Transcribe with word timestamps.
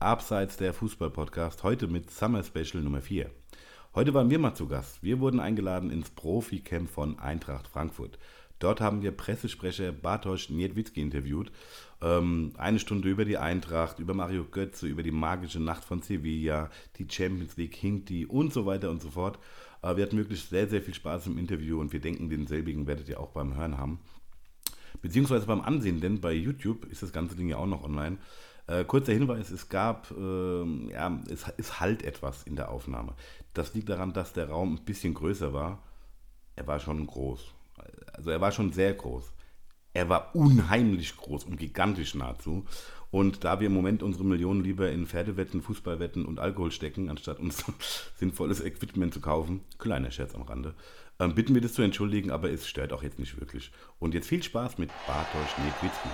Abseits 0.00 0.56
der 0.56 0.72
Fußball-Podcast, 0.72 1.62
heute 1.62 1.86
mit 1.86 2.10
Summer 2.10 2.42
Special 2.42 2.82
Nummer 2.82 3.02
4. 3.02 3.30
Heute 3.94 4.14
waren 4.14 4.30
wir 4.30 4.38
mal 4.38 4.54
zu 4.54 4.66
Gast. 4.66 5.02
Wir 5.02 5.20
wurden 5.20 5.40
eingeladen 5.40 5.90
ins 5.90 6.08
Profi-Camp 6.08 6.88
von 6.88 7.18
Eintracht 7.18 7.68
Frankfurt. 7.68 8.18
Dort 8.60 8.80
haben 8.80 9.02
wir 9.02 9.10
Pressesprecher 9.10 9.92
Bartosz 9.92 10.48
Niedwitzki 10.48 11.02
interviewt. 11.02 11.52
Ähm, 12.00 12.54
eine 12.56 12.78
Stunde 12.78 13.10
über 13.10 13.26
die 13.26 13.36
Eintracht, 13.36 13.98
über 13.98 14.14
Mario 14.14 14.46
Götze, 14.46 14.86
über 14.86 15.02
die 15.02 15.10
magische 15.10 15.60
Nacht 15.60 15.84
von 15.84 16.00
Sevilla, 16.00 16.70
die 16.96 17.06
Champions 17.06 17.58
League, 17.58 17.76
Hinti 17.76 18.24
und 18.24 18.54
so 18.54 18.64
weiter 18.64 18.88
und 18.88 19.02
so 19.02 19.10
fort. 19.10 19.38
Äh, 19.82 19.96
wir 19.96 20.04
hatten 20.04 20.16
wirklich 20.16 20.42
sehr, 20.44 20.66
sehr 20.66 20.80
viel 20.80 20.94
Spaß 20.94 21.26
im 21.26 21.36
Interview 21.36 21.78
und 21.78 21.92
wir 21.92 22.00
denken, 22.00 22.30
denselbigen 22.30 22.86
werdet 22.86 23.10
ihr 23.10 23.20
auch 23.20 23.32
beim 23.32 23.54
Hören 23.54 23.76
haben. 23.76 24.00
Beziehungsweise 25.02 25.44
beim 25.44 25.60
Ansehen, 25.60 26.00
denn 26.00 26.22
bei 26.22 26.32
YouTube 26.32 26.86
ist 26.86 27.02
das 27.02 27.12
ganze 27.12 27.36
Ding 27.36 27.50
ja 27.50 27.58
auch 27.58 27.66
noch 27.66 27.84
online. 27.84 28.16
Äh, 28.70 28.84
kurzer 28.84 29.12
Hinweis, 29.12 29.50
es 29.50 29.68
gab, 29.68 30.12
äh, 30.12 30.92
ja, 30.92 31.20
es, 31.28 31.44
es 31.56 31.80
halt 31.80 32.04
etwas 32.04 32.44
in 32.44 32.54
der 32.54 32.70
Aufnahme. 32.70 33.14
Das 33.52 33.74
liegt 33.74 33.88
daran, 33.88 34.12
dass 34.12 34.32
der 34.32 34.48
Raum 34.48 34.74
ein 34.74 34.84
bisschen 34.84 35.12
größer 35.12 35.52
war. 35.52 35.82
Er 36.54 36.68
war 36.68 36.78
schon 36.78 37.04
groß. 37.04 37.52
Also 38.12 38.30
er 38.30 38.40
war 38.40 38.52
schon 38.52 38.72
sehr 38.72 38.94
groß. 38.94 39.32
Er 39.92 40.08
war 40.08 40.36
unheimlich 40.36 41.16
groß 41.16 41.44
und 41.44 41.56
gigantisch 41.56 42.14
nahezu. 42.14 42.64
Und 43.10 43.42
da 43.42 43.58
wir 43.58 43.66
im 43.66 43.74
Moment 43.74 44.04
unsere 44.04 44.24
Millionen 44.24 44.62
lieber 44.62 44.88
in 44.88 45.04
Pferdewetten, 45.04 45.62
Fußballwetten 45.62 46.24
und 46.24 46.38
Alkohol 46.38 46.70
stecken, 46.70 47.10
anstatt 47.10 47.40
uns 47.40 47.64
sinnvolles 48.18 48.60
Equipment 48.60 49.12
zu 49.12 49.20
kaufen, 49.20 49.64
kleiner 49.78 50.12
Scherz 50.12 50.36
am 50.36 50.42
Rande, 50.42 50.74
ähm, 51.18 51.34
bitten 51.34 51.54
wir 51.54 51.60
das 51.60 51.72
zu 51.72 51.82
entschuldigen, 51.82 52.30
aber 52.30 52.52
es 52.52 52.68
stört 52.68 52.92
auch 52.92 53.02
jetzt 53.02 53.18
nicht 53.18 53.40
wirklich. 53.40 53.72
Und 53.98 54.14
jetzt 54.14 54.28
viel 54.28 54.44
Spaß 54.44 54.78
mit 54.78 54.90
Bartosz 55.08 55.58
Niedwitzki. 55.58 56.08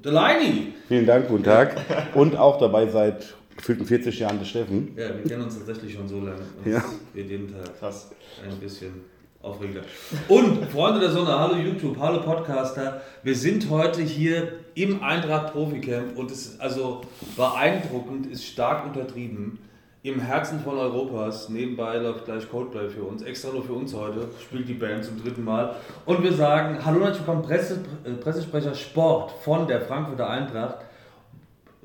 Delaney. 0.04 0.74
Vielen 0.88 1.06
Dank, 1.06 1.28
guten 1.28 1.44
Tag. 1.44 1.76
Und 2.14 2.36
auch 2.36 2.60
dabei 2.60 2.88
seit 2.88 3.34
gefühlten 3.56 3.86
40 3.86 4.20
Jahren 4.20 4.40
der 4.40 4.46
Steffen. 4.46 4.94
Ja, 4.96 5.16
wir 5.16 5.24
kennen 5.24 5.44
uns 5.44 5.58
tatsächlich 5.58 5.94
schon 5.94 6.08
so 6.08 6.20
lange. 6.20 6.42
Ja. 6.66 6.84
Wir 7.14 7.24
jeden 7.24 7.52
Tag 7.52 7.80
Krass. 7.80 8.12
ein 8.44 8.58
bisschen 8.58 9.02
aufregender. 9.44 9.82
Und 10.30 10.66
Freunde 10.72 11.02
der 11.02 11.12
Sonne, 11.12 11.38
hallo 11.38 11.56
YouTube, 11.56 11.98
hallo 12.00 12.22
Podcaster. 12.22 13.02
Wir 13.24 13.36
sind 13.36 13.70
heute 13.70 14.02
hier 14.02 14.54
im 14.74 15.04
Eintracht 15.04 15.52
Profi-Camp 15.52 16.18
und 16.18 16.32
es 16.32 16.46
ist 16.46 16.62
also 16.62 17.02
beeindruckend, 17.36 18.28
ist 18.28 18.46
stark 18.46 18.86
untertrieben. 18.86 19.60
Im 20.02 20.20
Herzen 20.20 20.60
von 20.60 20.78
Europas, 20.78 21.48
nebenbei 21.50 21.98
läuft 21.98 22.26
gleich 22.26 22.50
Coldplay 22.50 22.90
für 22.90 23.04
uns, 23.04 23.22
extra 23.22 23.54
nur 23.54 23.64
für 23.64 23.74
uns 23.74 23.94
heute, 23.94 24.28
spielt 24.42 24.68
die 24.68 24.74
Band 24.74 25.06
zum 25.06 25.22
dritten 25.22 25.44
Mal. 25.44 25.76
Und 26.06 26.24
wir 26.24 26.34
sagen, 26.34 26.80
hallo 26.84 27.04
herzlich 27.06 27.26
willkommen, 27.26 27.42
Presse, 27.42 27.84
äh, 28.04 28.12
Pressesprecher 28.12 28.76
Sport 28.76 29.32
von 29.44 29.68
der 29.68 29.82
Frankfurter 29.82 30.30
Eintracht. 30.30 30.78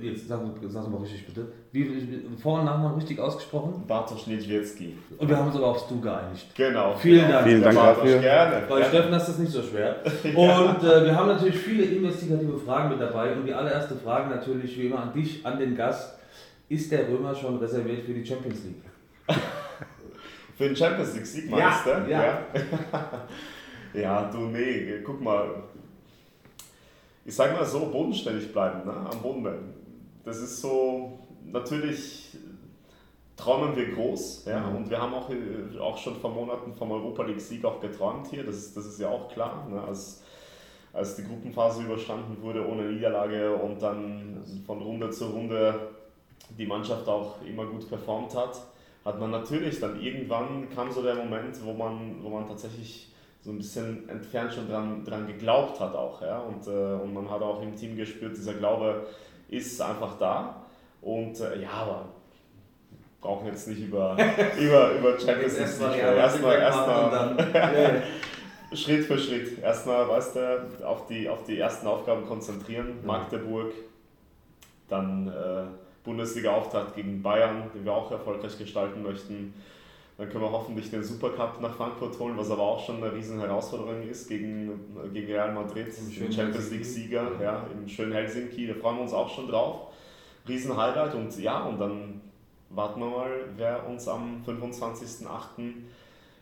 Jetzt 0.01 0.29
sag, 0.29 0.41
sag 0.69 0.91
mal 0.91 1.01
richtig 1.01 1.27
bitte. 1.27 1.49
Wie, 1.73 2.23
Vor- 2.41 2.61
und 2.61 2.67
Nachnamen 2.67 2.97
richtig 2.97 3.19
ausgesprochen? 3.19 3.83
Bartosz 3.87 4.27
Niedwitzki. 4.27 4.97
Und 5.17 5.29
wir 5.29 5.37
haben 5.37 5.49
uns 5.49 5.57
aber 5.57 5.67
aufs 5.67 5.89
Du 5.89 6.01
geeinigt. 6.01 6.55
Genau. 6.55 6.95
Vielen 6.97 7.23
genau. 7.23 7.33
Dank. 7.33 7.47
Vielen 7.47 7.63
Dank 7.63 7.77
Bartosz, 7.77 8.05
dafür. 8.05 8.19
Gerne. 8.21 8.67
Bei. 8.69 8.85
Steffen 8.85 9.13
ist 9.13 9.27
das 9.27 9.39
nicht 9.39 9.53
so 9.53 9.63
schwer. 9.63 9.97
Und 10.25 10.85
äh, 10.85 11.05
wir 11.05 11.17
haben 11.17 11.29
natürlich 11.29 11.57
viele 11.57 11.85
investigative 11.85 12.59
Fragen 12.59 12.91
mit 12.91 13.01
dabei. 13.01 13.33
Und 13.33 13.47
die 13.47 13.53
allererste 13.53 13.97
Frage 13.97 14.31
natürlich 14.31 14.79
wie 14.79 14.87
immer 14.87 15.03
an 15.03 15.13
dich, 15.13 15.45
an 15.45 15.59
den 15.59 15.77
Gast. 15.77 16.17
Ist 16.69 16.93
der 16.93 17.09
Römer 17.09 17.35
schon 17.35 17.57
reserviert 17.59 18.05
für 18.05 18.13
die 18.13 18.25
Champions 18.25 18.63
League? 18.65 18.83
Für 20.59 20.65
den 20.65 20.75
Champions 20.75 21.15
League 21.15 21.27
Sieg 21.27 21.51
Ja, 21.51 21.57
meinst 21.57 21.87
du? 21.87 22.11
ja. 22.11 22.23
Ja. 22.25 22.43
ja, 23.95 24.31
du, 24.31 24.39
nee, 24.39 25.01
guck 25.05 25.21
mal. 25.23 25.63
Ich 27.25 27.35
sag 27.37 27.57
mal 27.57 27.65
so, 27.65 27.87
bodenständig 27.87 28.53
bleiben, 28.53 28.85
ne? 28.85 28.93
am 28.93 29.23
Boden 29.23 29.43
bleiben. 29.45 29.73
Das 30.25 30.39
ist 30.39 30.61
so, 30.61 31.19
natürlich 31.45 32.37
träumen 33.37 33.77
wir 33.77 33.93
groß, 33.95 34.47
ja, 34.47 34.61
Mhm. 34.61 34.77
und 34.77 34.91
wir 34.91 35.01
haben 35.01 35.15
auch, 35.15 35.31
äh, 35.31 35.79
auch 35.79 35.97
schon 35.97 36.17
vor 36.17 36.31
Monaten 36.31 36.75
vom 36.75 36.91
Europa 36.91 37.23
League 37.23 37.41
Sieg 37.41 37.65
auch 37.65 37.81
geträumt 37.81 38.27
hier, 38.27 38.45
das 38.45 38.57
ist, 38.57 38.77
das 38.77 38.87
ist 38.87 38.99
ja 39.01 39.09
auch 39.09 39.29
klar, 39.29 39.67
ne? 39.71 39.81
als, 39.81 40.23
als 40.93 41.15
die 41.17 41.23
Gruppenphase 41.23 41.83
überstanden 41.85 42.43
wurde 42.43 42.67
ohne 42.67 42.91
Niederlage 42.91 43.55
und 43.55 43.81
dann 43.81 44.43
von 44.67 44.83
Runde 44.83 45.11
zu 45.11 45.27
Runde 45.27 45.75
die 46.59 46.67
Mannschaft 46.67 47.07
auch 47.09 47.37
immer 47.47 47.65
gut 47.67 47.89
performt 47.89 48.35
hat, 48.35 48.61
hat 49.05 49.21
man 49.21 49.31
natürlich 49.31 49.79
dann 49.81 50.01
irgendwann 50.01 50.69
kam 50.75 50.91
so 50.91 51.03
der 51.03 51.15
Moment, 51.15 51.65
wo 51.65 51.73
man, 51.73 52.17
wo 52.23 52.31
man 52.31 52.47
tatsächlich 52.47 53.13
so 53.41 53.53
ein 53.53 53.59
bisschen 53.59 54.09
entfernt 54.09 54.53
schon 54.53 54.69
dran, 54.69 55.05
dran 55.05 55.27
geglaubt 55.27 55.79
hat 55.79 55.95
auch. 55.95 56.21
Ja? 56.23 56.41
Und, 56.41 56.67
äh, 56.67 56.71
und 57.03 57.15
man 57.15 57.31
hat 57.31 57.41
auch 57.41 57.63
im 57.63 57.77
Team 57.77 57.97
gespürt, 57.97 58.37
dieser 58.37 58.55
Glaube 58.55 59.07
ist 59.49 59.81
einfach 59.81 60.19
da. 60.19 60.63
Und 61.01 61.41
äh, 61.41 61.63
ja, 61.63 61.71
aber 61.71 62.07
brauchen 63.21 63.47
jetzt 63.47 63.69
nicht 63.69 63.81
über, 63.81 64.17
über, 64.61 64.93
über 64.93 65.19
Champions 65.19 65.59
League 65.59 65.69
sprechen. 65.69 65.99
Erstmal, 66.01 66.59
erstmal 66.59 68.03
Schritt 68.73 69.05
für 69.05 69.19
Schritt. 69.19 69.63
Erstmal, 69.63 70.09
weißt 70.09 70.37
du, 70.37 70.87
auf 70.87 71.07
die, 71.07 71.29
auf 71.29 71.45
die 71.45 71.59
ersten 71.59 71.87
Aufgaben 71.87 72.27
konzentrieren. 72.27 72.99
Magdeburg, 73.05 73.73
dann 74.89 75.29
äh, 75.29 75.65
Bundesliga-Auftakt 76.05 76.95
gegen 76.95 77.23
Bayern, 77.23 77.71
den 77.75 77.85
wir 77.85 77.93
auch 77.93 78.11
erfolgreich 78.11 78.57
gestalten 78.59 79.03
möchten. 79.03 79.55
Dann 80.19 80.29
können 80.31 80.43
wir 80.43 80.51
hoffentlich 80.51 80.91
den 80.91 81.05
Supercup 81.05 81.61
nach 81.61 81.77
Frankfurt 81.77 82.19
holen, 82.19 82.37
was 82.37 82.51
aber 82.51 82.63
auch 82.63 82.85
schon 82.85 82.97
eine 82.97 83.13
riesen 83.13 83.39
Herausforderung 83.39 84.03
ist 84.03 84.27
gegen, 84.27 84.69
gegen 85.13 85.29
Real 85.29 85.55
Madrid, 85.55 85.87
den 85.97 86.33
Champions. 86.33 86.73
League-Sieger, 86.73 87.41
ja, 87.41 87.65
im 87.73 87.89
schönen 87.89 88.13
Helsinki. 88.13 88.67
Da 88.67 88.75
freuen 88.75 88.97
wir 88.97 89.03
uns 89.03 89.13
auch 89.13 89.33
schon 89.33 89.47
drauf. 89.47 89.93
Riesen 90.49 90.77
Highlight 90.77 91.15
und 91.15 91.39
ja, 91.39 91.63
und 91.63 91.79
dann 91.79 92.21
warten 92.71 92.99
wir 92.99 93.07
mal, 93.07 93.31
wer 93.57 93.87
uns 93.89 94.09
am 94.09 94.43
25.08. 94.45 95.73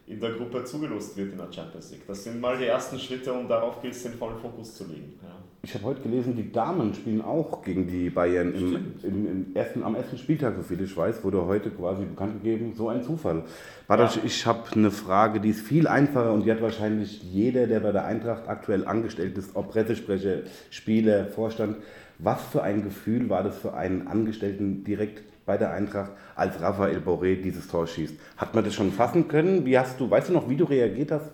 in 0.07 0.21
der 0.21 0.31
Gruppe 0.31 0.65
zugelost 0.65 1.15
wird 1.19 1.33
in 1.33 1.39
der 1.39 1.53
Champions 1.53 1.91
League. 1.91 2.07
Das 2.07 2.25
sind 2.25 2.41
mal 2.41 2.57
die 2.57 2.65
ersten 2.65 2.99
Schritte 2.99 3.31
und 3.35 3.47
darauf 3.47 3.83
gilt 3.83 3.95
es 3.95 4.05
den 4.05 4.15
vollen 4.15 4.39
Fokus 4.39 4.75
zu 4.75 4.85
legen. 4.85 5.21
Ja. 5.23 5.36
Ich 5.67 5.75
habe 5.75 5.83
heute 5.87 6.03
gelesen, 6.03 6.37
die 6.37 6.53
Damen 6.53 6.95
spielen 6.95 7.21
auch 7.23 7.61
gegen 7.65 7.89
die 7.89 8.09
Bayern 8.09 8.55
im, 8.55 8.77
im, 9.03 9.27
im 9.27 9.47
ersten, 9.57 9.83
am 9.83 9.97
ersten 9.97 10.17
Spieltag, 10.17 10.55
so 10.55 10.63
viel 10.63 10.81
ich 10.81 10.97
weiß, 10.97 11.25
wurde 11.25 11.45
heute 11.45 11.71
quasi 11.71 12.05
bekannt 12.05 12.41
gegeben. 12.41 12.75
So 12.77 12.89
ein 12.89 13.03
Zufall. 13.03 13.43
Bartosz, 13.89 14.15
Ja. 14.15 14.23
ich 14.25 14.47
habe 14.47 14.61
eine 14.77 14.93
Frage, 14.93 15.41
die 15.41 15.49
ist 15.51 15.63
viel 15.67 15.89
einfacher 15.89 16.33
und 16.33 16.47
die 16.47 16.53
hat 16.53 16.63
wahrscheinlich 16.63 17.21
jeder, 17.21 17.67
der 17.67 17.81
bei 17.81 17.91
der 17.91 18.05
Eintracht 18.05 18.47
aktuell 18.47 18.87
angestellt 18.87 19.37
ist, 19.39 19.57
ob 19.57 19.73
Pressesprecher, 19.73 20.43
Spieler, 20.71 21.27
Vorstand. 21.27 21.79
Was 22.21 22.45
für 22.45 22.63
ein 22.63 22.85
Gefühl 22.85 23.29
war 23.29 23.43
das 23.43 23.59
für 23.59 23.75
einen 23.75 24.07
Angestellten, 24.07 24.85
direkt 24.85 25.25
bei 25.47 25.57
der 25.57 25.73
Eintracht, 25.73 26.13
als 26.37 26.61
Raphael 26.61 26.99
Boré 26.99 27.43
dieses 27.43 27.67
Tor 27.67 27.89
schießt. 27.89 28.15
Hat 28.37 28.55
man 28.55 28.63
das 28.63 28.75
schon 28.75 28.93
fassen 28.93 29.27
können? 29.27 29.67
Wie 29.67 29.77
hast 29.77 29.99
du, 29.99 30.09
weißt 30.09 30.29
du 30.29 30.33
noch, 30.33 30.49
wie 30.49 30.57
du 30.57 30.65
reagiert 30.65 31.11
hast? 31.11 31.33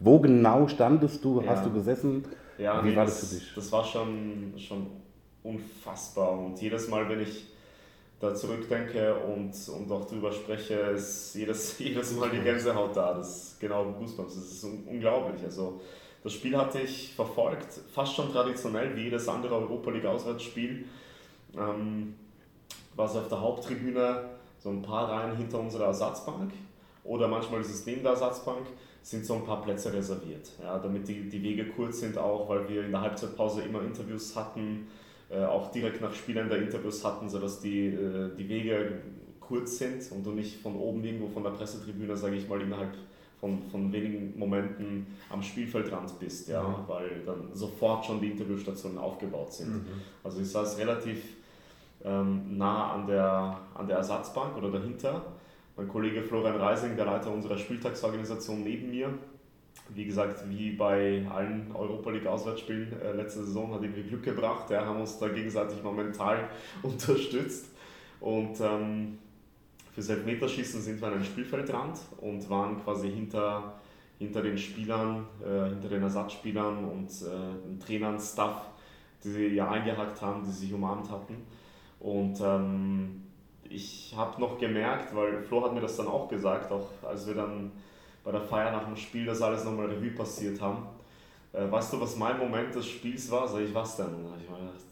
Wo 0.00 0.20
genau 0.20 0.68
standest 0.68 1.22
du? 1.22 1.42
Ja. 1.42 1.50
Hast 1.50 1.66
du 1.66 1.70
gesessen? 1.70 2.24
Ja, 2.58 2.82
wie 2.84 2.90
nee, 2.90 2.96
war 2.96 3.04
das, 3.04 3.20
das 3.20 3.28
für 3.30 3.34
dich? 3.36 3.54
Das 3.54 3.72
war 3.72 3.84
schon, 3.84 4.54
schon 4.56 4.86
unfassbar. 5.42 6.38
Und 6.38 6.60
jedes 6.60 6.88
Mal, 6.88 7.08
wenn 7.08 7.20
ich 7.20 7.46
da 8.20 8.34
zurückdenke 8.34 9.14
und, 9.14 9.52
und 9.68 9.92
auch 9.92 10.06
drüber 10.06 10.32
spreche, 10.32 10.74
ist 10.74 11.34
jedes, 11.34 11.78
jedes 11.80 12.12
Mal 12.16 12.30
die 12.30 12.40
Gänsehaut 12.40 12.96
da. 12.96 13.14
Das 13.14 13.36
ist 13.36 13.60
genau 13.60 13.84
Goosebumps. 13.92 14.34
Das 14.34 14.44
ist 14.44 14.64
unglaublich. 14.64 15.42
Also, 15.44 15.80
das 16.22 16.32
Spiel 16.32 16.56
hatte 16.56 16.80
ich 16.80 17.12
verfolgt, 17.14 17.80
fast 17.92 18.14
schon 18.14 18.32
traditionell 18.32 18.96
wie 18.96 19.02
jedes 19.02 19.28
andere 19.28 19.54
Europa 19.56 19.90
League 19.90 20.06
Auswärtsspiel. 20.06 20.86
Ähm, 21.54 22.14
war 22.96 23.06
es 23.06 23.16
auf 23.16 23.28
der 23.28 23.40
Haupttribüne 23.40 24.24
so 24.58 24.70
ein 24.70 24.80
paar 24.80 25.10
Reihen 25.10 25.36
hinter 25.36 25.60
unserer 25.60 25.86
Ersatzbank 25.86 26.52
oder 27.04 27.28
manchmal 27.28 27.60
ist 27.60 27.70
es 27.70 27.84
neben 27.84 28.02
der 28.02 28.12
Ersatzbank, 28.12 28.66
sind 29.04 29.26
so 29.26 29.34
ein 29.34 29.44
paar 29.44 29.60
Plätze 29.60 29.92
reserviert, 29.92 30.50
ja, 30.62 30.78
damit 30.78 31.06
die, 31.06 31.28
die 31.28 31.42
Wege 31.42 31.66
kurz 31.66 32.00
sind 32.00 32.16
auch, 32.16 32.48
weil 32.48 32.66
wir 32.70 32.86
in 32.86 32.90
der 32.90 33.02
Halbzeitpause 33.02 33.60
immer 33.60 33.82
Interviews 33.82 34.34
hatten, 34.34 34.86
äh, 35.28 35.44
auch 35.44 35.70
direkt 35.70 36.00
nach 36.00 36.14
Spielen 36.14 36.48
der 36.48 36.56
Interviews 36.56 37.04
hatten, 37.04 37.28
sodass 37.28 37.60
die, 37.60 37.88
äh, 37.88 38.34
die 38.34 38.48
Wege 38.48 39.02
kurz 39.40 39.76
sind 39.76 40.10
und 40.10 40.24
du 40.24 40.30
nicht 40.30 40.56
von 40.56 40.74
oben 40.76 41.04
irgendwo 41.04 41.28
von 41.28 41.42
der 41.42 41.50
Pressetribüne, 41.50 42.16
sage 42.16 42.36
ich 42.36 42.48
mal, 42.48 42.62
innerhalb 42.62 42.94
von, 43.38 43.62
von 43.70 43.92
wenigen 43.92 44.38
Momenten 44.38 45.06
am 45.28 45.42
Spielfeldrand 45.42 46.18
bist, 46.18 46.48
ja, 46.48 46.62
mhm. 46.62 46.88
weil 46.88 47.22
dann 47.26 47.50
sofort 47.52 48.06
schon 48.06 48.22
die 48.22 48.30
Interviewstationen 48.30 48.96
aufgebaut 48.96 49.52
sind. 49.52 49.74
Mhm. 49.74 49.86
Also 50.22 50.40
ich 50.40 50.48
saß 50.48 50.78
relativ 50.78 51.22
ähm, 52.02 52.56
nah 52.56 52.94
an 52.94 53.06
der, 53.06 53.58
an 53.74 53.86
der 53.86 53.98
Ersatzbank 53.98 54.56
oder 54.56 54.70
dahinter. 54.70 55.26
Mein 55.76 55.88
Kollege 55.88 56.22
Florian 56.22 56.56
Reising, 56.56 56.94
der 56.94 57.06
Leiter 57.06 57.32
unserer 57.32 57.58
Spieltagsorganisation 57.58 58.62
neben 58.62 58.90
mir, 58.90 59.18
wie 59.88 60.04
gesagt, 60.04 60.48
wie 60.48 60.70
bei 60.70 61.26
allen 61.28 61.74
Europa 61.74 62.10
League 62.10 62.26
Auswärtsspielen 62.26 62.92
äh, 63.00 63.12
letzte 63.12 63.44
Saison 63.44 63.74
hat 63.74 63.82
irgendwie 63.82 64.04
Glück 64.04 64.22
gebracht. 64.22 64.70
Ja, 64.70 64.86
haben 64.86 65.00
uns 65.00 65.18
da 65.18 65.28
gegenseitig 65.28 65.82
momentan 65.82 66.38
unterstützt. 66.82 67.70
Und 68.20 68.60
ähm, 68.60 69.18
fürs 69.92 70.08
Elfmeterschießen 70.08 70.80
sind 70.80 71.00
wir 71.00 71.08
an 71.08 71.14
einem 71.14 71.24
Spielfeldrand 71.24 71.98
und 72.18 72.48
waren 72.48 72.82
quasi 72.82 73.10
hinter, 73.10 73.74
hinter 74.18 74.42
den 74.42 74.56
Spielern, 74.56 75.26
äh, 75.42 75.70
hinter 75.70 75.88
den 75.88 76.02
Ersatzspielern 76.02 76.84
und 76.84 77.10
äh, 77.10 77.68
den 77.68 77.80
Trainern, 77.80 78.18
Staff, 78.18 78.68
die 79.22 79.30
sie 79.30 79.46
ja 79.48 79.68
eingehackt 79.70 80.22
haben, 80.22 80.44
die 80.44 80.52
sich 80.52 80.72
umarmt 80.72 81.10
hatten. 81.10 81.34
Und 81.98 82.40
ähm, 82.40 83.22
ich 83.68 84.14
habe 84.16 84.40
noch 84.40 84.58
gemerkt, 84.58 85.14
weil 85.14 85.42
Flo 85.42 85.64
hat 85.64 85.74
mir 85.74 85.80
das 85.80 85.96
dann 85.96 86.08
auch 86.08 86.28
gesagt, 86.28 86.70
auch 86.70 86.88
als 87.02 87.26
wir 87.26 87.34
dann 87.34 87.72
bei 88.22 88.32
der 88.32 88.40
Feier 88.40 88.72
nach 88.72 88.84
dem 88.84 88.96
Spiel 88.96 89.26
das 89.26 89.42
alles 89.42 89.64
nochmal 89.64 89.86
Revue 89.86 90.10
passiert 90.10 90.60
haben. 90.60 90.86
Äh, 91.52 91.70
weißt 91.70 91.92
du, 91.92 92.00
was 92.00 92.16
mein 92.16 92.38
Moment 92.38 92.74
des 92.74 92.86
Spiels 92.86 93.30
war? 93.30 93.46
Sag 93.46 93.60
ich, 93.60 93.74
was 93.74 93.96
denn? 93.96 94.06
Da 94.06 94.36
ich 94.40 94.50
mir 94.50 94.58
gedacht, 94.58 94.84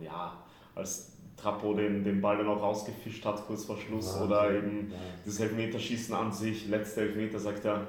ja, 0.00 0.32
als 0.74 1.12
Trappo 1.36 1.74
den, 1.74 2.04
den 2.04 2.20
Ball 2.20 2.38
dann 2.38 2.48
auch 2.48 2.62
rausgefischt 2.62 3.24
hat, 3.24 3.46
kurz 3.46 3.64
vor 3.64 3.76
Schluss, 3.76 4.14
ja, 4.16 4.24
oder 4.24 4.50
eben 4.52 4.90
ja. 4.90 4.96
das 5.24 5.40
Elfmeterschießen 5.40 6.14
an 6.14 6.32
sich, 6.32 6.68
letzter 6.68 7.02
Elfmeter, 7.02 7.38
sagt 7.38 7.64
er, 7.64 7.86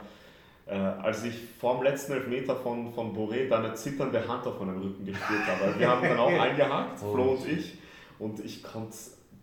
äh, 0.65 0.75
als 0.75 1.23
ich 1.23 1.35
vor 1.59 1.75
dem 1.75 1.83
letzten 1.83 2.13
Elfmeter 2.13 2.55
von, 2.55 2.91
von 2.93 3.15
Boré 3.15 3.47
da 3.47 3.59
eine 3.59 3.73
zitternde 3.75 4.27
Hand 4.27 4.45
auf 4.45 4.59
meinem 4.59 4.81
Rücken 4.81 5.05
gespürt 5.05 5.47
habe. 5.47 5.79
Wir 5.79 5.89
haben 5.89 6.01
dann 6.01 6.19
auch 6.19 6.27
eingehakt, 6.39 7.01
oh, 7.03 7.13
Flo 7.13 7.23
und 7.31 7.47
ich, 7.47 7.77
und 8.19 8.39
ich 8.43 8.63
konnte 8.63 8.95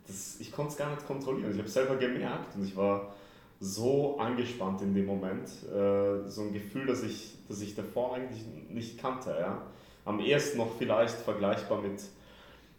es 0.09 0.77
gar 0.77 0.91
nicht 0.91 1.07
kontrollieren. 1.07 1.53
Ich 1.53 1.59
habe 1.59 1.69
selber 1.69 1.97
gemerkt 1.97 2.57
und 2.57 2.65
ich 2.65 2.77
war 2.77 3.15
so 3.61 4.19
angespannt 4.19 4.83
in 4.83 4.95
dem 4.95 5.07
Moment. 5.07 5.49
Äh, 5.73 6.29
so 6.29 6.43
ein 6.43 6.53
Gefühl, 6.53 6.87
das 6.87 7.03
ich, 7.03 7.39
das 7.49 7.61
ich 7.61 7.75
davor 7.75 8.15
eigentlich 8.15 8.45
nicht 8.69 8.99
kannte. 8.99 9.37
Ja? 9.39 9.63
Am 10.05 10.21
ehesten 10.21 10.59
noch 10.59 10.77
vielleicht 10.77 11.17
vergleichbar 11.17 11.81
mit, 11.81 12.03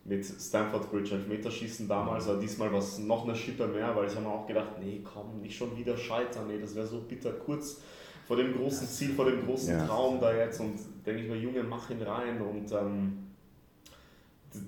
mit 0.04 0.26
Stanford 0.26 0.92
Bridge 0.92 1.16
Elfmeterschießen 1.16 1.88
damals, 1.88 2.28
aber 2.28 2.40
diesmal 2.40 2.72
war 2.72 2.80
es 2.80 3.00
noch 3.00 3.24
eine 3.24 3.36
Schippe 3.36 3.68
mehr, 3.68 3.96
weil 3.96 4.08
ich 4.08 4.16
habe 4.16 4.26
mir 4.26 4.32
auch 4.32 4.46
gedacht, 4.46 4.80
nee, 4.80 5.02
komm, 5.04 5.42
nicht 5.42 5.58
schon 5.58 5.76
wieder 5.76 5.98
scheitern, 5.98 6.48
nee, 6.48 6.60
das 6.60 6.76
wäre 6.76 6.86
so 6.86 7.02
bitter 7.02 7.32
kurz 7.32 7.82
vor 8.28 8.38
dem 8.38 8.56
großen 8.56 8.88
Ziel, 8.88 9.14
vor 9.14 9.26
dem 9.26 9.46
großen 9.46 9.78
ja. 9.78 9.86
Traum 9.86 10.20
da 10.20 10.36
jetzt 10.36 10.60
und 10.60 10.80
denke 11.06 11.22
ich 11.22 11.30
mir, 11.30 11.38
Junge, 11.38 11.64
mach 11.64 11.90
ihn 11.90 12.02
rein 12.02 12.42
und 12.42 12.72
ähm, 12.72 13.25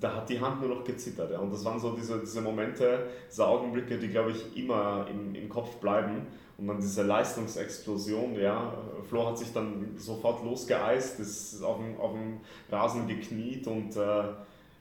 da 0.00 0.16
hat 0.16 0.28
die 0.28 0.40
Hand 0.40 0.60
nur 0.60 0.76
noch 0.76 0.84
gezittert. 0.84 1.30
Ja. 1.30 1.38
Und 1.38 1.52
das 1.52 1.64
waren 1.64 1.78
so 1.78 1.92
diese, 1.92 2.18
diese 2.20 2.40
Momente, 2.40 3.06
diese 3.30 3.46
Augenblicke, 3.46 3.98
die, 3.98 4.08
glaube 4.08 4.32
ich, 4.32 4.56
immer 4.56 5.06
im, 5.10 5.34
im 5.34 5.48
Kopf 5.48 5.76
bleiben. 5.76 6.26
Und 6.58 6.66
dann 6.66 6.80
diese 6.80 7.02
Leistungsexplosion, 7.04 8.34
ja. 8.34 8.72
Flo 9.08 9.28
hat 9.28 9.38
sich 9.38 9.52
dann 9.52 9.94
sofort 9.96 10.44
losgeeist, 10.44 11.20
ist 11.20 11.62
auf 11.62 11.78
dem, 11.78 11.98
auf 12.00 12.12
dem 12.12 12.40
Rasen 12.70 13.06
gekniet 13.06 13.66
und 13.68 13.96
äh, 13.96 14.24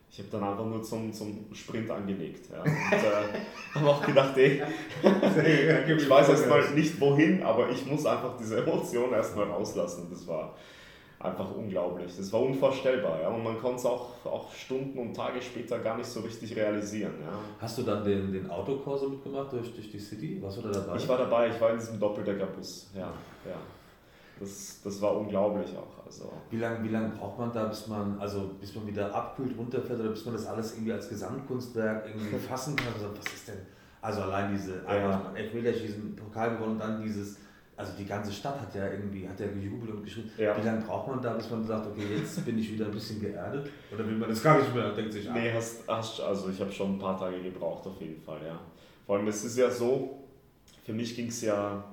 ich 0.09 0.19
habe 0.19 0.29
dann 0.31 0.43
einfach 0.43 0.65
nur 0.65 0.81
zum, 0.81 1.13
zum 1.13 1.45
Sprint 1.53 1.91
angelegt. 1.91 2.49
Ja. 2.51 2.61
Und 2.61 2.67
äh, 2.67 3.75
habe 3.75 3.89
auch 3.89 4.03
gedacht, 4.03 4.35
ey, 4.37 4.63
ich 5.97 6.09
weiß 6.09 6.29
erstmal 6.29 6.71
nicht 6.71 6.99
wohin, 6.99 7.43
aber 7.43 7.69
ich 7.69 7.85
muss 7.85 8.05
einfach 8.05 8.35
diese 8.37 8.63
Emotion 8.63 9.11
erstmal 9.13 9.45
rauslassen. 9.45 10.07
Das 10.09 10.25
war 10.27 10.55
einfach 11.27 11.51
unglaublich. 11.51 12.15
Das 12.15 12.31
war 12.33 12.41
unvorstellbar. 12.41 13.21
Ja? 13.21 13.29
Und 13.29 13.43
man 13.43 13.59
konnte 13.59 13.77
es 13.77 13.85
auch, 13.85 14.25
auch 14.25 14.51
Stunden 14.51 14.97
und 14.97 15.13
Tage 15.13 15.41
später 15.41 15.79
gar 15.79 15.97
nicht 15.97 16.07
so 16.07 16.21
richtig 16.21 16.55
realisieren. 16.55 17.13
Ja? 17.21 17.33
Hast 17.59 17.77
du 17.77 17.83
dann 17.83 18.03
den, 18.03 18.31
den 18.31 18.49
Autokurse 18.49 19.07
mitgemacht 19.07 19.51
durch, 19.51 19.73
durch 19.73 19.91
die 19.91 19.99
City? 19.99 20.41
Warst 20.41 20.57
du 20.57 20.61
da 20.61 20.71
dabei? 20.71 20.97
Ich 20.97 21.07
war 21.07 21.17
dabei, 21.17 21.49
ich 21.49 21.61
war 21.61 21.71
in 21.71 21.79
diesem 21.79 21.99
Doppeldeckerbus. 21.99 22.91
Ja, 22.95 23.11
ja. 23.45 23.57
Das, 24.39 24.81
das 24.83 25.01
war 25.01 25.17
unglaublich 25.17 25.75
auch. 25.75 26.05
Also. 26.05 26.31
Wie 26.51 26.57
lange 26.57 26.83
wie 26.83 26.89
lang 26.89 27.11
braucht 27.17 27.39
man 27.39 27.51
da, 27.51 27.65
bis 27.65 27.87
man, 27.87 28.19
also 28.19 28.51
bis 28.59 28.75
man 28.75 28.85
wieder 28.85 29.13
abkühlt, 29.13 29.57
runterfährt 29.57 29.99
oder 29.99 30.09
bis 30.09 30.25
man 30.25 30.35
das 30.35 30.45
alles 30.45 30.73
irgendwie 30.75 30.93
als 30.93 31.09
Gesamtkunstwerk 31.09 32.05
irgendwie 32.05 32.37
fassen 32.47 32.75
kann? 32.75 32.93
Also, 32.93 33.09
was 33.17 33.33
ist 33.33 33.47
denn? 33.47 33.57
Also 33.99 34.21
allein 34.21 34.53
diese, 34.53 34.83
ja. 34.87 35.31
Elfmeterschießen, 35.33 36.15
Pokal 36.15 36.51
gewonnen 36.51 36.73
und 36.73 36.79
dann 36.79 37.01
dieses 37.01 37.37
also 37.77 37.93
die 37.95 38.05
ganze 38.05 38.33
Stadt 38.33 38.59
hat 38.59 38.73
ja 38.73 38.89
irgendwie, 38.89 39.29
hat 39.29 39.39
ja 39.39 39.45
gejubelt 39.47 39.91
und 39.91 40.03
geschrien. 40.03 40.29
Ja. 40.35 40.57
Wie 40.57 40.65
lange 40.65 40.81
braucht 40.81 41.07
man 41.07 41.21
da, 41.21 41.33
bis 41.33 41.49
man 41.51 41.63
sagt, 41.63 41.85
okay, 41.85 42.17
jetzt 42.17 42.43
bin 42.43 42.57
ich 42.57 42.73
wieder 42.73 42.85
ein 42.85 42.91
bisschen 42.91 43.21
geerdet? 43.21 43.69
Oder 43.93 44.05
will 44.07 44.17
man 44.17 44.29
das 44.29 44.41
gar 44.41 44.57
nicht 44.57 44.73
mehr, 44.73 44.91
denkt 44.93 45.13
sich, 45.13 45.29
ah. 45.29 45.33
Nee, 45.33 45.53
hast, 45.53 45.87
hast, 45.87 46.19
also 46.19 46.49
ich 46.49 46.59
habe 46.59 46.71
schon 46.71 46.95
ein 46.95 46.99
paar 46.99 47.17
Tage 47.17 47.39
gebraucht 47.39 47.85
auf 47.85 48.01
jeden 48.01 48.19
Fall, 48.19 48.39
ja. 48.45 48.59
Vor 49.05 49.17
allem, 49.17 49.27
es 49.27 49.45
ist 49.45 49.57
ja 49.57 49.69
so, 49.69 50.23
für 50.83 50.93
mich 50.93 51.15
ging 51.15 51.27
es 51.27 51.41
ja 51.41 51.83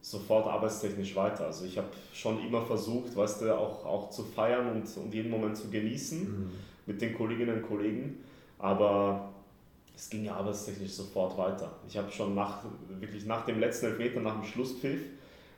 sofort 0.00 0.46
arbeitstechnisch 0.46 1.14
weiter. 1.14 1.46
Also 1.46 1.64
ich 1.64 1.78
habe 1.78 1.88
schon 2.12 2.44
immer 2.44 2.62
versucht, 2.62 3.16
weißt 3.16 3.42
du, 3.42 3.56
auch, 3.56 3.84
auch 3.86 4.10
zu 4.10 4.24
feiern 4.24 4.68
und, 4.72 4.96
und 4.96 5.14
jeden 5.14 5.30
Moment 5.30 5.56
zu 5.56 5.70
genießen 5.70 6.20
mhm. 6.22 6.50
mit 6.86 7.00
den 7.00 7.14
Kolleginnen 7.14 7.62
und 7.62 7.68
Kollegen. 7.68 8.18
Aber 8.58 9.33
es 9.96 10.10
ging 10.10 10.24
ja 10.24 10.34
arbeitstechnisch 10.34 10.92
sofort 10.92 11.38
weiter. 11.38 11.72
Ich 11.88 11.96
habe 11.96 12.10
schon 12.10 12.34
nach, 12.34 12.64
wirklich 12.98 13.26
nach 13.26 13.44
dem 13.46 13.60
letzten 13.60 13.86
Elfmeter, 13.86 14.20
nach 14.20 14.34
dem 14.34 14.44
Schlusspfiff, 14.44 15.00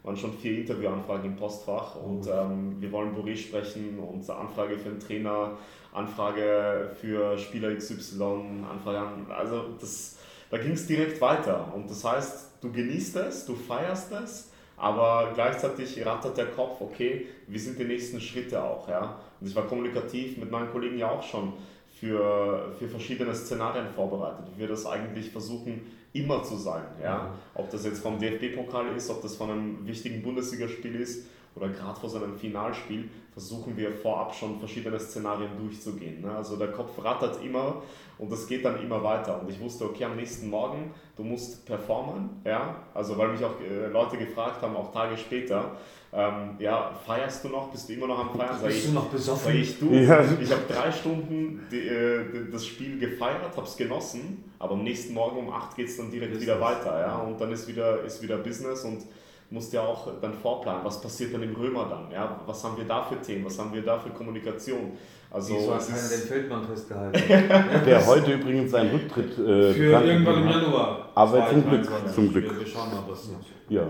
waren 0.02 0.16
schon 0.16 0.32
vier 0.34 0.58
Interviewanfragen 0.58 1.32
im 1.32 1.36
Postfach 1.36 1.96
und 1.96 2.28
ähm, 2.28 2.76
wir 2.80 2.92
wollen 2.92 3.14
Boré 3.14 3.36
sprechen 3.36 3.98
und 3.98 4.28
Anfrage 4.30 4.78
für 4.78 4.90
einen 4.90 5.00
Trainer, 5.00 5.58
Anfrage 5.92 6.92
für 7.00 7.36
Spieler 7.38 7.74
XY, 7.74 8.64
Anfrage 8.70 8.98
an, 8.98 9.26
also 9.28 9.64
das, 9.80 10.18
da 10.48 10.58
ging 10.58 10.72
es 10.72 10.86
direkt 10.86 11.20
weiter 11.20 11.72
und 11.74 11.90
das 11.90 12.04
heißt, 12.04 12.50
du 12.60 12.70
genießt 12.70 13.16
es, 13.16 13.46
du 13.46 13.56
feierst 13.56 14.12
es, 14.12 14.52
aber 14.76 15.32
gleichzeitig 15.34 16.04
rattert 16.06 16.36
der 16.36 16.46
Kopf, 16.46 16.80
okay, 16.80 17.26
wie 17.48 17.58
sind 17.58 17.76
die 17.78 17.84
nächsten 17.84 18.20
Schritte 18.20 18.62
auch, 18.62 18.88
ja. 18.88 19.18
Und 19.40 19.48
ich 19.48 19.56
war 19.56 19.66
kommunikativ 19.66 20.36
mit 20.36 20.50
meinen 20.50 20.70
Kollegen 20.70 20.98
ja 20.98 21.10
auch 21.10 21.22
schon 21.22 21.54
für, 22.00 22.74
für 22.78 22.88
verschiedene 22.88 23.34
Szenarien 23.34 23.86
vorbereitet, 23.94 24.46
wie 24.54 24.60
wir 24.60 24.68
das 24.68 24.84
eigentlich 24.84 25.30
versuchen 25.30 25.80
immer 26.12 26.42
zu 26.42 26.56
sein. 26.56 26.82
Ja? 27.02 27.34
Ob 27.54 27.70
das 27.70 27.84
jetzt 27.84 28.00
vom 28.00 28.18
DFB-Pokal 28.18 28.94
ist, 28.96 29.10
ob 29.10 29.22
das 29.22 29.36
von 29.36 29.50
einem 29.50 29.86
wichtigen 29.86 30.22
Bundesligaspiel 30.22 30.94
ist 31.00 31.26
oder 31.56 31.68
gerade 31.68 31.98
vor 31.98 32.08
so 32.08 32.18
einem 32.18 32.36
Finalspiel, 32.36 33.08
versuchen 33.32 33.76
wir 33.76 33.92
vorab 33.92 34.34
schon 34.34 34.58
verschiedene 34.58 34.98
Szenarien 35.00 35.50
durchzugehen. 35.58 36.20
Ne? 36.20 36.30
Also 36.30 36.56
der 36.56 36.68
Kopf 36.68 37.02
rattert 37.02 37.42
immer 37.42 37.82
und 38.18 38.30
das 38.30 38.46
geht 38.46 38.64
dann 38.64 38.82
immer 38.82 39.02
weiter. 39.02 39.40
Und 39.40 39.50
ich 39.50 39.58
wusste, 39.60 39.84
okay, 39.84 40.04
am 40.04 40.16
nächsten 40.16 40.48
Morgen, 40.48 40.92
du 41.16 41.22
musst 41.22 41.66
performen. 41.66 42.40
Ja? 42.44 42.76
Also 42.94 43.16
weil 43.18 43.28
mich 43.28 43.44
auch 43.44 43.60
äh, 43.60 43.88
Leute 43.88 44.16
gefragt 44.16 44.62
haben, 44.62 44.76
auch 44.76 44.92
Tage 44.92 45.16
später, 45.16 45.72
ähm, 46.12 46.56
ja, 46.58 46.92
feierst 47.04 47.44
du 47.44 47.48
noch? 47.48 47.70
Bist 47.70 47.88
du 47.88 47.94
immer 47.94 48.06
noch 48.06 48.18
am 48.18 48.30
Feiern? 48.34 48.56
Sag 48.58 48.68
Bist 48.68 48.78
ich, 48.78 48.86
du 48.86 48.92
noch 48.92 49.06
besoffen? 49.06 49.52
Sag 49.52 49.54
ich, 49.54 49.78
du, 49.78 49.90
ja. 49.92 50.24
ich 50.40 50.50
habe 50.50 50.62
drei 50.66 50.90
Stunden 50.90 51.66
die, 51.70 51.88
äh, 51.88 52.50
das 52.50 52.64
Spiel 52.64 52.98
gefeiert, 52.98 53.54
habe 53.54 53.66
es 53.66 53.76
genossen, 53.76 54.44
aber 54.58 54.74
am 54.74 54.84
nächsten 54.84 55.12
Morgen 55.12 55.38
um 55.38 55.52
8 55.52 55.76
geht 55.76 55.88
es 55.88 55.96
dann 55.98 56.10
direkt 56.10 56.40
wieder 56.40 56.58
weiter. 56.58 57.00
Ja? 57.00 57.18
Und 57.18 57.38
dann 57.38 57.52
ist 57.52 57.68
wieder, 57.68 58.02
ist 58.02 58.22
wieder 58.22 58.38
Business 58.38 58.84
und 58.84 59.02
musst 59.50 59.72
ja 59.72 59.82
auch 59.82 60.08
dann 60.20 60.34
vorplanen, 60.34 60.84
was 60.84 61.00
passiert 61.00 61.34
dann 61.34 61.42
im 61.42 61.54
Römer 61.54 61.86
dann, 61.88 62.10
ja, 62.10 62.40
was 62.46 62.64
haben 62.64 62.76
wir 62.76 62.84
da 62.84 63.02
für 63.02 63.20
Themen, 63.20 63.44
was 63.44 63.58
haben 63.58 63.72
wir 63.72 63.82
da 63.82 63.98
für 63.98 64.10
Kommunikation. 64.10 64.92
Also 65.30 65.54
Wieso 65.54 65.74
hat 65.74 65.86
keiner 65.86 66.08
den 66.08 66.20
Feldmann 66.20 66.64
festgehalten? 66.64 67.20
Der 67.86 68.06
heute 68.06 68.32
übrigens 68.32 68.70
seinen 68.70 68.90
Rücktritt 68.90 69.32
äh, 69.32 69.72
Für 69.72 70.04
irgendwann 70.04 70.42
im 70.42 70.48
Januar. 70.48 71.10
Aber 71.14 71.50
zum 71.50 71.68
Glück, 71.68 71.88
zum 72.14 72.32
Glück. 72.32 72.58
Wir 72.58 72.66
schauen 72.66 72.90
mal, 72.90 73.02
was 73.08 73.28
Ja. 73.68 73.82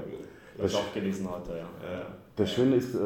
Das 0.58 0.74
auch 0.74 0.92
gelesen 0.94 1.28
heute, 1.30 1.50
ja. 1.50 1.90
ja. 1.90 2.06
Das 2.36 2.52
Schöne 2.52 2.76
ist, 2.76 2.94
äh, 2.94 2.98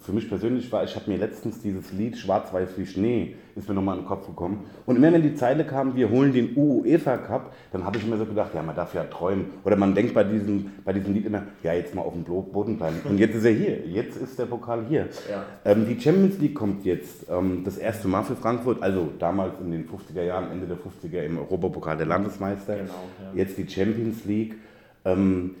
für 0.00 0.12
mich 0.12 0.28
persönlich 0.28 0.72
war, 0.72 0.82
ich 0.82 0.96
habe 0.96 1.08
mir 1.08 1.16
letztens 1.16 1.60
dieses 1.60 1.92
Lied 1.92 2.18
Schwarz-Weiß 2.18 2.70
wie 2.76 2.84
Schnee, 2.84 3.36
ist 3.54 3.68
mir 3.68 3.76
nochmal 3.76 3.96
in 3.96 4.02
den 4.02 4.08
Kopf 4.08 4.26
gekommen. 4.26 4.64
Und 4.86 4.96
immer 4.96 5.12
wenn 5.12 5.22
die 5.22 5.36
Zeile 5.36 5.64
kam, 5.64 5.94
wir 5.94 6.10
holen 6.10 6.32
den 6.32 6.56
UEFA 6.56 7.16
Cup, 7.18 7.52
dann 7.70 7.84
habe 7.84 7.98
ich 7.98 8.04
immer 8.04 8.16
so 8.16 8.26
gedacht, 8.26 8.50
ja, 8.56 8.62
man 8.62 8.74
darf 8.74 8.92
ja 8.92 9.04
träumen. 9.04 9.46
Oder 9.62 9.76
man 9.76 9.94
denkt 9.94 10.14
bei 10.14 10.24
diesem, 10.24 10.72
bei 10.84 10.92
diesem 10.92 11.14
Lied 11.14 11.26
immer, 11.26 11.44
ja, 11.62 11.74
jetzt 11.74 11.94
mal 11.94 12.02
auf 12.02 12.12
dem 12.12 12.24
Boden 12.24 12.76
bleiben. 12.76 12.96
Und 13.04 13.18
jetzt 13.18 13.36
ist 13.36 13.44
er 13.44 13.52
hier, 13.52 13.86
jetzt 13.86 14.16
ist 14.16 14.36
der 14.36 14.46
Pokal 14.46 14.84
hier. 14.88 15.08
Ja. 15.30 15.44
Ähm, 15.64 15.86
die 15.86 16.00
Champions 16.00 16.38
League 16.40 16.56
kommt 16.56 16.84
jetzt, 16.84 17.26
ähm, 17.30 17.62
das 17.64 17.78
erste 17.78 18.08
Mal 18.08 18.24
für 18.24 18.34
Frankfurt, 18.34 18.82
also 18.82 19.10
damals 19.20 19.60
in 19.60 19.70
den 19.70 19.86
50er 19.86 20.24
Jahren, 20.24 20.50
Ende 20.50 20.66
der 20.66 20.76
50er 20.76 21.22
im 21.22 21.38
Europapokal 21.38 21.96
der 21.96 22.06
Landesmeister. 22.06 22.74
Genau, 22.74 22.90
ja. 23.32 23.38
Jetzt 23.38 23.56
die 23.58 23.68
Champions 23.68 24.24
League. 24.24 24.56
Ähm, 25.04 25.54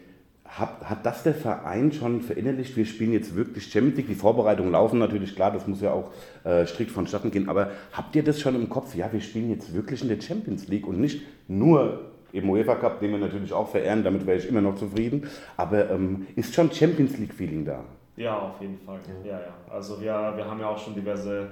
hat, 0.58 0.82
hat 0.82 1.06
das 1.06 1.22
der 1.22 1.34
Verein 1.34 1.92
schon 1.92 2.20
verinnerlicht? 2.20 2.76
Wir 2.76 2.84
spielen 2.84 3.12
jetzt 3.12 3.34
wirklich 3.34 3.64
Champions 3.70 3.96
League. 3.96 4.08
Die 4.08 4.14
Vorbereitungen 4.14 4.72
laufen 4.72 4.98
natürlich, 4.98 5.34
klar, 5.34 5.50
das 5.50 5.66
muss 5.66 5.80
ja 5.80 5.92
auch 5.92 6.10
äh, 6.44 6.66
strikt 6.66 6.90
vonstatten 6.90 7.30
gehen. 7.30 7.48
Aber 7.48 7.70
habt 7.92 8.14
ihr 8.14 8.22
das 8.22 8.40
schon 8.40 8.54
im 8.54 8.68
Kopf? 8.68 8.94
Ja, 8.94 9.10
wir 9.12 9.20
spielen 9.20 9.50
jetzt 9.50 9.72
wirklich 9.74 10.02
in 10.02 10.08
der 10.08 10.20
Champions 10.20 10.68
League 10.68 10.86
und 10.86 11.00
nicht 11.00 11.22
nur 11.48 12.12
im 12.32 12.48
UEFA 12.48 12.74
Cup, 12.76 13.00
den 13.00 13.12
wir 13.12 13.18
natürlich 13.18 13.52
auch 13.52 13.68
verehren, 13.68 14.04
damit 14.04 14.26
wäre 14.26 14.38
ich 14.38 14.48
immer 14.48 14.60
noch 14.60 14.74
zufrieden. 14.76 15.28
Aber 15.56 15.90
ähm, 15.90 16.26
ist 16.36 16.54
schon 16.54 16.70
Champions 16.70 17.16
League-Feeling 17.18 17.64
da? 17.64 17.84
Ja, 18.16 18.38
auf 18.38 18.60
jeden 18.60 18.78
Fall. 18.78 19.00
Ja, 19.24 19.32
ja. 19.32 19.54
Also 19.70 20.00
wir, 20.00 20.32
wir 20.36 20.44
haben 20.44 20.60
ja 20.60 20.68
auch 20.68 20.78
schon 20.78 20.94
diverse, 20.94 21.48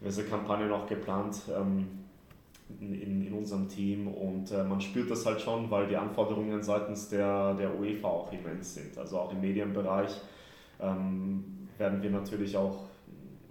diverse 0.00 0.24
Kampagnen 0.24 0.70
auch 0.70 0.86
geplant. 0.86 1.36
Ähm, 1.56 2.05
in, 2.80 3.26
in 3.26 3.32
unserem 3.32 3.68
Team 3.68 4.08
und 4.08 4.50
äh, 4.50 4.64
man 4.64 4.80
spürt 4.80 5.10
das 5.10 5.24
halt 5.24 5.40
schon, 5.40 5.70
weil 5.70 5.86
die 5.86 5.96
Anforderungen 5.96 6.62
seitens 6.62 7.08
der, 7.08 7.54
der 7.54 7.78
UEFA 7.78 8.08
auch 8.08 8.32
immens 8.32 8.74
sind. 8.74 8.96
Also 8.98 9.18
auch 9.18 9.32
im 9.32 9.40
Medienbereich 9.40 10.10
ähm, 10.80 11.68
werden 11.78 12.02
wir 12.02 12.10
natürlich 12.10 12.56
auch 12.56 12.84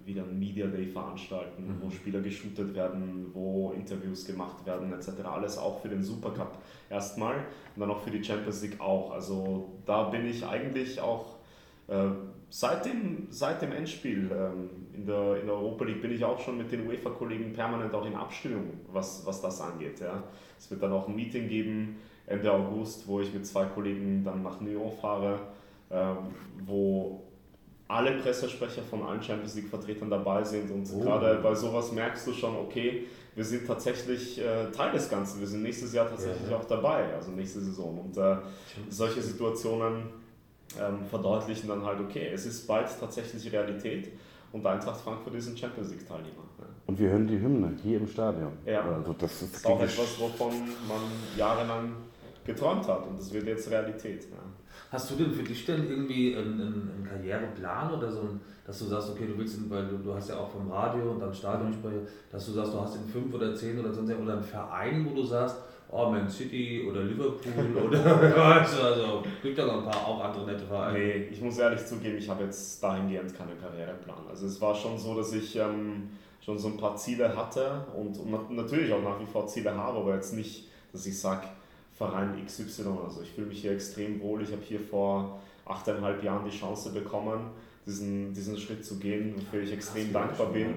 wieder 0.04 0.22
ein 0.22 0.38
Media 0.38 0.66
Day 0.66 0.86
veranstalten, 0.86 1.66
mhm. 1.66 1.82
wo 1.82 1.90
Spieler 1.90 2.20
geshootet 2.20 2.74
werden, 2.74 3.30
wo 3.32 3.72
Interviews 3.72 4.24
gemacht 4.24 4.64
werden 4.64 4.92
etc. 4.92 5.24
Alles 5.24 5.58
auch 5.58 5.80
für 5.80 5.88
den 5.88 6.02
Supercup 6.02 6.58
erstmal 6.88 7.36
und 7.74 7.80
dann 7.80 7.90
auch 7.90 8.00
für 8.00 8.10
die 8.10 8.22
Champions 8.22 8.62
League 8.62 8.80
auch. 8.80 9.10
Also 9.10 9.72
da 9.84 10.04
bin 10.04 10.26
ich 10.26 10.46
eigentlich 10.46 11.00
auch 11.00 11.36
äh, 11.88 12.10
seit, 12.58 12.86
dem, 12.86 13.26
seit 13.28 13.60
dem 13.60 13.72
Endspiel 13.72 14.30
ähm, 14.32 14.70
in, 14.94 15.04
der, 15.04 15.40
in 15.40 15.46
der 15.46 15.56
Europa 15.56 15.84
League 15.84 16.00
bin 16.00 16.10
ich 16.10 16.24
auch 16.24 16.40
schon 16.40 16.56
mit 16.56 16.72
den 16.72 16.88
UEFA-Kollegen 16.88 17.52
permanent 17.52 17.92
auch 17.92 18.06
in 18.06 18.14
Abstimmung, 18.14 18.80
was, 18.90 19.26
was 19.26 19.42
das 19.42 19.60
angeht. 19.60 20.00
Ja. 20.00 20.22
Es 20.58 20.70
wird 20.70 20.82
dann 20.82 20.90
auch 20.92 21.06
ein 21.06 21.14
Meeting 21.14 21.48
geben 21.48 21.96
Ende 22.26 22.50
August, 22.50 23.06
wo 23.06 23.20
ich 23.20 23.32
mit 23.34 23.46
zwei 23.46 23.66
Kollegen 23.66 24.24
dann 24.24 24.42
nach 24.42 24.58
Nyon 24.62 24.90
fahre, 24.90 25.38
ähm, 25.90 26.16
wo 26.64 27.24
alle 27.88 28.12
Pressesprecher 28.12 28.82
von 28.82 29.02
allen 29.02 29.22
Champions 29.22 29.54
League-Vertretern 29.56 30.08
dabei 30.08 30.42
sind 30.42 30.70
und 30.70 30.88
oh. 30.94 31.00
gerade 31.00 31.38
bei 31.42 31.54
sowas 31.54 31.92
merkst 31.92 32.26
du 32.26 32.32
schon, 32.32 32.56
okay, 32.56 33.04
wir 33.34 33.44
sind 33.44 33.66
tatsächlich 33.66 34.40
äh, 34.40 34.70
Teil 34.70 34.92
des 34.92 35.10
Ganzen, 35.10 35.40
wir 35.40 35.46
sind 35.46 35.62
nächstes 35.62 35.92
Jahr 35.92 36.08
tatsächlich 36.08 36.46
ja, 36.46 36.52
ja. 36.52 36.56
auch 36.56 36.64
dabei, 36.64 37.14
also 37.14 37.32
nächste 37.32 37.60
Saison. 37.60 37.98
Und 37.98 38.16
äh, 38.16 38.36
solche 38.88 39.20
Situationen 39.20 40.04
ähm, 40.80 41.04
verdeutlichen 41.08 41.68
dann 41.68 41.84
halt, 41.84 42.00
okay, 42.00 42.30
es 42.32 42.46
ist 42.46 42.66
bald 42.66 42.88
tatsächlich 42.98 43.50
Realität 43.52 44.12
und 44.52 44.66
Eintracht 44.66 45.00
Frankfurt 45.00 45.34
ist 45.34 45.48
ein 45.48 45.56
Champions 45.56 45.90
League 45.90 46.06
Teilnehmer. 46.06 46.44
Und 46.86 46.98
wir 46.98 47.10
hören 47.10 47.26
die 47.26 47.38
Hymne 47.38 47.72
hier 47.82 47.98
im 47.98 48.06
Stadion. 48.06 48.52
Ja, 48.64 48.82
also 48.82 49.12
das 49.12 49.42
ist, 49.42 49.54
das 49.54 49.60
ist 49.60 49.66
auch 49.66 49.80
etwas, 49.80 50.20
wovon 50.20 50.52
man 50.88 51.00
jahrelang 51.36 51.92
geträumt 52.44 52.86
hat 52.86 53.06
und 53.06 53.18
das 53.18 53.32
wird 53.32 53.46
jetzt 53.46 53.70
Realität. 53.70 54.24
Ja. 54.24 54.36
Hast 54.90 55.10
du 55.10 55.16
denn 55.16 55.32
für 55.32 55.42
dich 55.42 55.66
denn 55.66 55.88
irgendwie 55.88 56.36
einen, 56.36 56.60
einen, 56.60 57.08
Karriereplan 57.08 57.92
oder 57.92 58.10
so, 58.10 58.28
dass 58.64 58.78
du 58.78 58.84
sagst, 58.84 59.10
okay, 59.10 59.26
du 59.26 59.36
willst, 59.36 59.58
weil 59.68 59.86
du, 59.86 59.98
du 59.98 60.14
hast 60.14 60.28
ja 60.28 60.36
auch 60.38 60.48
vom 60.48 60.70
Radio 60.70 61.10
und 61.10 61.20
dann 61.20 61.34
Stadionsprecher, 61.34 62.02
dass 62.30 62.46
du 62.46 62.52
sagst, 62.52 62.72
du 62.72 62.80
hast 62.80 62.96
in 62.96 63.04
fünf 63.08 63.34
oder 63.34 63.54
zehn 63.54 63.78
oder 63.80 63.92
sonst 63.92 64.14
oder 64.14 64.34
einen 64.34 64.42
Verein, 64.42 65.04
wo 65.08 65.14
du 65.14 65.24
sagst, 65.24 65.56
oh, 65.90 66.10
Man 66.10 66.28
City 66.28 66.86
oder 66.88 67.02
Liverpool 67.02 67.76
oder 67.88 68.26
also 68.56 69.22
gibt 69.42 69.58
ja 69.58 69.66
noch 69.66 69.78
ein 69.78 69.84
paar 69.84 70.06
auch 70.06 70.24
andere 70.24 70.46
nette 70.46 70.66
Vereine. 70.66 70.98
Nee, 70.98 71.28
ich 71.30 71.40
muss 71.40 71.58
ehrlich 71.58 71.84
zugeben, 71.84 72.18
ich 72.18 72.28
habe 72.28 72.44
jetzt 72.44 72.82
dahingehend 72.82 73.34
keinen 73.36 73.58
Karriereplan. 73.60 74.26
Also 74.28 74.46
es 74.46 74.60
war 74.60 74.74
schon 74.74 74.98
so, 74.98 75.16
dass 75.16 75.32
ich 75.32 75.56
ähm, 75.56 76.10
schon 76.44 76.58
so 76.58 76.68
ein 76.68 76.76
paar 76.76 76.96
Ziele 76.96 77.36
hatte 77.36 77.84
und, 77.96 78.18
und 78.18 78.56
natürlich 78.56 78.92
auch 78.92 79.02
nach 79.02 79.20
wie 79.20 79.26
vor 79.26 79.46
Ziele 79.46 79.74
habe, 79.76 79.98
aber 79.98 80.14
jetzt 80.14 80.34
nicht, 80.34 80.68
dass 80.92 81.06
ich 81.06 81.18
sage, 81.18 81.46
Verein 81.96 82.44
XY 82.44 82.82
oder 82.88 83.10
so. 83.10 83.22
Ich 83.22 83.30
fühle 83.30 83.46
mich 83.46 83.62
hier 83.62 83.72
extrem 83.72 84.20
wohl. 84.20 84.42
Ich 84.42 84.52
habe 84.52 84.62
hier 84.62 84.80
vor 84.80 85.40
achteinhalb 85.64 86.22
Jahren 86.22 86.44
die 86.44 86.56
Chance 86.56 86.92
bekommen, 86.92 87.50
diesen, 87.86 88.34
diesen 88.34 88.56
Schritt 88.58 88.84
zu 88.84 88.98
gehen, 88.98 89.34
wofür 89.36 89.62
ich 89.62 89.72
extrem 89.72 90.12
dankbar 90.12 90.48
bin. 90.48 90.74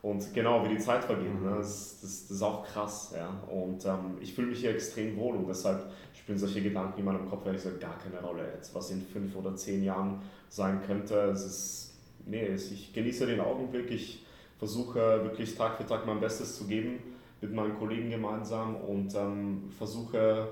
Und 0.00 0.32
genau, 0.32 0.64
wie 0.64 0.68
die 0.68 0.78
Zeit 0.78 1.04
vergeht, 1.04 1.42
ne? 1.42 1.56
das, 1.58 2.00
das, 2.00 2.28
das 2.28 2.30
ist 2.30 2.42
auch 2.42 2.64
krass. 2.64 3.14
Ja? 3.16 3.30
Und 3.52 3.84
ähm, 3.84 4.16
ich 4.20 4.32
fühle 4.32 4.48
mich 4.48 4.60
hier 4.60 4.70
extrem 4.70 5.16
wohl 5.16 5.36
und 5.36 5.48
deshalb 5.48 5.90
spielen 6.14 6.38
solche 6.38 6.62
Gedanken 6.62 7.00
in 7.00 7.04
meinem 7.04 7.28
Kopf 7.28 7.44
ehrlich 7.46 7.62
gesagt 7.62 7.80
gar 7.80 7.98
keine 7.98 8.20
Rolle. 8.20 8.44
Jetzt, 8.54 8.74
was 8.74 8.90
in 8.90 9.02
fünf 9.02 9.34
oder 9.34 9.56
zehn 9.56 9.82
Jahren 9.82 10.20
sein 10.48 10.80
könnte, 10.86 11.14
es 11.30 11.44
ist, 11.44 11.94
nee, 12.26 12.46
ich 12.46 12.92
genieße 12.92 13.26
den 13.26 13.40
Augenblick, 13.40 13.90
ich 13.90 14.24
versuche 14.58 14.94
wirklich 14.94 15.56
Tag 15.56 15.76
für 15.76 15.86
Tag 15.86 16.06
mein 16.06 16.20
Bestes 16.20 16.56
zu 16.56 16.66
geben 16.66 17.00
mit 17.40 17.52
meinen 17.52 17.76
Kollegen 17.78 18.10
gemeinsam 18.10 18.76
und 18.76 19.14
ähm, 19.14 19.70
versuche 19.76 20.48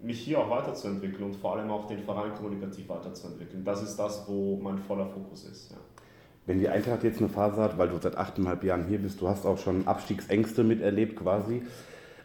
mich 0.00 0.20
hier 0.20 0.38
auch 0.40 0.50
weiterzuentwickeln 0.50 1.24
und 1.24 1.36
vor 1.36 1.56
allem 1.56 1.70
auch 1.70 1.86
den 1.86 2.00
Verein 2.00 2.34
kommunikativ 2.34 2.88
weiterzuentwickeln. 2.88 3.64
Das 3.64 3.82
ist 3.82 3.96
das, 3.96 4.28
wo 4.28 4.56
mein 4.56 4.78
voller 4.78 5.06
Fokus 5.06 5.44
ist. 5.44 5.72
Ja. 5.72 5.78
Wenn 6.48 6.60
die 6.60 6.70
Eintracht 6.70 7.04
jetzt 7.04 7.20
eine 7.20 7.28
Phase 7.28 7.60
hat, 7.60 7.76
weil 7.76 7.90
du 7.90 7.98
seit 8.00 8.16
achteinhalb 8.16 8.64
Jahren 8.64 8.86
hier 8.88 8.96
bist, 8.96 9.20
du 9.20 9.28
hast 9.28 9.44
auch 9.44 9.58
schon 9.58 9.86
Abstiegsängste 9.86 10.64
miterlebt 10.64 11.16
quasi. 11.16 11.60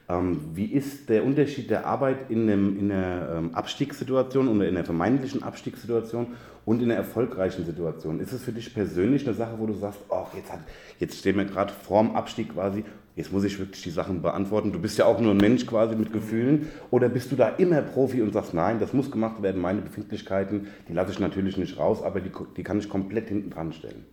Ähm, 0.08 0.39
wie 0.53 0.68
ist 0.68 1.10
der 1.10 1.25
Unterschied 1.25 1.70
der 1.70 1.86
Arbeit 1.86 2.30
in, 2.30 2.50
einem, 2.50 2.80
in 2.80 2.89
einer 2.89 3.36
ähm, 3.36 3.53
Abstiegssituation 3.53 4.48
oder 4.48 4.65
in 4.65 4.77
einer 4.77 4.86
vermeintlichen 4.86 5.44
Abstiegssituation 5.44 6.27
und 6.63 6.82
in 6.82 6.89
einer 6.89 6.96
erfolgreichen 6.96 7.65
Situation? 7.65 8.22
Ist 8.22 8.32
es 8.32 8.44
für 8.44 8.53
dich 8.53 8.74
persönlich 8.74 9.27
eine 9.27 9.36
Sache, 9.36 9.56
wo 9.58 9.65
du 9.65 9.74
sagst, 9.74 10.00
oh, 10.08 10.25
jetzt, 10.38 10.51
jetzt 11.00 11.20
stehen 11.20 11.36
wir 11.36 11.44
gerade 11.44 11.74
vorm 11.74 12.15
Abstieg 12.15 12.53
quasi, 12.53 12.86
jetzt 13.15 13.32
muss 13.32 13.43
ich 13.43 13.60
wirklich 13.60 13.84
die 13.84 13.91
Sachen 13.91 14.22
beantworten. 14.22 14.72
Du 14.72 14.79
bist 14.79 14.98
ja 14.98 15.05
auch 15.05 15.20
nur 15.20 15.32
ein 15.32 15.38
Mensch 15.38 15.65
quasi 15.65 15.96
mit 15.96 16.12
Gefühlen. 16.12 16.70
Oder 16.91 17.10
bist 17.10 17.32
du 17.32 17.36
da 17.36 17.50
immer 17.50 17.82
Profi 17.82 18.22
und 18.22 18.34
sagst, 18.34 18.53
nein, 18.53 18.79
das 18.79 18.93
muss 18.93 19.12
gemacht 19.12 19.41
werden, 19.41 19.62
meine 19.62 19.82
Befindlichkeiten, 19.82 20.67
die 20.88 20.93
lasse 20.93 21.12
ich 21.12 21.20
natürlich 21.20 21.58
nicht 21.58 21.77
raus, 21.77 22.01
aber 22.03 22.22
die, 22.22 22.32
die 22.58 22.63
kann 22.63 22.79
ich 22.79 22.89
komplett 22.89 23.29
hinten 23.29 23.50
dran 23.50 23.74
stellen 23.74 24.05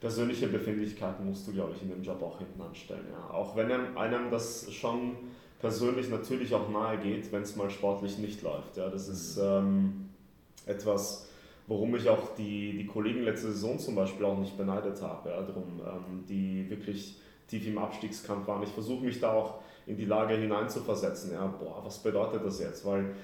persönliche 0.00 0.46
Befindlichkeiten 0.46 1.26
musst 1.26 1.46
du, 1.48 1.52
glaube 1.52 1.72
ich, 1.74 1.82
in 1.82 1.88
dem 1.88 2.02
Job 2.02 2.22
auch 2.22 2.38
hinten 2.38 2.60
anstellen. 2.60 3.06
Ja. 3.10 3.34
Auch 3.34 3.56
wenn 3.56 3.72
einem 3.72 4.30
das 4.30 4.72
schon 4.72 5.16
persönlich 5.60 6.10
natürlich 6.10 6.54
auch 6.54 6.68
nahe 6.70 6.98
geht, 6.98 7.32
wenn 7.32 7.42
es 7.42 7.56
mal 7.56 7.70
sportlich 7.70 8.18
nicht 8.18 8.42
läuft. 8.42 8.76
Ja. 8.76 8.88
Das 8.88 9.08
ist 9.08 9.38
ähm, 9.38 10.10
etwas, 10.66 11.28
worum 11.66 11.96
ich 11.96 12.08
auch 12.08 12.34
die, 12.36 12.76
die 12.76 12.86
Kollegen 12.86 13.22
letzte 13.22 13.48
Saison 13.48 13.78
zum 13.78 13.94
Beispiel 13.94 14.24
auch 14.26 14.38
nicht 14.38 14.56
beneidet 14.56 15.00
habe, 15.02 15.30
ja, 15.30 15.42
drum, 15.42 15.80
ähm, 15.80 16.24
die 16.28 16.68
wirklich 16.68 17.16
tief 17.48 17.66
im 17.66 17.78
Abstiegskampf 17.78 18.46
waren. 18.46 18.62
Ich 18.62 18.70
versuche 18.70 19.04
mich 19.04 19.20
da 19.20 19.32
auch 19.32 19.60
in 19.86 19.96
die 19.96 20.04
Lage 20.04 20.34
hineinzuversetzen. 20.34 21.32
Ja, 21.32 21.46
boah, 21.46 21.84
was 21.84 21.98
bedeutet 21.98 22.44
das 22.44 22.60
jetzt? 22.60 22.84
Weil 22.84 23.14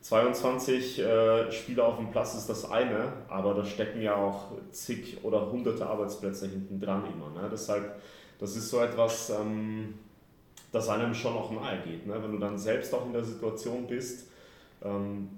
22 0.00 1.00
äh, 1.00 1.50
Spieler 1.50 1.86
auf 1.86 1.96
dem 1.96 2.10
Platz 2.10 2.34
ist 2.34 2.48
das 2.48 2.70
eine, 2.70 3.12
aber 3.28 3.54
da 3.54 3.64
stecken 3.64 4.00
ja 4.00 4.14
auch 4.14 4.52
zig 4.70 5.18
oder 5.24 5.50
hunderte 5.50 5.86
Arbeitsplätze 5.86 6.48
hinten 6.48 6.80
dran 6.80 7.04
immer. 7.12 7.30
Ne? 7.30 7.48
Deshalb, 7.50 8.00
das 8.38 8.56
ist 8.56 8.70
so 8.70 8.80
etwas, 8.80 9.30
ähm, 9.30 9.94
das 10.72 10.88
einem 10.88 11.12
schon 11.12 11.34
auch 11.34 11.50
nahe 11.50 11.80
geht. 11.84 12.06
Ne? 12.06 12.14
Wenn 12.22 12.32
du 12.32 12.38
dann 12.38 12.56
selbst 12.56 12.94
auch 12.94 13.04
in 13.06 13.12
der 13.12 13.24
Situation 13.24 13.86
bist, 13.86 14.28
ähm, 14.82 15.28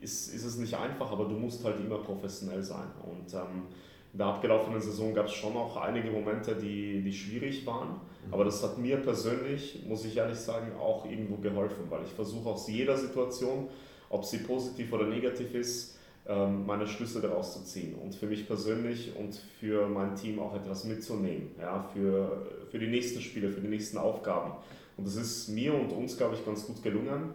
ist, 0.00 0.34
ist 0.34 0.44
es 0.44 0.56
nicht 0.56 0.74
einfach, 0.76 1.10
aber 1.10 1.24
du 1.24 1.34
musst 1.34 1.64
halt 1.64 1.80
immer 1.80 1.98
professionell 1.98 2.62
sein. 2.62 2.90
Und 3.04 3.32
ähm, 3.34 3.64
in 4.12 4.18
der 4.18 4.26
abgelaufenen 4.26 4.80
Saison 4.80 5.14
gab 5.14 5.26
es 5.26 5.32
schon 5.32 5.56
auch 5.56 5.76
einige 5.76 6.10
Momente, 6.10 6.54
die, 6.54 7.00
die 7.02 7.12
schwierig 7.12 7.66
waren. 7.66 7.88
Mhm. 8.26 8.34
Aber 8.34 8.44
das 8.44 8.62
hat 8.62 8.78
mir 8.78 8.98
persönlich, 8.98 9.84
muss 9.86 10.04
ich 10.04 10.16
ehrlich 10.16 10.38
sagen, 10.38 10.72
auch 10.78 11.06
irgendwo 11.06 11.36
geholfen, 11.36 11.84
weil 11.88 12.02
ich 12.04 12.12
versuche 12.12 12.50
aus 12.50 12.68
jeder 12.68 12.96
Situation, 12.96 13.68
ob 14.10 14.24
sie 14.24 14.38
positiv 14.38 14.92
oder 14.92 15.06
negativ 15.06 15.54
ist, 15.54 15.96
ähm, 16.28 16.66
meine 16.66 16.86
Schlüsse 16.86 17.20
daraus 17.20 17.54
zu 17.54 17.64
ziehen 17.64 17.94
und 17.94 18.14
für 18.14 18.26
mich 18.26 18.46
persönlich 18.46 19.12
und 19.16 19.34
für 19.58 19.88
mein 19.88 20.14
Team 20.14 20.38
auch 20.38 20.54
etwas 20.54 20.84
mitzunehmen, 20.84 21.50
ja, 21.58 21.88
für, 21.92 22.46
für 22.70 22.78
die 22.78 22.86
nächsten 22.86 23.20
Spiele, 23.20 23.48
für 23.48 23.60
die 23.60 23.68
nächsten 23.68 23.98
Aufgaben. 23.98 24.52
Und 24.96 25.06
das 25.06 25.16
ist 25.16 25.48
mir 25.48 25.74
und 25.74 25.90
uns, 25.90 26.16
glaube 26.16 26.34
ich, 26.34 26.44
ganz 26.44 26.66
gut 26.66 26.82
gelungen 26.82 27.34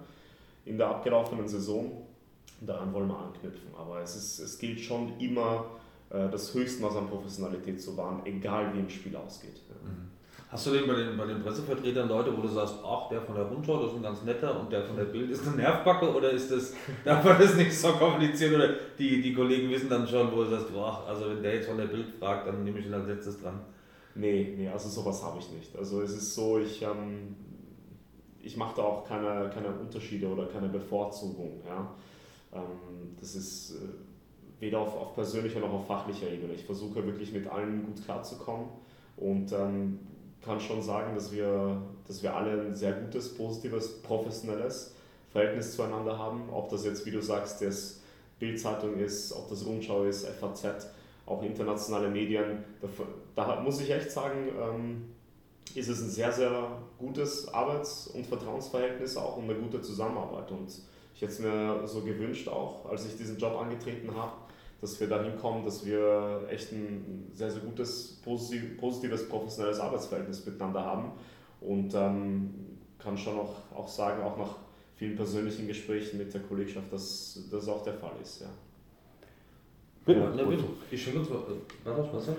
in 0.65 0.77
der 0.77 0.87
abgelaufenen 0.87 1.47
Saison. 1.47 2.03
daran 2.61 2.93
wollen 2.93 3.07
wir 3.07 3.17
anknüpfen. 3.17 3.69
Aber 3.77 4.01
es, 4.01 4.15
ist, 4.15 4.39
es 4.39 4.57
gilt 4.57 4.79
schon 4.79 5.19
immer, 5.19 5.65
das 6.09 6.53
Höchstmaß 6.53 6.95
an 6.95 7.07
Professionalität 7.07 7.81
zu 7.81 7.97
wahren, 7.97 8.21
egal 8.25 8.73
wie 8.73 8.79
ein 8.79 8.89
Spiel 8.89 9.15
ausgeht. 9.15 9.61
Mhm. 9.83 10.07
Hast 10.49 10.65
du 10.65 10.71
denn 10.71 10.87
bei 10.87 10.95
den, 10.95 11.17
bei 11.17 11.25
den 11.25 11.43
Pressevertretern 11.43 12.07
Leute, 12.07 12.35
wo 12.35 12.41
du 12.41 12.47
sagst, 12.47 12.75
ach, 12.81 13.09
der 13.09 13.21
von 13.21 13.35
der 13.35 13.43
Rundschau, 13.45 13.81
das 13.81 13.91
ist 13.91 13.97
ein 13.97 14.03
ganz 14.03 14.23
netter 14.23 14.57
und 14.57 14.71
der 14.71 14.85
von 14.85 14.95
der 14.95 15.03
Bild 15.03 15.29
ist 15.29 15.45
eine 15.45 15.57
Nervbacke 15.57 16.13
oder 16.13 16.29
ist 16.29 16.49
das, 16.49 16.73
darf 17.03 17.21
man 17.25 17.37
das 17.37 17.55
nicht 17.55 17.73
so 17.77 17.91
komplizieren 17.91 18.55
oder 18.55 18.69
die, 18.97 19.21
die 19.21 19.33
Kollegen 19.33 19.69
wissen 19.69 19.89
dann 19.89 20.07
schon, 20.07 20.31
wo 20.31 20.43
du 20.43 20.49
sagst, 20.49 20.67
ach, 20.73 21.05
also 21.05 21.29
wenn 21.29 21.43
der 21.43 21.55
jetzt 21.55 21.67
von 21.67 21.77
der 21.77 21.87
Bild 21.87 22.07
fragt, 22.17 22.47
dann 22.47 22.63
nehme 22.63 22.79
ich 22.79 22.85
ihn 22.85 22.93
als 22.93 23.07
letztes 23.07 23.41
dran. 23.41 23.59
Nee, 24.15 24.55
nee, 24.57 24.69
also 24.69 24.87
sowas 24.87 25.21
habe 25.21 25.37
ich 25.39 25.51
nicht. 25.51 25.75
Also 25.75 26.01
es 26.01 26.11
ist 26.11 26.33
so, 26.33 26.59
ich, 26.59 26.81
ähm, 26.81 27.35
ich 28.41 28.55
mache 28.55 28.77
da 28.77 28.83
auch 28.83 29.05
keine, 29.05 29.49
keine 29.53 29.67
Unterschiede 29.67 30.27
oder 30.27 30.45
keine 30.45 30.69
Bevorzugung. 30.69 31.61
Ja? 31.67 31.93
Ähm, 32.53 33.17
das 33.19 33.35
ist 33.35 33.71
äh, 33.71 33.89
weder 34.59 34.79
auf, 34.79 34.95
auf 34.95 35.15
persönlicher 35.15 35.59
noch 35.59 35.73
auf 35.73 35.87
fachlicher 35.87 36.29
Ebene. 36.29 36.53
Ich 36.53 36.65
versuche 36.65 37.05
wirklich 37.05 37.31
mit 37.31 37.47
allen 37.47 37.85
gut 37.85 38.03
klarzukommen 38.03 38.67
und 39.17 39.51
ähm, 39.51 39.99
kann 40.43 40.59
schon 40.59 40.81
sagen, 40.81 41.13
dass 41.15 41.31
wir, 41.31 41.81
dass 42.07 42.23
wir 42.23 42.35
alle 42.35 42.61
ein 42.61 42.75
sehr 42.75 42.93
gutes, 42.93 43.35
positives, 43.35 44.01
professionelles 44.01 44.95
Verhältnis 45.31 45.75
zueinander 45.75 46.17
haben. 46.17 46.49
Ob 46.51 46.69
das 46.69 46.85
jetzt, 46.85 47.05
wie 47.05 47.11
du 47.11 47.21
sagst, 47.21 47.61
das 47.61 48.01
Bildzeitung 48.39 48.97
ist, 48.97 49.33
ob 49.33 49.49
das 49.49 49.65
Rundschau 49.65 50.03
ist, 50.03 50.27
FAZ, 50.27 50.87
auch 51.25 51.43
internationale 51.43 52.09
Medien. 52.09 52.63
Da, 53.35 53.45
da 53.45 53.61
muss 53.61 53.81
ich 53.81 53.91
echt 53.91 54.11
sagen, 54.11 54.49
ähm, 54.59 55.05
ist 55.75 55.89
es 55.89 56.01
ein 56.01 56.09
sehr, 56.09 56.31
sehr 56.31 56.71
gutes 56.97 57.53
Arbeits- 57.53 58.07
und 58.07 58.25
Vertrauensverhältnis 58.25 59.17
auch 59.17 59.37
und 59.37 59.43
eine 59.43 59.55
gute 59.55 59.81
Zusammenarbeit. 59.81 60.49
Und 60.51 60.69
ich 61.13 61.21
hätte 61.21 61.33
es 61.33 61.39
mir 61.39 61.87
so 61.87 62.01
gewünscht 62.01 62.47
auch, 62.47 62.85
als 62.89 63.05
ich 63.05 63.17
diesen 63.17 63.37
Job 63.37 63.57
angetreten 63.59 64.15
habe, 64.15 64.31
dass 64.81 64.99
wir 64.99 65.07
dahin 65.07 65.37
kommen, 65.37 65.65
dass 65.65 65.85
wir 65.85 66.47
echt 66.49 66.71
ein 66.71 67.29
sehr, 67.33 67.49
sehr 67.49 67.61
gutes, 67.61 68.21
positives, 68.23 69.27
professionelles 69.27 69.79
Arbeitsverhältnis 69.79 70.45
miteinander 70.45 70.83
haben. 70.83 71.11
Und 71.61 71.93
ähm, 71.95 72.53
kann 72.99 73.17
schon 73.17 73.39
auch, 73.39 73.55
auch 73.75 73.87
sagen, 73.87 74.21
auch 74.21 74.37
nach 74.37 74.55
vielen 74.95 75.15
persönlichen 75.15 75.67
Gesprächen 75.67 76.17
mit 76.17 76.33
der 76.33 76.41
Kollegschaft, 76.41 76.91
dass 76.91 77.39
das 77.51 77.67
auch 77.67 77.83
der 77.83 77.93
Fall 77.93 78.13
ist. 78.21 78.41
Ja. 78.41 78.47
Bitte. 80.07 80.19
Ja, 80.21 80.45
bitte. 80.45 80.63
Ich 80.89 81.03
schenke 81.03 81.19
uns 81.19 81.29
was. 81.29 82.13
Wasser? 82.13 82.35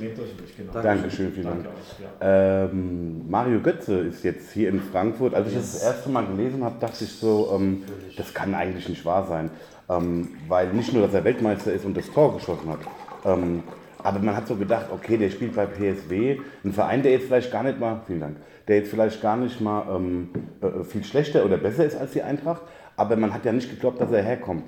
Nehmt 0.00 0.18
euch 0.18 0.40
nicht, 0.40 0.56
genau. 0.56 0.72
Dankeschön, 0.72 1.30
vielen 1.30 1.46
Dank. 1.46 1.64
Danke 1.64 1.78
euch, 1.78 2.00
ja. 2.00 2.64
Ähm, 2.64 3.28
Mario 3.28 3.60
Götze 3.60 3.98
ist 3.98 4.24
jetzt 4.24 4.52
hier 4.52 4.70
in 4.70 4.80
Frankfurt. 4.80 5.34
Als 5.34 5.48
ich 5.48 5.54
das 5.54 5.72
das 5.72 5.82
erste 5.82 6.08
Mal 6.08 6.26
gelesen 6.26 6.64
habe, 6.64 6.76
dachte 6.80 7.04
ich 7.04 7.12
so, 7.12 7.50
ähm, 7.54 7.82
das 8.16 8.32
kann 8.32 8.54
eigentlich 8.54 8.88
nicht 8.88 9.04
wahr 9.04 9.26
sein. 9.26 9.50
Ähm, 9.90 10.28
weil 10.48 10.68
nicht 10.72 10.92
nur, 10.92 11.02
dass 11.02 11.14
er 11.14 11.24
Weltmeister 11.24 11.72
ist 11.72 11.84
und 11.84 11.96
das 11.96 12.10
Tor 12.10 12.34
geschossen 12.34 12.70
hat, 12.70 12.78
ähm, 13.24 13.62
aber 14.02 14.18
man 14.20 14.36
hat 14.36 14.46
so 14.46 14.56
gedacht, 14.56 14.86
okay, 14.92 15.16
der 15.16 15.30
spielt 15.30 15.54
bei 15.54 15.66
PSW, 15.66 16.38
ein 16.64 16.72
Verein, 16.72 17.02
der 17.02 17.12
jetzt 17.12 17.26
vielleicht 17.26 17.50
gar 17.50 17.62
nicht 17.62 17.78
mal, 17.78 18.00
vielen 18.06 18.20
Dank, 18.20 18.36
der 18.68 18.76
jetzt 18.76 18.90
vielleicht 18.90 19.20
gar 19.20 19.36
nicht 19.36 19.60
mal 19.60 19.84
ähm, 19.94 20.30
äh, 20.62 20.84
viel 20.84 21.04
schlechter 21.04 21.44
oder 21.44 21.56
besser 21.56 21.84
ist 21.84 21.96
als 21.96 22.12
die 22.12 22.22
Eintracht, 22.22 22.62
aber 22.96 23.16
man 23.16 23.34
hat 23.34 23.44
ja 23.44 23.52
nicht 23.52 23.68
geglaubt, 23.68 24.00
dass 24.00 24.12
er 24.12 24.22
herkommt. 24.22 24.64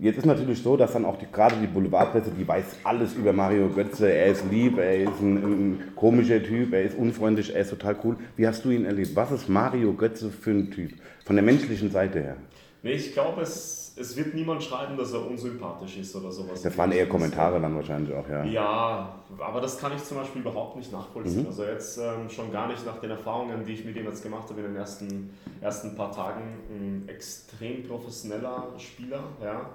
Jetzt 0.00 0.18
ist 0.18 0.26
natürlich 0.26 0.60
so, 0.60 0.76
dass 0.76 0.92
dann 0.92 1.04
auch 1.04 1.16
die, 1.16 1.26
gerade 1.30 1.54
die 1.56 1.68
Boulevardpresse, 1.68 2.32
die 2.36 2.46
weiß 2.46 2.64
alles 2.82 3.14
über 3.14 3.32
Mario 3.32 3.68
Götze. 3.68 4.12
Er 4.12 4.26
ist 4.26 4.44
lieb, 4.50 4.76
er 4.76 5.04
ist 5.04 5.20
ein, 5.20 5.36
ein, 5.36 5.82
komischer 5.94 6.42
Typ, 6.42 6.72
er 6.72 6.82
ist 6.82 6.98
unfreundlich, 6.98 7.54
er 7.54 7.60
ist 7.60 7.70
total 7.70 7.94
cool. 8.02 8.16
Wie 8.36 8.46
hast 8.46 8.64
du 8.64 8.70
ihn 8.70 8.84
erlebt? 8.84 9.14
Was 9.14 9.30
ist 9.30 9.48
Mario 9.48 9.92
Götze 9.92 10.30
für 10.30 10.50
ein 10.50 10.72
Typ? 10.72 10.94
Von 11.24 11.36
der 11.36 11.44
menschlichen 11.44 11.92
Seite 11.92 12.20
her? 12.20 12.36
Nee, 12.82 12.92
ich 12.92 13.12
glaube, 13.12 13.42
es, 13.42 13.87
es 13.98 14.16
wird 14.16 14.34
niemand 14.34 14.62
schreiben, 14.62 14.96
dass 14.96 15.12
er 15.12 15.26
unsympathisch 15.26 15.98
ist 15.98 16.14
oder 16.14 16.30
sowas. 16.30 16.62
Das 16.62 16.76
waren 16.76 16.92
eher 16.92 17.08
Kommentare 17.08 17.60
dann 17.60 17.74
wahrscheinlich 17.74 18.14
auch, 18.14 18.28
ja. 18.28 18.44
Ja, 18.44 19.14
aber 19.38 19.60
das 19.60 19.78
kann 19.78 19.92
ich 19.96 20.04
zum 20.04 20.18
Beispiel 20.18 20.40
überhaupt 20.40 20.76
nicht 20.76 20.92
nachvollziehen. 20.92 21.42
Mhm. 21.42 21.48
Also 21.48 21.64
jetzt 21.64 21.98
ähm, 21.98 22.28
schon 22.28 22.52
gar 22.52 22.68
nicht 22.68 22.84
nach 22.86 22.98
den 22.98 23.10
Erfahrungen, 23.10 23.64
die 23.64 23.72
ich 23.72 23.84
mit 23.84 23.96
ihm 23.96 24.04
jetzt 24.04 24.22
gemacht 24.22 24.48
habe 24.48 24.60
in 24.60 24.66
den 24.68 24.76
ersten, 24.76 25.30
ersten 25.60 25.94
paar 25.94 26.12
Tagen. 26.12 26.42
Ein 26.70 27.08
extrem 27.08 27.82
professioneller 27.86 28.68
Spieler, 28.78 29.24
ja, 29.42 29.68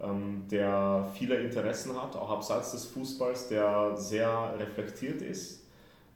ähm, 0.00 0.44
der 0.50 1.06
viele 1.14 1.36
Interessen 1.36 2.00
hat, 2.00 2.16
auch 2.16 2.30
abseits 2.30 2.72
des 2.72 2.86
Fußballs, 2.86 3.48
der 3.48 3.96
sehr 3.96 4.54
reflektiert 4.58 5.22
ist. 5.22 5.64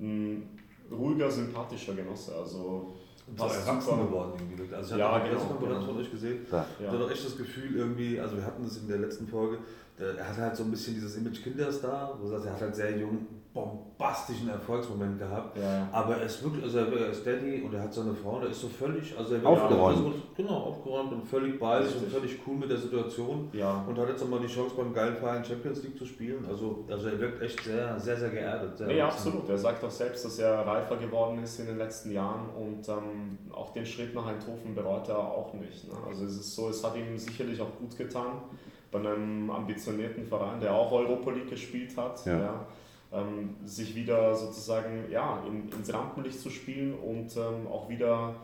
Ein 0.00 0.58
ruhiger, 0.90 1.30
sympathischer 1.30 1.94
Genosse. 1.94 2.34
Also 2.34 2.94
Passt 3.36 3.66
erwachsen 3.66 3.98
geworden 4.06 4.32
irgendwie. 4.38 4.74
Also 4.74 4.94
ich 4.94 5.00
Ja, 5.00 5.12
habe 5.12 5.24
genau, 5.28 5.34
Pressekonferenz 5.40 5.80
genau. 5.80 5.92
von 5.92 6.02
euch 6.02 6.10
gesehen. 6.10 6.46
Ja. 6.50 6.66
Ich 6.80 6.86
hatte 6.86 6.98
doch 6.98 7.10
echt 7.10 7.24
das 7.24 7.36
Gefühl 7.36 7.76
irgendwie, 7.76 8.20
also 8.20 8.36
wir 8.36 8.44
hatten 8.44 8.62
das 8.64 8.76
in 8.78 8.88
der 8.88 8.98
letzten 8.98 9.26
Folge, 9.26 9.58
der, 9.98 10.16
er 10.18 10.28
hat 10.28 10.36
halt 10.38 10.56
so 10.56 10.64
ein 10.64 10.70
bisschen 10.70 10.94
dieses 10.94 11.16
Image 11.16 11.42
Kinderstar, 11.42 12.16
wo 12.18 12.24
du 12.24 12.30
sagst, 12.30 12.46
er 12.46 12.52
hat 12.52 12.60
halt 12.60 12.76
sehr 12.76 12.96
jung, 12.98 13.26
bombastischen 13.54 14.48
Erfolgsmoment 14.48 15.18
gehabt. 15.18 15.56
Ja. 15.56 15.88
Aber 15.90 16.16
er 16.16 16.24
ist 16.24 16.42
wirklich, 16.44 16.62
also 16.64 16.78
er 16.78 17.10
ist 17.10 17.26
Daddy 17.26 17.62
und 17.62 17.74
er 17.74 17.82
hat 17.82 17.92
so 17.92 18.02
eine 18.02 18.14
Frau, 18.14 18.38
der 18.40 18.50
ist 18.50 18.60
so 18.60 18.68
völlig, 18.68 19.16
also 19.16 19.34
er 19.34 19.44
Aufgeräumt. 19.44 20.06
Ja, 20.06 20.12
genau, 20.36 20.54
aufgeräumt 20.56 21.12
und 21.12 21.24
völlig 21.24 21.58
bei 21.58 21.82
sich 21.82 21.96
und 21.96 22.10
völlig 22.10 22.38
cool 22.46 22.56
mit 22.56 22.70
der 22.70 22.76
Situation. 22.76 23.48
Ja, 23.52 23.84
Und 23.88 23.98
hat 23.98 24.08
jetzt 24.08 24.20
nochmal 24.20 24.40
die 24.40 24.46
Chance 24.46 24.74
beim 24.76 24.92
geilen 24.92 25.16
Verein 25.16 25.44
Champions 25.44 25.82
League 25.82 25.98
zu 25.98 26.04
spielen. 26.04 26.44
Also, 26.48 26.84
also 26.90 27.08
er 27.08 27.18
wirkt 27.18 27.42
echt 27.42 27.62
sehr, 27.64 27.98
sehr, 27.98 28.16
sehr 28.16 28.30
geerdet. 28.30 28.76
Sehr 28.78 28.86
Nee, 28.86 29.00
absolut. 29.00 29.48
Er 29.48 29.58
sagt 29.58 29.82
auch 29.82 29.90
selbst, 29.90 30.24
dass 30.24 30.38
er 30.38 30.66
reifer 30.66 30.96
geworden 30.96 31.42
ist 31.42 31.58
in 31.58 31.66
den 31.66 31.78
letzten 31.78 32.12
Jahren 32.12 32.48
und 32.50 32.86
ähm, 32.88 33.38
auch 33.52 33.72
den 33.72 33.86
Schritt 33.86 34.14
nach 34.14 34.26
Eindhoven 34.26 34.74
bereut 34.74 35.08
er 35.08 35.18
auch 35.18 35.52
nicht. 35.54 35.88
Ne? 35.88 35.94
Also 36.06 36.24
es 36.26 36.36
ist 36.36 36.54
so, 36.54 36.68
es 36.68 36.84
hat 36.84 36.96
ihm 36.96 37.16
sicherlich 37.18 37.60
auch 37.60 37.76
gut 37.78 37.96
getan, 37.96 38.42
bei 38.90 38.98
einem 39.00 39.50
ambitionierten 39.50 40.24
Verein, 40.26 40.60
der 40.60 40.72
auch 40.74 40.90
Europa 40.92 41.30
League 41.30 41.50
gespielt 41.50 41.94
hat, 41.96 42.24
Ja. 42.24 42.38
ja, 42.38 42.66
ähm, 43.12 43.56
sich 43.64 43.94
wieder 43.94 44.34
sozusagen 44.34 45.10
ja, 45.10 45.42
in, 45.46 45.70
ins 45.72 45.92
Rampenlicht 45.92 46.40
zu 46.40 46.50
spielen 46.50 46.94
und 46.94 47.36
ähm, 47.36 47.66
auch 47.66 47.88
wieder 47.88 48.36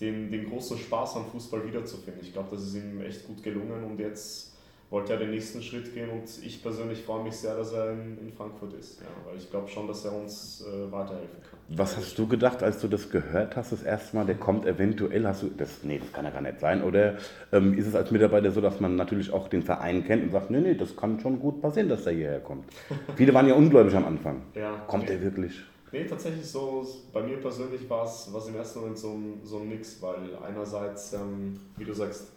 den, 0.00 0.30
den 0.30 0.48
großen 0.48 0.78
Spaß 0.78 1.16
am 1.16 1.26
Fußball 1.26 1.66
wiederzufinden. 1.66 2.22
Ich 2.22 2.32
glaube, 2.32 2.48
das 2.52 2.64
ist 2.64 2.74
ihm 2.74 3.00
echt 3.00 3.26
gut 3.26 3.42
gelungen 3.42 3.84
und 3.84 3.98
jetzt 3.98 4.49
wollte 4.90 5.12
er 5.12 5.20
den 5.20 5.30
nächsten 5.30 5.62
Schritt 5.62 5.94
gehen 5.94 6.10
und 6.10 6.24
ich 6.44 6.62
persönlich 6.62 7.02
freue 7.02 7.22
mich 7.22 7.34
sehr, 7.34 7.56
dass 7.56 7.72
er 7.72 7.92
in, 7.92 8.18
in 8.18 8.32
Frankfurt 8.32 8.72
ist, 8.74 9.00
ja, 9.00 9.06
weil 9.24 9.36
ich 9.38 9.48
glaube 9.48 9.68
schon, 9.68 9.86
dass 9.86 10.04
er 10.04 10.12
uns 10.12 10.66
äh, 10.66 10.90
weiterhelfen 10.90 11.40
kann. 11.48 11.60
Was 11.68 11.96
hast 11.96 12.18
du 12.18 12.26
gedacht, 12.26 12.64
als 12.64 12.80
du 12.80 12.88
das 12.88 13.08
gehört 13.08 13.54
hast, 13.54 13.70
das 13.70 13.84
erste 13.84 14.16
Mal, 14.16 14.26
der 14.26 14.34
kommt 14.34 14.66
eventuell, 14.66 15.24
hast 15.26 15.42
du, 15.42 15.48
das, 15.48 15.84
nee, 15.84 16.00
das 16.00 16.12
kann 16.12 16.24
ja 16.24 16.32
gar 16.32 16.40
nicht 16.42 16.58
sein, 16.58 16.82
oder 16.82 17.18
ähm, 17.52 17.78
ist 17.78 17.86
es 17.86 17.94
als 17.94 18.10
Mitarbeiter 18.10 18.50
so, 18.50 18.60
dass 18.60 18.80
man 18.80 18.96
natürlich 18.96 19.32
auch 19.32 19.46
den 19.46 19.62
Verein 19.62 20.04
kennt 20.04 20.24
und 20.24 20.32
sagt, 20.32 20.50
nee, 20.50 20.60
nee, 20.60 20.74
das 20.74 20.96
kann 20.96 21.20
schon 21.20 21.38
gut 21.38 21.62
passieren, 21.62 21.88
dass 21.88 22.02
der 22.02 22.12
hierher 22.12 22.40
kommt. 22.40 22.64
Viele 23.16 23.32
waren 23.32 23.46
ja 23.46 23.54
ungläubig 23.54 23.94
am 23.94 24.04
Anfang. 24.04 24.42
Ja, 24.56 24.72
Kommt 24.88 25.04
nee. 25.08 25.14
er 25.14 25.22
wirklich? 25.22 25.52
Nee, 25.92 26.04
tatsächlich 26.04 26.46
so, 26.46 26.86
bei 27.12 27.22
mir 27.22 27.36
persönlich 27.36 27.88
war 27.88 28.04
es 28.04 28.28
im 28.48 28.56
ersten 28.56 28.80
Moment 28.80 28.98
so 28.98 29.10
ein, 29.10 29.40
so 29.44 29.58
ein 29.58 29.68
Mix, 29.68 30.02
weil 30.02 30.36
einerseits, 30.44 31.12
ähm, 31.12 31.60
wie 31.76 31.84
du 31.84 31.92
sagst, 31.92 32.32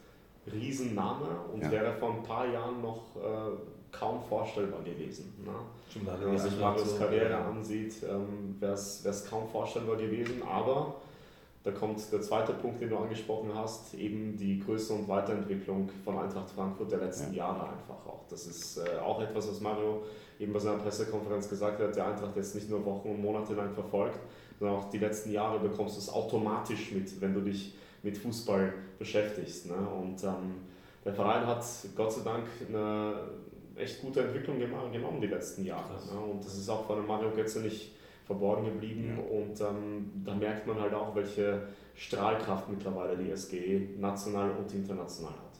Riesenname 0.52 1.28
und 1.54 1.62
Ja. 1.64 1.72
wäre 1.72 1.94
vor 1.94 2.12
ein 2.16 2.24
paar 2.24 2.46
Jahren 2.48 2.82
noch 2.82 3.02
äh, 3.16 3.52
kaum 3.92 4.22
vorstellbar 4.28 4.82
gewesen. 4.82 5.34
Ne? 5.46 5.52
Hat 5.52 6.20
er 6.20 6.20
Wenn 6.22 6.28
man 6.30 6.38
ja 6.38 6.44
sich 6.44 6.60
Marios 6.60 6.92
so- 6.92 6.98
Karriere 6.98 7.36
ansieht, 7.38 7.94
ähm, 8.04 8.56
wäre 8.60 8.74
es 8.74 9.28
kaum 9.30 9.48
vorstellbar 9.48 9.96
gewesen, 9.98 10.42
aber 10.44 10.96
da 11.64 11.72
kommt 11.72 12.12
der 12.12 12.20
zweite 12.22 12.54
Punkt, 12.54 12.82
den 12.82 12.90
du 12.90 12.98
angesprochen 12.98 13.52
hast, 13.56 13.94
eben 13.94 14.36
die 14.36 14.60
Größe 14.60 14.94
und 14.94 15.08
Weiterentwicklung 15.08 15.90
von 16.04 16.18
Eintracht 16.18 16.50
Frankfurt 16.50 16.92
der 16.92 17.00
letzten 17.00 17.34
Jahre 17.34 17.64
einfach 17.70 18.06
auch. 18.06 18.26
Das 18.30 18.46
ist 18.48 18.78
äh, 18.80 18.98
auch 19.00 19.22
etwas, 19.22 19.48
was 19.50 19.62
Mario 19.62 20.02
eben 20.40 20.52
bei 20.52 20.60
seiner 20.60 20.80
Pressekonferenz 20.80 21.48
gesagt 21.48 21.80
hat, 21.80 21.96
der 21.96 22.08
Eintracht 22.08 22.36
jetzt 22.36 22.56
nicht 22.56 22.70
nur 22.70 22.84
Wochen 22.84 23.10
und 23.10 23.22
Monate 23.22 23.54
lang 23.54 23.72
verfolgt, 23.74 24.20
sondern 24.60 24.78
auch 24.78 24.90
die 24.90 24.98
letzten 24.98 25.32
Jahre 25.32 25.60
bekommst 25.60 25.96
du 25.96 26.00
es 26.00 26.10
automatisch 26.12 26.92
mit, 26.92 27.22
wenn 27.22 27.34
du 27.34 27.40
dich 27.42 27.76
mit 28.04 28.18
Fußball 28.18 28.74
beschäftigst. 29.00 29.68
Ne? 29.68 29.76
Und 29.76 30.24
ähm, 30.24 30.56
der 31.04 31.14
Verein 31.14 31.48
hat 31.48 31.66
Gott 31.96 32.14
sei 32.14 32.22
Dank 32.24 32.46
eine 32.68 33.16
echt 33.76 34.02
gute 34.02 34.22
Entwicklung 34.22 34.60
genommen 34.60 35.22
die 35.22 35.28
letzten 35.28 35.66
Jahre. 35.66 35.94
Ne? 36.14 36.20
Und 36.20 36.46
das 36.46 36.58
ist 36.58 36.70
auch 36.70 36.86
von 36.86 36.98
dem 36.98 37.08
Mario 37.08 37.32
Götze 37.32 37.62
nicht 37.62 37.92
verborgen 38.26 38.66
geblieben. 38.66 39.18
Und 39.20 39.60
ähm, 39.62 40.12
da 40.24 40.36
merkt 40.36 40.68
man 40.68 40.80
halt 40.80 40.94
auch, 40.94 41.16
welche 41.16 41.64
Strahlkraft 41.96 42.70
mittlerweile 42.70 43.18
die 43.18 43.36
SGE 43.36 44.00
national 44.00 44.52
und 44.52 44.74
international 44.74 45.34
hat. 45.34 45.54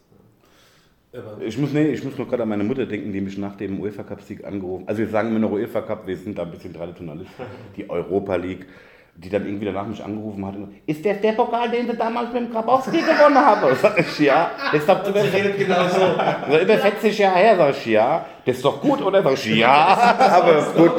Aber 1.16 1.44
Ich 1.44 1.58
muss, 1.58 1.72
nee, 1.74 1.90
ich 1.90 2.04
muss 2.04 2.18
noch 2.18 2.28
gerade 2.28 2.44
an 2.44 2.50
meine 2.50 2.64
Mutter 2.64 2.86
denken, 2.86 3.12
die 3.12 3.22
mich 3.22 3.38
nach 3.38 3.56
dem 3.56 3.80
UEFA 3.80 4.04
Cup-Sieg 4.04 4.44
angerufen 4.44 4.88
Also 4.88 5.00
wir 5.00 5.10
sagen 5.10 5.30
immer 5.30 5.40
noch 5.40 5.52
UEFA 5.52 5.82
Cup, 5.82 6.08
wir 6.08 6.18
sind 6.18 6.38
da 6.38 6.44
ein 6.44 6.52
bisschen 6.52 6.74
traditionalisch. 6.74 7.28
Die 7.78 7.88
Europa 7.88 8.36
League, 8.36 8.66
die 9.16 9.30
dann 9.30 9.46
irgendwie 9.46 9.66
danach 9.66 9.86
mich 9.86 10.04
angerufen 10.04 10.46
hat. 10.46 10.56
Ist 10.88 11.06
das 11.06 11.22
der 11.22 11.34
Pokal, 11.34 11.70
den 11.70 11.88
sie 11.88 11.96
damals 11.96 12.34
mit 12.34 12.44
dem 12.44 12.52
Grabowski 12.52 12.98
gewonnen 12.98 13.38
haben? 13.38 13.76
Sag 13.80 14.00
ich, 14.00 14.20
ja. 14.20 14.52
Das 14.72 14.82
ist 14.82 14.90
doch 14.90 15.08
über, 15.08 15.22
genau 15.22 15.88
so. 15.88 16.52
so 16.52 16.60
über 16.60 16.78
40 16.78 17.18
Jahre 17.20 17.38
her, 17.38 17.58
sag 17.58 17.70
ich, 17.72 17.86
ja. 17.86 18.26
Das 18.46 18.56
ist 18.56 18.66
doch 18.66 18.82
gut, 18.82 19.02
oder? 19.02 19.22
Sag 19.22 19.34
ich, 19.34 19.56
ja. 19.56 20.16
Aber 20.18 20.62
gut. 20.76 20.94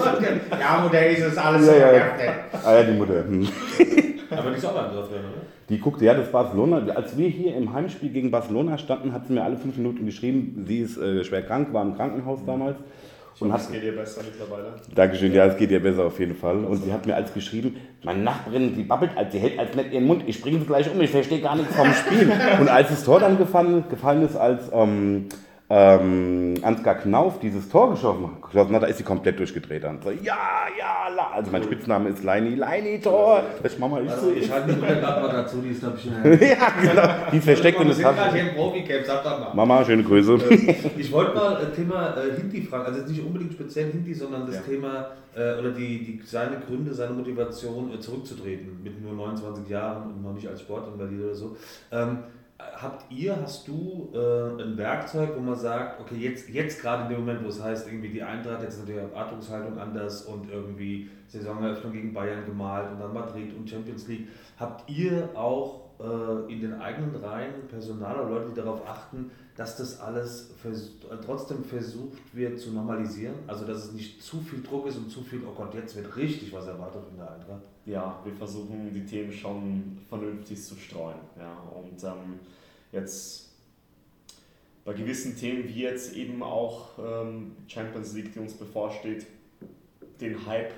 Ja, 0.60 0.80
Mutter, 0.82 1.06
ist 1.06 1.22
es 1.22 1.36
alles 1.36 1.66
Ja, 1.66 1.72
so 1.72 1.78
ja. 1.78 2.32
Ah 2.64 2.74
ja, 2.76 2.82
die 2.84 2.92
Mutter. 2.92 3.24
Hm. 3.24 3.48
Aber 4.30 4.50
die 4.50 4.56
ist 4.56 4.66
auch 4.66 4.76
Eintracht, 4.76 5.10
oder? 5.10 5.44
Die 5.68 5.78
guckte, 5.78 6.04
ja, 6.04 6.14
das 6.14 6.30
Barcelona. 6.30 6.86
Als 6.94 7.16
wir 7.16 7.28
hier 7.28 7.56
im 7.56 7.72
Heimspiel 7.72 8.10
gegen 8.10 8.30
Barcelona 8.30 8.78
standen, 8.78 9.12
hat 9.12 9.26
sie 9.26 9.32
mir 9.32 9.42
alle 9.42 9.56
fünf 9.56 9.76
Minuten 9.76 10.06
geschrieben, 10.06 10.64
sie 10.68 10.80
ist 10.80 10.98
äh, 10.98 11.24
schwer 11.24 11.42
krank, 11.42 11.72
war 11.72 11.82
im 11.82 11.96
Krankenhaus 11.96 12.40
damals. 12.46 12.76
Und 13.40 13.52
hat, 13.52 13.60
es 13.60 13.70
geht 13.70 13.82
ihr 13.82 13.96
besser 13.96 14.20
mittlerweile. 14.22 14.74
Dankeschön, 14.94 15.32
ja, 15.32 15.46
es 15.46 15.56
geht 15.56 15.70
ihr 15.70 15.82
besser 15.82 16.04
auf 16.04 16.18
jeden 16.20 16.36
Fall. 16.36 16.64
Und 16.64 16.84
sie 16.84 16.92
hat 16.92 17.04
mir 17.04 17.16
als 17.16 17.34
geschrieben, 17.34 17.76
meine 18.04 18.22
Nachbarin, 18.22 18.76
die 18.76 18.84
babbelt, 18.84 19.10
als 19.16 19.32
sie 19.32 19.38
hält 19.38 19.58
als 19.58 19.74
nicht 19.74 19.92
ihren 19.92 20.06
Mund, 20.06 20.22
ich 20.26 20.36
springe 20.36 20.60
sie 20.60 20.66
gleich 20.66 20.88
um, 20.90 21.00
ich 21.00 21.10
verstehe 21.10 21.40
gar 21.40 21.56
nichts 21.56 21.74
vom 21.74 21.92
Spiel. 21.92 22.30
Und 22.60 22.68
als 22.68 22.90
das 22.90 23.04
Tor 23.04 23.18
dann 23.18 23.36
gefallen, 23.36 23.84
gefallen 23.88 24.22
ist, 24.22 24.36
als 24.36 24.70
ähm, 24.72 25.26
ähm, 25.70 26.54
Ansgar 26.62 26.96
Knauf 26.96 27.40
dieses 27.40 27.70
Tor 27.70 27.90
geschossen, 27.90 28.28
geschossen 28.42 28.74
hat, 28.74 28.82
da 28.82 28.86
ist 28.86 28.98
sie 28.98 29.02
komplett 29.04 29.38
durchgedreht 29.38 29.82
dann. 29.82 29.98
So, 30.02 30.10
ja, 30.10 30.36
ja, 30.78 31.08
la. 31.14 31.30
Also 31.32 31.50
mein 31.50 31.62
Spitzname 31.62 32.10
ist 32.10 32.22
Leini, 32.22 32.54
Leini 32.54 33.00
Tor. 33.00 33.42
Das 33.62 33.78
Mama 33.78 34.00
ich 34.00 34.10
Also, 34.10 34.26
so. 34.26 34.32
ich 34.32 34.50
halte 34.52 34.74
die 34.74 34.80
Mutter 34.80 34.96
gerade 34.96 35.22
mal 35.22 35.32
dazu, 35.32 35.62
die 35.62 35.70
ist, 35.70 35.80
glaube 35.80 35.96
ich, 35.96 36.04
ja, 36.48 36.68
genau. 36.80 37.08
Die 37.32 37.38
ist 37.38 37.44
versteckt 37.44 37.80
Wir 37.80 37.86
das 37.86 37.98
mal. 39.40 39.54
Mama, 39.54 39.84
schöne 39.86 40.02
Grüße. 40.02 40.38
Ich 40.98 41.10
wollte 41.10 41.34
mal 41.34 41.62
äh, 41.62 41.74
Thema 41.74 42.14
äh, 42.18 42.36
Hinti 42.36 42.60
fragen, 42.62 42.84
also 42.84 43.00
nicht 43.00 43.24
unbedingt 43.24 43.54
speziell 43.54 43.90
Hinti, 43.90 44.12
sondern 44.12 44.46
das 44.46 44.56
Ja. 44.56 44.60
Thema 44.60 45.06
äh, 45.34 45.58
oder 45.58 45.70
die, 45.70 46.04
die, 46.04 46.20
seine 46.26 46.58
Gründe, 46.60 46.92
seine 46.92 47.14
Motivation 47.14 47.90
zurückzutreten 48.00 48.82
mit 48.82 49.02
nur 49.02 49.14
29 49.14 49.66
Jahren 49.70 50.10
und 50.12 50.22
noch 50.22 50.34
nicht 50.34 50.46
als 50.46 50.60
Sportinvalid 50.60 51.24
oder 51.24 51.34
so. 51.34 51.56
Ähm, 51.90 52.18
habt 52.58 53.10
ihr, 53.10 53.36
hast 53.40 53.66
du 53.66 54.10
äh, 54.14 54.62
ein 54.62 54.76
Werkzeug, 54.76 55.30
wo 55.36 55.40
man 55.40 55.56
sagt, 55.58 56.00
okay, 56.00 56.16
jetzt, 56.16 56.48
jetzt 56.48 56.80
gerade 56.80 57.04
in 57.04 57.08
dem 57.10 57.20
Moment, 57.20 57.44
wo 57.44 57.48
es 57.48 57.62
heißt, 57.62 57.86
irgendwie 57.88 58.10
die 58.10 58.22
Eintracht, 58.22 58.62
jetzt 58.62 58.78
ist 58.78 58.88
die 58.88 58.92
Erwartungshaltung 58.92 59.78
anders 59.78 60.22
und 60.22 60.50
irgendwie 60.50 61.10
Saisoneröffnung 61.26 61.92
gegen 61.92 62.12
Bayern 62.12 62.44
gemalt 62.44 62.92
und 62.92 63.00
dann 63.00 63.12
Madrid 63.12 63.54
und 63.56 63.68
Champions 63.68 64.06
League, 64.06 64.28
habt 64.58 64.88
ihr 64.88 65.30
auch 65.34 65.84
äh, 65.98 66.52
in 66.52 66.60
den 66.60 66.80
eigenen 66.80 67.16
Reihen 67.16 67.66
Personal 67.68 68.20
oder 68.20 68.30
Leute, 68.30 68.50
die 68.50 68.56
darauf 68.56 68.86
achten, 68.86 69.30
dass 69.56 69.76
das 69.76 70.00
alles 70.00 70.52
vers 70.60 70.92
äh, 71.10 71.16
trotzdem 71.24 71.64
versucht 71.64 72.34
wird 72.34 72.58
zu 72.58 72.70
normalisieren. 72.70 73.34
Also 73.46 73.64
dass 73.64 73.86
es 73.86 73.92
nicht 73.92 74.22
zu 74.22 74.40
viel 74.40 74.62
Druck 74.62 74.86
ist 74.86 74.96
und 74.96 75.10
zu 75.10 75.22
viel, 75.22 75.42
oh 75.44 75.54
Gott, 75.56 75.74
jetzt 75.74 75.96
wird 75.96 76.16
richtig 76.16 76.52
was 76.52 76.66
erwartet 76.66 77.02
in 77.10 77.16
der 77.16 77.32
Eintracht. 77.32 77.62
Ja, 77.86 78.18
wir 78.24 78.32
versuchen 78.32 78.92
die 78.92 79.04
Themen 79.04 79.32
schon 79.32 79.98
vernünftig 80.08 80.62
zu 80.62 80.74
streuen. 80.76 81.18
Ja. 81.38 81.52
Und 81.74 82.02
ähm, 82.02 82.40
jetzt 82.92 83.50
bei 84.84 84.92
gewissen 84.92 85.36
Themen 85.36 85.68
wie 85.68 85.82
jetzt 85.82 86.14
eben 86.14 86.42
auch 86.42 86.98
ähm, 86.98 87.56
Champions 87.66 88.14
League, 88.14 88.32
die 88.32 88.38
uns 88.38 88.54
bevorsteht, 88.54 89.26
den 90.20 90.46
Hype 90.46 90.72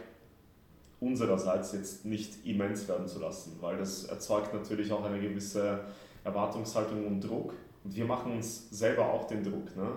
unsererseits 1.01 1.73
jetzt 1.73 2.05
nicht 2.05 2.47
immens 2.47 2.89
werden 2.89 3.07
zu 3.07 3.21
lassen, 3.21 3.57
weil 3.61 3.77
das 3.77 4.05
erzeugt 4.05 4.55
natürlich 4.55 4.91
auch 4.93 5.05
eine 5.05 5.21
gewisse 5.21 5.81
Erwartungshaltung 6.25 7.07
und 7.07 7.21
Druck. 7.21 7.55
Und 7.85 7.95
wir 7.95 8.05
machen 8.05 8.33
uns 8.33 8.71
selber 8.71 9.13
auch 9.13 9.27
den 9.27 9.45
Druck, 9.45 9.77
ne? 9.77 9.91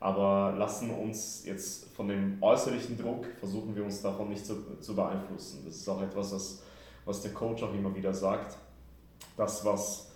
Aber 0.00 0.54
lassen 0.56 0.90
uns 0.90 1.44
jetzt 1.44 1.86
von 1.94 2.08
dem 2.08 2.38
äußerlichen 2.40 2.96
Druck, 2.96 3.26
versuchen 3.38 3.74
wir 3.74 3.84
uns 3.84 4.00
davon 4.00 4.28
nicht 4.28 4.46
zu, 4.46 4.78
zu 4.80 4.94
beeinflussen. 4.94 5.62
Das 5.66 5.76
ist 5.76 5.88
auch 5.88 6.00
etwas, 6.02 6.32
was, 6.32 6.62
was 7.04 7.22
der 7.22 7.32
Coach 7.32 7.62
auch 7.62 7.74
immer 7.74 7.94
wieder 7.94 8.14
sagt. 8.14 8.56
Das, 9.36 9.64
was 9.64 10.08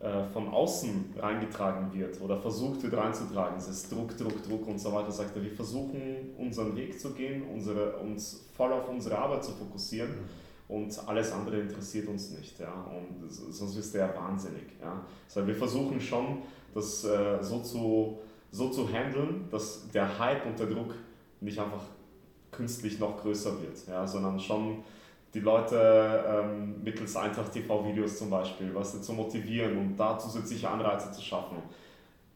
äh, 0.00 0.24
von 0.32 0.48
außen 0.48 1.14
reingetragen 1.16 1.92
wird 1.94 2.20
oder 2.20 2.36
versucht 2.36 2.82
wird 2.82 2.94
reinzutragen, 2.94 3.56
dieses 3.58 3.88
Druck, 3.88 4.16
Druck, 4.18 4.42
Druck 4.42 4.66
und 4.66 4.78
so 4.78 4.92
weiter, 4.92 5.10
sagt 5.10 5.34
er, 5.36 5.42
wir 5.42 5.52
versuchen 5.52 6.34
unseren 6.36 6.76
Weg 6.76 7.00
zu 7.00 7.12
gehen, 7.12 7.44
unsere, 7.50 7.96
uns 7.96 8.44
voll 8.54 8.72
auf 8.72 8.88
unsere 8.88 9.16
Arbeit 9.16 9.44
zu 9.44 9.52
fokussieren 9.52 10.10
und 10.68 11.08
alles 11.08 11.32
andere 11.32 11.60
interessiert 11.60 12.08
uns 12.08 12.30
nicht. 12.30 12.58
Ja? 12.58 12.72
Und 12.90 13.30
sonst 13.30 13.76
wirst 13.76 13.94
du 13.94 13.98
ja 13.98 14.14
wahnsinnig. 14.14 14.64
Ja? 14.80 15.06
Also 15.26 15.46
wir 15.46 15.54
versuchen 15.54 15.98
schon, 16.00 16.42
das 16.74 17.04
äh, 17.04 17.38
so, 17.40 17.60
zu, 17.60 18.18
so 18.54 18.68
zu 18.68 18.88
handeln, 18.88 19.48
dass 19.50 19.90
der 19.90 20.16
Hype 20.16 20.46
und 20.46 20.56
der 20.56 20.66
Druck 20.66 20.94
nicht 21.40 21.58
einfach 21.58 21.82
künstlich 22.52 23.00
noch 23.00 23.20
größer 23.20 23.60
wird, 23.60 23.76
ja? 23.88 24.06
sondern 24.06 24.38
schon 24.38 24.84
die 25.34 25.40
Leute 25.40 26.24
ähm, 26.24 26.80
mittels 26.84 27.16
Eintracht 27.16 27.50
TV-Videos 27.50 28.16
zum 28.16 28.30
Beispiel, 28.30 28.72
was 28.72 29.02
zu 29.02 29.12
motivieren 29.12 29.76
und 29.76 29.96
da 29.96 30.16
zusätzliche 30.16 30.70
Anreize 30.70 31.10
zu 31.10 31.20
schaffen. 31.20 31.56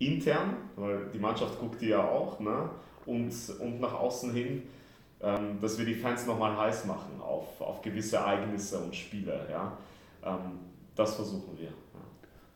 Intern, 0.00 0.56
weil 0.74 1.06
die 1.14 1.20
Mannschaft 1.20 1.60
guckt 1.60 1.80
die 1.80 1.90
ja 1.90 2.02
auch, 2.02 2.40
ne? 2.40 2.68
und, 3.06 3.32
und 3.60 3.80
nach 3.80 3.94
außen 3.94 4.32
hin, 4.32 4.64
ähm, 5.20 5.60
dass 5.60 5.78
wir 5.78 5.86
die 5.86 5.94
Fans 5.94 6.26
nochmal 6.26 6.56
heiß 6.56 6.86
machen 6.86 7.20
auf, 7.20 7.60
auf 7.60 7.80
gewisse 7.80 8.16
Ereignisse 8.16 8.80
und 8.80 8.94
Spiele. 8.94 9.46
Ja? 9.48 9.78
Ähm, 10.24 10.58
das 10.96 11.14
versuchen 11.14 11.56
wir. 11.56 11.68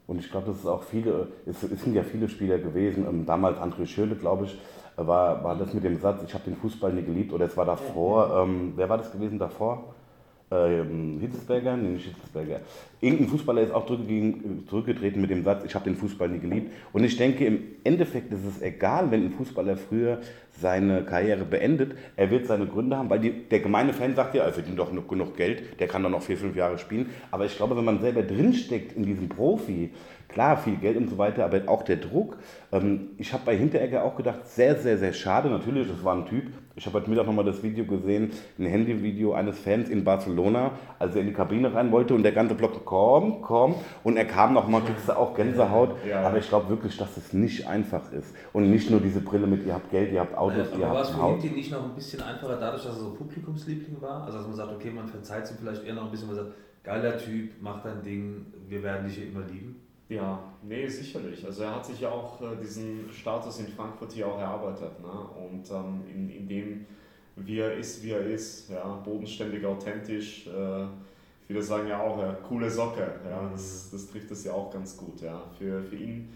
Und 0.06 0.18
ich 0.18 0.30
glaube, 0.30 0.48
das 0.48 0.58
ist 0.58 0.66
auch 0.66 0.82
viele, 0.82 1.28
es, 1.46 1.62
es 1.62 1.82
sind 1.82 1.94
ja 1.94 2.02
viele 2.02 2.28
Spieler 2.28 2.58
gewesen. 2.58 3.06
Ähm, 3.08 3.26
damals 3.26 3.58
André 3.58 3.86
Schöle, 3.86 4.16
glaube 4.16 4.46
ich, 4.46 4.58
war, 4.96 5.42
war 5.42 5.56
das 5.56 5.72
mit 5.72 5.84
dem 5.84 5.98
Satz, 5.98 6.22
ich 6.26 6.34
habe 6.34 6.44
den 6.44 6.56
Fußball 6.56 6.92
nie 6.92 7.02
geliebt. 7.02 7.32
Oder 7.32 7.46
es 7.46 7.56
war 7.56 7.64
davor, 7.64 8.42
ähm, 8.42 8.72
wer 8.76 8.88
war 8.88 8.98
das 8.98 9.12
gewesen 9.12 9.38
davor? 9.38 9.94
Ähm, 10.52 11.18
Hitzesberger? 11.20 11.76
Nee, 11.78 11.92
nicht 11.92 12.06
Hitzesberger. 12.06 12.60
Irgendein 13.00 13.28
Fußballer 13.28 13.62
ist 13.62 13.72
auch 13.72 13.86
zurückgetreten 13.86 15.20
mit 15.20 15.30
dem 15.30 15.44
Satz, 15.44 15.64
ich 15.64 15.74
habe 15.74 15.86
den 15.86 15.96
Fußball 15.96 16.28
nie 16.28 16.40
geliebt. 16.40 16.72
Und 16.92 17.04
ich 17.04 17.16
denke, 17.16 17.46
im 17.46 17.62
Endeffekt 17.84 18.30
ist 18.32 18.44
es 18.44 18.60
egal, 18.60 19.10
wenn 19.10 19.24
ein 19.24 19.32
Fußballer 19.32 19.78
früher 19.78 20.20
seine 20.60 21.04
Karriere 21.04 21.44
beendet, 21.44 21.96
er 22.16 22.30
wird 22.30 22.46
seine 22.46 22.66
Gründe 22.66 22.98
haben, 22.98 23.08
weil 23.08 23.20
die, 23.20 23.32
der 23.32 23.60
gemeine 23.60 23.94
Fan 23.94 24.14
sagt 24.14 24.34
ja, 24.34 24.44
er 24.44 24.52
verdient 24.52 24.78
doch 24.78 24.90
genug 25.08 25.36
Geld, 25.36 25.80
der 25.80 25.88
kann 25.88 26.02
doch 26.02 26.10
noch 26.10 26.22
vier, 26.22 26.36
fünf 26.36 26.54
Jahre 26.54 26.78
spielen. 26.78 27.08
Aber 27.30 27.46
ich 27.46 27.56
glaube, 27.56 27.74
wenn 27.74 27.86
man 27.86 28.00
selber 28.00 28.22
drinsteckt 28.22 28.94
in 28.94 29.04
diesem 29.04 29.30
Profi, 29.30 29.90
klar, 30.32 30.56
viel 30.56 30.76
Geld 30.76 30.96
und 30.96 31.08
so 31.08 31.18
weiter, 31.18 31.44
aber 31.44 31.60
auch 31.66 31.82
der 31.82 31.96
Druck. 31.96 32.38
Ähm, 32.72 33.10
ich 33.18 33.32
habe 33.32 33.42
bei 33.44 33.56
Hinteregger 33.56 34.02
auch 34.04 34.16
gedacht, 34.16 34.46
sehr, 34.46 34.76
sehr, 34.76 34.98
sehr 34.98 35.12
schade. 35.12 35.48
Natürlich, 35.48 35.88
das 35.88 36.04
war 36.04 36.16
ein 36.16 36.26
Typ. 36.26 36.44
Ich 36.74 36.86
habe 36.86 36.98
heute 36.98 37.10
Mittag 37.10 37.26
nochmal 37.26 37.44
das 37.44 37.62
Video 37.62 37.84
gesehen, 37.84 38.30
ein 38.58 38.64
Handyvideo 38.64 39.34
eines 39.34 39.58
Fans 39.58 39.90
in 39.90 40.04
Barcelona, 40.04 40.72
als 40.98 41.14
er 41.14 41.20
in 41.20 41.26
die 41.26 41.34
Kabine 41.34 41.74
rein 41.74 41.92
wollte 41.92 42.14
und 42.14 42.22
der 42.22 42.32
ganze 42.32 42.54
Block, 42.54 42.84
komm, 42.84 43.42
komm. 43.42 43.74
Und 44.02 44.16
er 44.16 44.24
kam 44.24 44.54
nochmal, 44.54 44.80
kriegst 44.80 45.08
du 45.08 45.12
auch 45.12 45.34
Gänsehaut. 45.34 45.96
Ja. 46.08 46.22
Aber 46.22 46.38
ich 46.38 46.48
glaube 46.48 46.70
wirklich, 46.70 46.96
dass 46.96 47.16
es 47.16 47.34
nicht 47.34 47.66
einfach 47.66 48.10
ist. 48.12 48.34
Und 48.54 48.70
nicht 48.70 48.90
nur 48.90 49.00
diese 49.00 49.20
Brille 49.20 49.46
mit, 49.46 49.66
ihr 49.66 49.74
habt 49.74 49.90
Geld, 49.90 50.12
ihr 50.12 50.20
habt 50.20 50.36
Autos, 50.36 50.68
ihr 50.78 50.86
Aber 50.86 50.94
war 50.94 51.02
es 51.02 51.12
habt 51.12 51.22
ein 51.22 51.36
für. 51.36 51.42
Hinti 51.42 51.56
nicht 51.56 51.70
noch 51.70 51.84
ein 51.84 51.94
bisschen 51.94 52.22
einfacher 52.22 52.56
dadurch, 52.56 52.84
dass 52.84 52.96
er 52.96 53.00
so 53.00 53.10
Publikumsliebling 53.10 54.00
war? 54.00 54.24
Also 54.24 54.38
dass 54.38 54.46
man 54.46 54.56
sagt, 54.56 54.72
okay, 54.72 54.90
man 54.90 55.06
verzeiht 55.06 55.50
ihm 55.50 55.58
vielleicht 55.60 55.84
eher 55.84 55.94
noch 55.94 56.06
ein 56.06 56.10
bisschen, 56.10 56.28
man 56.28 56.36
sagt, 56.36 56.52
geiler 56.82 57.18
Typ, 57.18 57.50
mach 57.60 57.82
dein 57.82 58.02
Ding, 58.02 58.46
wir 58.68 58.82
werden 58.82 59.06
dich 59.06 59.16
hier 59.16 59.26
immer 59.26 59.44
lieben. 59.46 59.81
Ja, 60.14 60.38
nee, 60.62 60.86
sicherlich. 60.88 61.44
Also 61.44 61.62
er 61.62 61.76
hat 61.76 61.86
sich 61.86 62.00
ja 62.00 62.10
auch 62.10 62.40
äh, 62.42 62.56
diesen 62.60 63.10
Status 63.12 63.60
in 63.60 63.68
Frankfurt 63.68 64.12
hier 64.12 64.26
auch 64.26 64.38
erarbeitet. 64.38 65.00
Ne? 65.00 65.08
Und 65.08 65.70
ähm, 65.70 66.02
in, 66.12 66.30
in 66.30 66.48
dem, 66.48 66.86
wie 67.36 67.58
er 67.58 67.74
ist, 67.74 68.02
wie 68.02 68.10
er 68.10 68.26
ist, 68.26 68.70
ja, 68.70 68.84
bodenständig, 69.04 69.64
authentisch. 69.64 70.46
Äh, 70.46 70.84
viele 71.46 71.62
sagen 71.62 71.88
ja 71.88 72.00
auch, 72.00 72.18
ja, 72.18 72.34
coole 72.46 72.70
Socke. 72.70 73.20
Ja, 73.28 73.48
das, 73.50 73.90
das 73.90 74.10
trifft 74.10 74.30
es 74.30 74.44
ja 74.44 74.52
auch 74.52 74.70
ganz 74.70 74.96
gut. 74.96 75.22
Ja. 75.22 75.42
Für, 75.58 75.82
für 75.82 75.96
ihn 75.96 76.28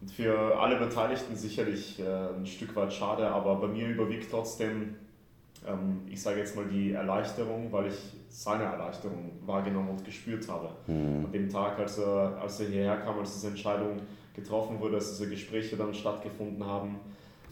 und 0.00 0.10
für 0.10 0.58
alle 0.58 0.76
Beteiligten 0.76 1.34
sicherlich 1.34 1.98
äh, 2.00 2.04
ein 2.04 2.46
Stück 2.46 2.76
weit 2.76 2.92
schade, 2.92 3.26
aber 3.28 3.56
bei 3.56 3.68
mir 3.68 3.88
überwiegt 3.88 4.30
trotzdem, 4.30 4.94
ähm, 5.66 6.02
ich 6.06 6.20
sage 6.20 6.40
jetzt 6.40 6.54
mal 6.54 6.66
die 6.66 6.92
Erleichterung, 6.92 7.72
weil 7.72 7.86
ich 7.88 8.12
seine 8.36 8.64
Erleichterung 8.64 9.30
wahrgenommen 9.46 9.88
und 9.90 10.04
gespürt 10.04 10.46
habe. 10.48 10.68
An 10.86 11.32
dem 11.32 11.48
Tag, 11.48 11.78
als 11.78 11.96
er, 11.98 12.36
als 12.40 12.60
er 12.60 12.66
hierher 12.68 12.98
kam, 12.98 13.18
als 13.18 13.32
diese 13.34 13.48
Entscheidung 13.48 13.96
getroffen 14.34 14.78
wurde, 14.78 14.96
als 14.96 15.16
diese 15.16 15.30
Gespräche 15.30 15.76
dann 15.76 15.94
stattgefunden 15.94 16.62
haben 16.62 16.96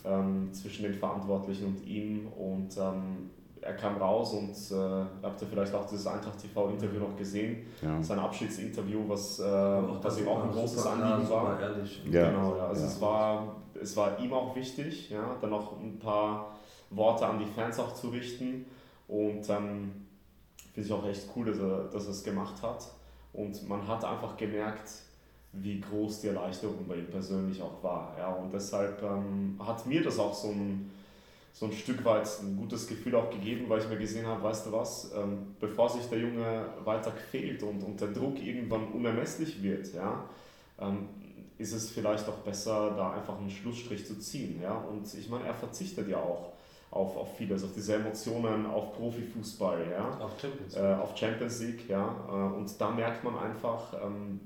ähm, 0.05 0.53
zwischen 0.53 0.83
den 0.83 0.93
Verantwortlichen 0.93 1.67
und 1.69 1.87
ihm 1.87 2.27
und 2.29 2.77
ähm, 2.77 3.31
er 3.63 3.73
kam 3.77 3.97
raus 3.97 4.35
und 4.35 4.51
äh, 4.77 5.05
habt 5.23 5.41
ihr 5.41 5.49
vielleicht 5.49 5.75
auch 5.75 5.87
dieses 5.87 6.07
Eintracht 6.07 6.39
TV-Interview 6.39 7.01
noch 7.01 7.17
gesehen, 7.17 7.65
Ja. 7.81 8.03
sein 8.03 8.19
Abschiedsinterview, 8.19 9.09
was, 9.09 9.41
äh, 9.41 9.45
Aber 9.45 9.99
was 10.05 10.21
ihm 10.21 10.29
auch 10.29 10.45
ein 10.45 10.51
großes 10.51 10.83
klar, 10.83 11.03
Anliegen 11.03 11.31
war. 11.31 11.59
ehrlich. 11.59 12.03
Ja. 12.11 12.29
Genau, 12.31 12.57
ja. 12.57 12.67
Also 12.67 12.83
Ja. 12.83 12.87
Es, 12.89 13.01
war, 13.01 13.57
es 13.81 13.97
war 13.97 14.19
ihm 14.19 14.35
auch 14.35 14.55
wichtig, 14.55 15.09
ja, 15.09 15.35
dann 15.41 15.49
noch 15.49 15.81
ein 15.81 15.99
paar 15.99 16.59
Worte 16.91 17.25
an 17.27 17.39
die 17.39 17.47
Fans 17.47 17.79
auch 17.79 17.95
zu 17.95 18.09
richten. 18.09 18.67
Und 19.09 19.49
ähm, 19.49 20.04
finde 20.75 20.89
ich 20.89 20.93
auch 20.93 21.07
echt 21.07 21.29
cool, 21.37 21.47
dass 21.47 21.59
er, 21.59 21.85
dass 21.85 22.05
er 22.05 22.11
es 22.11 22.25
gemacht 22.25 22.61
hat. 22.63 22.85
Und 23.33 23.69
man 23.69 23.87
hat 23.87 24.05
einfach 24.05 24.37
gemerkt, 24.37 24.91
wie 25.53 25.81
groß 25.81 26.23
die 26.23 26.29
Erleichterung 26.29 26.87
bei 26.89 26.97
ihm 26.97 27.07
persönlich 27.07 27.63
auch 27.63 27.83
war. 27.83 28.15
Ja. 28.19 28.33
Und 28.33 28.53
deshalb 28.53 29.01
ähm, 29.03 29.59
hat 29.65 29.87
mir 29.87 30.03
das 30.03 30.19
auch 30.19 30.35
so 30.35 30.49
ein, 30.49 30.91
so 31.53 31.67
ein 31.67 31.73
Stück 31.73 32.05
weit 32.05 32.29
ein 32.43 32.57
gutes 32.57 32.89
Gefühl 32.89 33.15
auch 33.15 33.31
gegeben, 33.31 33.69
weil 33.69 33.81
ich 33.81 33.89
mir 33.89 33.97
gesehen 33.97 34.27
habe, 34.27 34.43
weißt 34.43 34.67
du 34.67 34.73
was, 34.73 35.13
ähm, 35.15 35.55
bevor 35.61 35.89
sich 35.89 36.05
der 36.07 36.19
Junge 36.19 36.67
weiter 36.85 37.13
quält 37.13 37.63
und, 37.63 37.83
und 37.85 38.01
der 38.01 38.09
Druck 38.09 38.45
irgendwann 38.45 38.89
unermesslich 38.89 39.63
wird, 39.63 39.95
ja, 39.95 40.29
ähm, 40.81 41.09
ist 41.57 41.73
es 41.73 41.91
vielleicht 41.91 42.29
auch 42.29 42.39
besser, 42.39 42.95
da 42.97 43.13
einfach 43.13 43.39
einen 43.39 43.51
Schlussstrich 43.51 44.05
zu 44.05 44.19
ziehen. 44.19 44.61
Ja? 44.61 44.75
Und 44.75 45.13
ich 45.15 45.29
meine, 45.29 45.45
er 45.45 45.55
verzichtet 45.55 46.09
ja 46.09 46.17
auch 46.17 46.54
auf, 46.95 47.17
auf 47.17 47.37
vieles, 47.37 47.65
auf 47.65 47.73
diese 47.73 47.97
Emotionen, 47.97 48.67
auf 48.67 48.93
Profifußball, 48.95 49.91
ja. 49.91 50.17
Auf 50.21 50.41
Champions 50.41 50.75
League. 50.75 50.85
Äh, 50.85 50.95
auf 50.95 51.17
Champions 51.17 51.61
League, 51.61 51.89
ja. 51.89 52.17
Äh, 52.29 52.57
und 52.57 52.81
da 52.81 52.91
merkt 52.91 53.25
man 53.25 53.37
einfach, 53.37 53.93
ähm, 54.03 54.41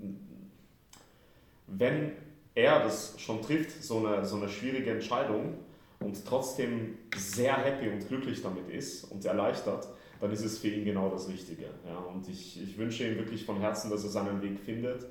wenn 1.66 2.12
er 2.54 2.82
das 2.82 3.20
schon 3.20 3.42
trifft, 3.42 3.82
so 3.82 3.98
eine, 3.98 4.24
so 4.24 4.36
eine 4.36 4.48
schwierige 4.48 4.92
Entscheidung 4.92 5.58
und 6.00 6.24
trotzdem 6.26 6.96
sehr 7.14 7.54
happy 7.54 7.90
und 7.90 8.08
glücklich 8.08 8.42
damit 8.42 8.70
ist 8.70 9.04
und 9.04 9.24
erleichtert, 9.24 9.86
dann 10.20 10.32
ist 10.32 10.44
es 10.44 10.58
für 10.58 10.68
ihn 10.68 10.84
genau 10.84 11.10
das 11.10 11.28
Richtige. 11.28 11.66
Ja. 11.86 11.98
Und 11.98 12.28
ich, 12.28 12.60
ich 12.62 12.78
wünsche 12.78 13.06
ihm 13.06 13.16
wirklich 13.16 13.44
von 13.44 13.60
Herzen, 13.60 13.90
dass 13.90 14.04
er 14.04 14.10
seinen 14.10 14.40
Weg 14.42 14.58
findet 14.58 15.06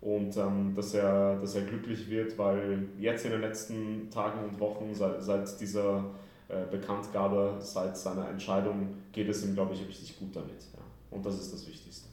und 0.00 0.36
ähm, 0.36 0.74
dass, 0.74 0.94
er, 0.94 1.38
dass 1.38 1.54
er 1.54 1.62
glücklich 1.62 2.10
wird, 2.10 2.36
weil 2.36 2.88
jetzt 2.98 3.24
in 3.24 3.30
den 3.30 3.40
letzten 3.40 4.10
Tagen 4.10 4.44
und 4.44 4.58
Wochen 4.58 4.94
seit, 4.94 5.22
seit 5.22 5.60
dieser 5.60 6.10
Bekanntgabe, 6.70 7.54
seit 7.58 7.96
seiner 7.96 8.28
Entscheidung 8.28 8.88
geht 9.12 9.28
es 9.28 9.44
ihm, 9.44 9.54
glaube 9.54 9.74
ich, 9.74 9.86
richtig 9.86 10.18
gut 10.18 10.34
damit. 10.34 10.60
Ja. 10.72 10.80
Und 11.10 11.24
das 11.24 11.34
ist 11.38 11.52
das 11.52 11.66
Wichtigste. 11.66 12.08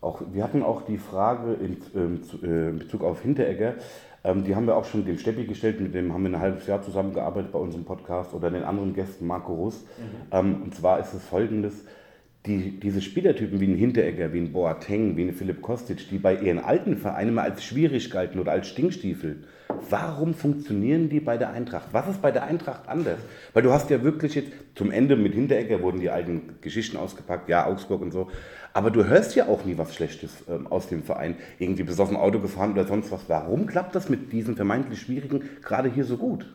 Auch, 0.00 0.22
wir 0.32 0.42
hatten 0.42 0.62
auch 0.62 0.82
die 0.82 0.98
Frage 0.98 1.54
in, 1.54 1.76
ähm, 1.94 2.20
äh, 2.42 2.68
in 2.70 2.78
Bezug 2.78 3.02
auf 3.04 3.20
Hinteregger, 3.20 3.74
ähm, 4.22 4.44
die 4.44 4.54
haben 4.54 4.66
wir 4.66 4.76
auch 4.76 4.84
schon 4.84 5.04
dem 5.04 5.18
Steppi 5.18 5.46
gestellt, 5.46 5.80
mit 5.80 5.94
dem 5.94 6.12
haben 6.12 6.22
wir 6.22 6.30
ein 6.30 6.40
halbes 6.40 6.66
Jahr 6.66 6.82
zusammengearbeitet 6.82 7.52
bei 7.52 7.58
unserem 7.58 7.84
Podcast 7.84 8.34
oder 8.34 8.50
den 8.50 8.64
anderen 8.64 8.94
Gästen, 8.94 9.26
Marco 9.26 9.54
Russ. 9.54 9.82
Mhm. 9.82 10.26
Ähm, 10.30 10.62
und 10.62 10.74
zwar 10.74 11.00
ist 11.00 11.14
es 11.14 11.24
folgendes, 11.24 11.84
die, 12.46 12.80
diese 12.80 13.02
Spielertypen 13.02 13.60
wie 13.60 13.66
ein 13.66 13.76
Hinteregger, 13.76 14.32
wie 14.32 14.40
ein 14.40 14.52
Boateng, 14.52 15.16
wie 15.16 15.24
ein 15.24 15.34
Philipp 15.34 15.60
Kostic, 15.60 16.08
die 16.08 16.18
bei 16.18 16.34
ihren 16.34 16.58
alten 16.58 16.96
Vereinen 16.96 17.34
mal 17.34 17.42
als 17.42 17.62
schwierig 17.62 18.10
galten 18.10 18.40
oder 18.40 18.52
als 18.52 18.68
Stinkstiefel, 18.68 19.44
warum 19.90 20.32
funktionieren 20.32 21.10
die 21.10 21.20
bei 21.20 21.36
der 21.36 21.50
Eintracht? 21.50 21.88
Was 21.92 22.08
ist 22.08 22.22
bei 22.22 22.30
der 22.30 22.44
Eintracht 22.44 22.88
anders? 22.88 23.18
Weil 23.52 23.62
du 23.62 23.72
hast 23.72 23.90
ja 23.90 24.02
wirklich 24.02 24.34
jetzt, 24.34 24.52
zum 24.74 24.90
Ende 24.90 25.16
mit 25.16 25.34
Hinteregger 25.34 25.82
wurden 25.82 26.00
die 26.00 26.08
alten 26.08 26.54
Geschichten 26.62 26.96
ausgepackt, 26.96 27.50
ja, 27.50 27.66
Augsburg 27.66 28.00
und 28.00 28.12
so, 28.12 28.30
aber 28.72 28.90
du 28.90 29.04
hörst 29.04 29.34
ja 29.36 29.46
auch 29.46 29.66
nie 29.66 29.76
was 29.76 29.94
Schlechtes 29.94 30.44
ähm, 30.48 30.66
aus 30.66 30.88
dem 30.88 31.02
Verein, 31.02 31.36
irgendwie 31.58 31.82
besoffen 31.82 32.16
Auto 32.16 32.40
gefahren 32.40 32.72
oder 32.72 32.86
sonst 32.86 33.12
was. 33.12 33.28
Warum 33.28 33.66
klappt 33.66 33.94
das 33.94 34.08
mit 34.08 34.32
diesen 34.32 34.56
vermeintlich 34.56 35.00
Schwierigen 35.00 35.42
gerade 35.62 35.90
hier 35.90 36.04
so 36.04 36.16
gut? 36.16 36.46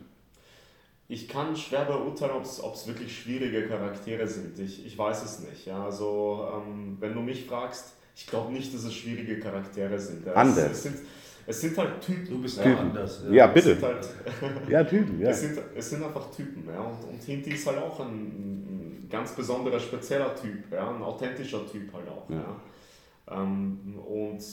Ich 1.08 1.28
kann 1.28 1.56
schwer 1.56 1.86
beurteilen, 1.86 2.32
ob 2.34 2.44
es 2.74 2.88
wirklich 2.88 3.16
schwierige 3.16 3.68
Charaktere 3.68 4.28
sind. 4.28 4.58
Ich, 4.58 4.86
ich 4.86 4.98
weiß 4.98 5.24
es 5.24 5.40
nicht. 5.40 5.68
Ja, 5.68 5.86
also, 5.86 6.48
ähm, 6.52 6.98
wenn 7.00 7.14
du 7.14 7.22
mich 7.22 7.46
fragst, 7.46 7.94
ich 8.16 8.26
glaube 8.26 8.52
nicht, 8.52 8.74
dass 8.74 8.86
es 8.86 8.94
schwierige 8.94 9.40
Charaktere 9.40 10.00
sind. 10.00 10.26
Ja, 10.26 10.34
anders. 10.34 10.58
Es, 10.58 10.72
es, 10.72 10.84
sind, 10.84 10.98
es 11.46 11.62
sind 11.62 11.78
halt 11.78 12.02
Typen. 12.02 12.28
Du 12.28 12.42
bist 12.42 12.58
Typen. 12.58 12.72
ja 12.72 12.80
anders. 12.80 13.24
Ja, 13.26 13.34
ja 13.34 13.48
bitte. 13.48 13.78
Halt, 13.80 14.10
ja, 14.70 14.84
Typen. 14.84 15.22
Ja. 15.22 15.30
Es, 15.30 15.42
sind, 15.42 15.60
es 15.76 15.90
sind 15.90 16.04
einfach 16.04 16.32
Typen. 16.32 16.68
Ja. 16.68 16.82
Und, 16.82 17.04
und 17.10 17.24
Hinti 17.24 17.52
ist 17.52 17.68
halt 17.68 17.78
auch 17.78 18.00
ein, 18.00 18.08
ein, 18.08 19.08
ganz 19.08 19.34
besonderer, 19.34 19.80
spezieller 19.80 20.34
Typ. 20.36 20.72
Ja. 20.72 20.90
Ein 20.90 21.04
authentischer 21.04 21.70
Typ 21.70 21.94
halt 21.94 22.10
auch. 22.10 22.28
Ja. 22.30 22.38
ja. 22.38 23.42
Ähm, 23.44 24.00
und 24.00 24.44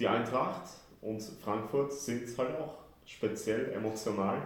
die 0.00 0.08
Eintracht 0.08 0.70
und 1.02 1.22
Frankfurt 1.22 1.92
sind 1.92 2.36
halt 2.36 2.58
auch 2.58 2.78
speziell 3.04 3.72
emotional 3.72 4.42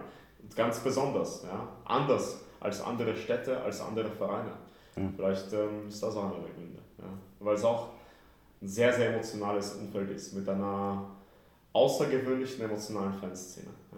ganz 0.55 0.79
besonders, 0.79 1.43
ja? 1.43 1.67
anders 1.85 2.39
als 2.59 2.81
andere 2.81 3.15
Städte, 3.15 3.61
als 3.61 3.81
andere 3.81 4.09
Vereine. 4.09 4.51
Mhm. 4.95 5.13
Vielleicht 5.15 5.53
ähm, 5.53 5.87
ist 5.87 6.01
das 6.01 6.15
auch 6.15 6.25
einer 6.25 6.43
der 6.43 6.53
Gründe. 6.53 6.79
Ja? 6.97 7.05
Weil 7.39 7.55
es 7.55 7.63
auch 7.63 7.89
ein 8.61 8.67
sehr, 8.67 8.91
sehr 8.93 9.13
emotionales 9.13 9.75
Umfeld 9.75 10.09
ist, 10.09 10.33
mit 10.33 10.47
einer 10.49 11.05
außergewöhnlichen 11.73 12.65
emotionalen 12.65 13.13
Fanszene. 13.13 13.69
Ja. 13.91 13.97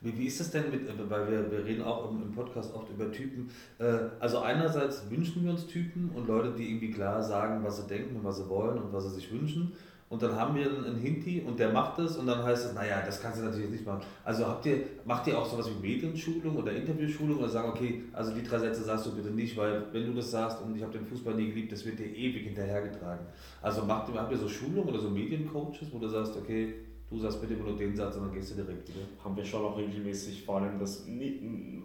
Wie, 0.00 0.16
wie 0.16 0.26
ist 0.26 0.40
das 0.40 0.50
denn 0.50 0.70
mit, 0.70 0.88
äh, 0.88 1.10
weil 1.10 1.30
wir, 1.30 1.50
wir 1.50 1.64
reden 1.64 1.82
auch 1.82 2.10
im, 2.10 2.22
im 2.22 2.32
Podcast 2.32 2.74
oft 2.74 2.88
über 2.88 3.12
Typen. 3.12 3.50
Äh, 3.78 3.98
also 4.20 4.38
einerseits 4.38 5.10
wünschen 5.10 5.44
wir 5.44 5.50
uns 5.50 5.66
Typen 5.66 6.10
und 6.14 6.26
Leute, 6.26 6.52
die 6.52 6.70
irgendwie 6.70 6.90
klar 6.90 7.22
sagen, 7.22 7.62
was 7.62 7.76
sie 7.76 7.86
denken 7.86 8.16
und 8.16 8.24
was 8.24 8.38
sie 8.38 8.48
wollen 8.48 8.78
und 8.78 8.92
was 8.92 9.04
sie 9.04 9.10
sich 9.10 9.30
wünschen 9.30 9.76
und 10.10 10.22
dann 10.22 10.34
haben 10.36 10.54
wir 10.54 10.66
einen 10.66 10.96
Hinti 10.96 11.42
und 11.46 11.58
der 11.58 11.70
macht 11.70 11.98
das 11.98 12.16
und 12.16 12.26
dann 12.26 12.42
heißt 12.42 12.66
es, 12.66 12.74
naja, 12.74 13.02
das 13.04 13.20
kannst 13.20 13.40
du 13.40 13.44
natürlich 13.44 13.70
nicht 13.70 13.86
machen. 13.86 14.00
Also 14.24 14.46
habt 14.46 14.64
ihr, 14.64 14.80
macht 15.04 15.26
ihr 15.26 15.38
auch 15.38 15.44
sowas 15.44 15.68
wie 15.68 15.86
Medienschulung 15.86 16.56
oder 16.56 16.72
Interviewschulung 16.72 17.38
oder 17.38 17.48
sagen, 17.48 17.68
okay, 17.68 18.04
also 18.14 18.32
die 18.32 18.42
drei 18.42 18.58
Sätze 18.58 18.84
sagst 18.84 19.04
du 19.04 19.14
bitte 19.14 19.30
nicht, 19.30 19.56
weil 19.56 19.84
wenn 19.92 20.06
du 20.06 20.14
das 20.14 20.30
sagst 20.30 20.62
und 20.62 20.74
ich 20.74 20.82
habe 20.82 20.92
den 20.92 21.04
Fußball 21.04 21.34
nie 21.34 21.48
geliebt, 21.48 21.72
das 21.72 21.84
wird 21.84 21.98
dir 21.98 22.06
ewig 22.06 22.44
hinterhergetragen. 22.44 23.26
Also 23.60 23.84
macht, 23.84 24.08
habt 24.14 24.32
ihr 24.32 24.38
so 24.38 24.48
Schulung 24.48 24.86
oder 24.86 24.98
so 24.98 25.10
Mediencoaches, 25.10 25.92
wo 25.92 25.98
du 25.98 26.08
sagst, 26.08 26.34
okay, 26.36 26.74
du 27.10 27.18
sagst 27.18 27.42
bitte 27.42 27.54
nur 27.54 27.76
den 27.76 27.94
Satz 27.94 28.16
und 28.16 28.22
dann 28.26 28.32
gehst 28.32 28.50
du 28.52 28.54
direkt 28.54 28.88
wieder? 28.88 29.00
Haben 29.22 29.36
wir 29.36 29.44
schon 29.44 29.62
auch 29.62 29.76
regelmäßig, 29.76 30.42
vor 30.42 30.62
allem 30.62 30.78
das, 30.78 31.06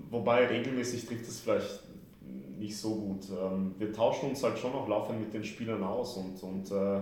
wobei 0.09 0.47
regelmäßig 0.47 1.05
trifft 1.05 1.27
es 1.27 1.41
vielleicht 1.41 1.83
nicht 2.57 2.77
so 2.77 2.95
gut. 2.95 3.25
Ähm, 3.29 3.75
wir 3.77 3.91
tauschen 3.91 4.29
uns 4.29 4.41
halt 4.41 4.57
schon 4.57 4.71
auch 4.71 4.87
laufend 4.87 5.19
mit 5.19 5.33
den 5.33 5.43
Spielern 5.43 5.83
aus 5.83 6.15
und, 6.15 6.41
und 6.41 6.71
äh, 6.71 7.01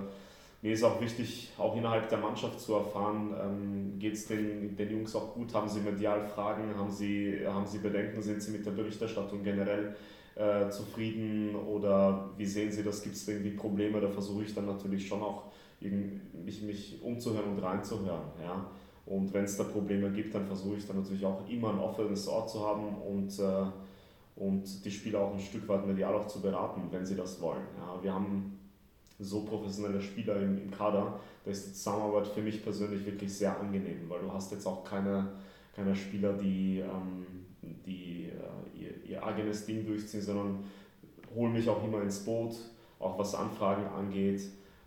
mir 0.62 0.74
ist 0.74 0.84
auch 0.84 1.02
wichtig, 1.02 1.52
auch 1.58 1.76
innerhalb 1.76 2.10
der 2.10 2.20
Mannschaft 2.20 2.60
zu 2.60 2.76
erfahren, 2.76 3.34
ähm, 3.42 4.00
geht 4.00 4.14
es 4.14 4.28
den, 4.28 4.76
den 4.76 4.92
Jungs 4.92 5.16
auch 5.16 5.34
gut, 5.34 5.54
haben 5.54 5.68
sie 5.68 5.80
medial 5.80 6.22
Fragen, 6.22 6.76
haben 6.78 6.92
sie, 6.92 7.40
haben 7.46 7.66
sie 7.66 7.80
Bedenken, 7.80 8.22
sind 8.22 8.44
sie 8.44 8.52
mit 8.52 8.66
der 8.66 8.72
Berichterstattung 8.72 9.44
generell 9.44 9.96
äh, 10.36 10.70
zufrieden 10.70 11.56
oder 11.56 12.30
wie 12.38 12.46
sehen 12.46 12.72
sie 12.72 12.84
das, 12.84 13.02
gibt 13.02 13.16
es 13.16 13.28
irgendwie 13.28 13.52
Probleme, 13.52 14.00
da 14.00 14.10
versuche 14.10 14.44
ich 14.44 14.54
dann 14.54 14.68
natürlich 14.68 15.08
schon 15.08 15.22
auch 15.24 15.52
mich, 15.80 16.62
mich 16.62 17.02
umzuhören 17.02 17.52
und 17.52 17.60
reinzuhören. 17.60 18.22
Ja? 18.42 18.68
Und 19.08 19.34
wenn 19.34 19.46
es 19.46 19.58
da 19.58 19.64
Probleme 19.64 20.12
gibt, 20.12 20.36
dann 20.36 20.46
versuche 20.46 20.78
ich 20.78 20.86
dann 20.86 20.98
natürlich 20.98 21.26
auch 21.26 21.48
immer 21.50 21.72
ein 21.72 21.80
offenes 21.80 22.28
Ort 22.28 22.52
zu 22.52 22.66
haben 22.66 22.98
und, 22.98 23.38
äh, 23.40 23.66
und 24.36 24.86
die 24.86 24.92
Spieler 24.92 25.22
auch 25.22 25.34
ein 25.34 25.40
Stück 25.40 25.68
weit 25.68 25.88
medial 25.88 26.14
auch 26.14 26.28
zu 26.28 26.40
beraten, 26.40 26.84
wenn 26.92 27.06
sie 27.06 27.16
das 27.16 27.42
wollen. 27.42 27.66
Ja? 27.78 28.02
Wir 28.04 28.14
haben 28.14 28.61
so 29.22 29.44
professionelle 29.44 30.02
Spieler 30.02 30.38
im, 30.38 30.58
im 30.58 30.72
Kader, 30.72 31.20
da 31.44 31.52
ist 31.52 31.68
die 31.68 31.74
Zusammenarbeit 31.74 32.28
für 32.28 32.42
mich 32.42 32.64
persönlich 32.64 33.06
wirklich 33.06 33.34
sehr 33.34 33.60
angenehm, 33.60 34.10
weil 34.10 34.22
du 34.22 34.32
hast 34.32 34.52
jetzt 34.52 34.66
auch 34.66 34.84
keine, 34.84 35.28
keine 35.76 35.96
Spieler, 35.96 36.34
die, 36.34 36.80
ähm, 36.80 37.26
die 37.62 38.30
äh, 38.30 38.80
ihr, 38.80 39.04
ihr 39.06 39.24
eigenes 39.24 39.66
Ding 39.66 39.86
durchziehen, 39.86 40.22
sondern 40.22 40.64
holen 41.36 41.54
mich 41.54 41.70
auch 41.70 41.84
immer 41.84 42.02
ins 42.02 42.24
Boot, 42.24 42.56
auch 43.00 43.18
was 43.18 43.36
Anfragen 43.36 43.86
angeht. 43.88 44.42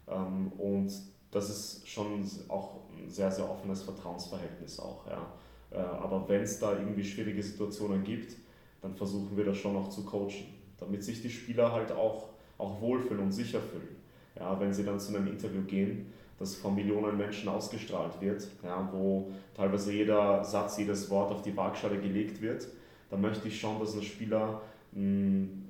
Ähm, 0.09 0.53
und 0.59 0.93
das 1.31 1.51
ist 1.51 1.89
schon 1.89 2.29
auch 2.49 2.81
ein 2.97 3.09
sehr, 3.09 3.31
sehr 3.31 3.49
offenes 3.51 3.83
Vertrauensverhältnis 3.83 4.79
auch. 4.79 5.07
Ja. 5.07 5.33
Äh, 5.71 5.79
aber 5.79 6.29
wenn 6.29 6.43
es 6.43 6.59
da 6.59 6.73
irgendwie 6.73 7.05
schwierige 7.05 7.43
Situationen 7.43 8.05
gibt, 8.05 8.37
dann 8.83 8.95
versuchen 8.95 9.37
wir 9.37 9.45
das 9.45 9.57
schon 9.57 9.73
noch 9.73 9.89
zu 9.89 10.05
coachen, 10.05 10.47
damit 10.79 11.03
sich 11.03 11.23
die 11.23 11.31
Spieler 11.31 11.73
halt 11.73 11.91
auch, 11.91 12.29
auch 12.59 12.81
wohlfühlen 12.81 13.25
und 13.25 13.33
sicher 13.33 13.61
fühlen 13.61 14.05
ja, 14.39 14.59
wenn 14.59 14.73
sie 14.73 14.85
dann 14.85 14.99
zu 14.99 15.15
einem 15.15 15.29
Interview 15.29 15.63
gehen, 15.63 16.13
das 16.39 16.57
von 16.57 16.75
Millionen 16.75 17.17
Menschen 17.17 17.49
ausgestrahlt 17.49 18.21
wird, 18.21 18.49
ja, 18.63 18.89
wo 18.93 19.31
teilweise 19.55 19.93
jeder 19.93 20.43
Satz, 20.45 20.79
jedes 20.79 21.09
Wort 21.11 21.31
auf 21.31 21.43
die 21.43 21.57
Waagschale 21.57 21.99
gelegt 21.99 22.41
wird, 22.43 22.67
dann 23.11 23.21
möchte 23.21 23.49
ich 23.49 23.61
schon, 23.61 23.79
dass 23.79 23.95
ein 23.95 24.03
Spieler 24.03 24.61
ein 24.95 25.69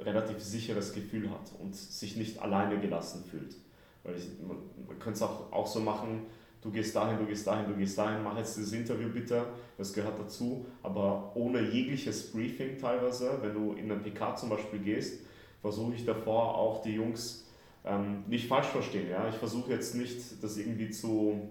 relativ 0.00 0.40
sicheres 0.40 0.92
Gefühl 0.92 1.30
hat 1.30 1.52
und 1.60 1.76
sich 1.76 2.16
nicht 2.16 2.40
alleine 2.40 2.80
gelassen 2.80 3.24
fühlt. 3.24 3.54
Weil 4.02 4.16
ich, 4.16 4.26
man, 4.46 4.56
man 4.86 4.98
könnte 4.98 5.18
es 5.18 5.22
auch, 5.22 5.52
auch 5.52 5.66
so 5.66 5.80
machen, 5.80 6.22
du 6.62 6.70
gehst 6.70 6.96
dahin, 6.96 7.18
du 7.18 7.26
gehst 7.26 7.46
dahin, 7.46 7.66
du 7.68 7.76
gehst 7.76 7.96
dahin, 7.98 8.22
mach 8.22 8.36
jetzt 8.36 8.56
dieses 8.56 8.72
Interview 8.72 9.08
bitte, 9.10 9.44
das 9.78 9.92
gehört 9.92 10.18
dazu, 10.18 10.66
aber 10.82 11.32
ohne 11.34 11.60
jegliches 11.60 12.32
Briefing 12.32 12.78
teilweise, 12.78 13.38
wenn 13.42 13.54
du 13.54 13.74
in 13.74 13.90
ein 13.92 14.02
PK 14.02 14.36
zum 14.36 14.48
Beispiel 14.48 14.80
gehst, 14.80 15.20
versuche 15.60 15.94
ich 15.94 16.04
davor 16.04 16.56
auch 16.56 16.82
die 16.82 16.94
Jungs 16.94 17.46
ähm, 17.84 18.24
nicht 18.26 18.48
falsch 18.48 18.66
verstehen. 18.66 19.10
Ja? 19.10 19.28
Ich 19.28 19.36
versuche 19.36 19.70
jetzt 19.70 19.94
nicht, 19.94 20.42
das 20.42 20.56
irgendwie 20.56 20.90
zu 20.90 21.48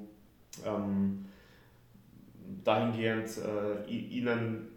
ähm, 0.66 1.26
dahingehend 2.64 3.30
äh, 3.38 3.90
ihnen 3.90 4.68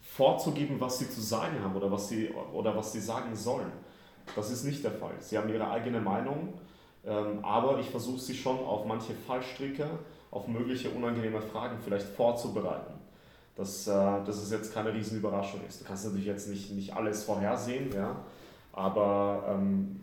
vorzugeben, 0.00 0.80
was 0.80 0.98
sie 0.98 1.10
zu 1.10 1.20
sagen 1.20 1.62
haben 1.62 1.74
oder 1.74 1.90
was 1.90 2.08
sie, 2.08 2.30
oder 2.52 2.76
was 2.76 2.92
sie 2.92 3.00
sagen 3.00 3.34
sollen. 3.34 3.72
Das 4.34 4.50
ist 4.50 4.64
nicht 4.64 4.82
der 4.82 4.92
Fall. 4.92 5.14
Sie 5.20 5.36
haben 5.36 5.48
ihre 5.48 5.70
eigene 5.70 6.00
Meinung, 6.00 6.54
ähm, 7.04 7.44
aber 7.44 7.78
ich 7.78 7.90
versuche 7.90 8.18
sie 8.18 8.34
schon 8.34 8.58
auf 8.58 8.86
manche 8.86 9.12
Fallstricke, 9.14 9.88
auf 10.30 10.48
mögliche 10.48 10.90
unangenehme 10.90 11.40
Fragen 11.40 11.78
vielleicht 11.82 12.06
vorzubereiten. 12.06 12.94
Dass, 13.54 13.86
äh, 13.86 13.92
dass 13.92 14.36
es 14.36 14.50
jetzt 14.50 14.74
keine 14.74 14.92
Riesenüberraschung 14.92 15.60
ist. 15.66 15.80
Du 15.80 15.84
kannst 15.86 16.04
natürlich 16.04 16.26
jetzt 16.26 16.48
nicht, 16.48 16.72
nicht 16.72 16.94
alles 16.94 17.24
vorhersehen, 17.24 17.90
ja? 17.94 18.16
aber 18.72 19.44
ähm, 19.48 20.00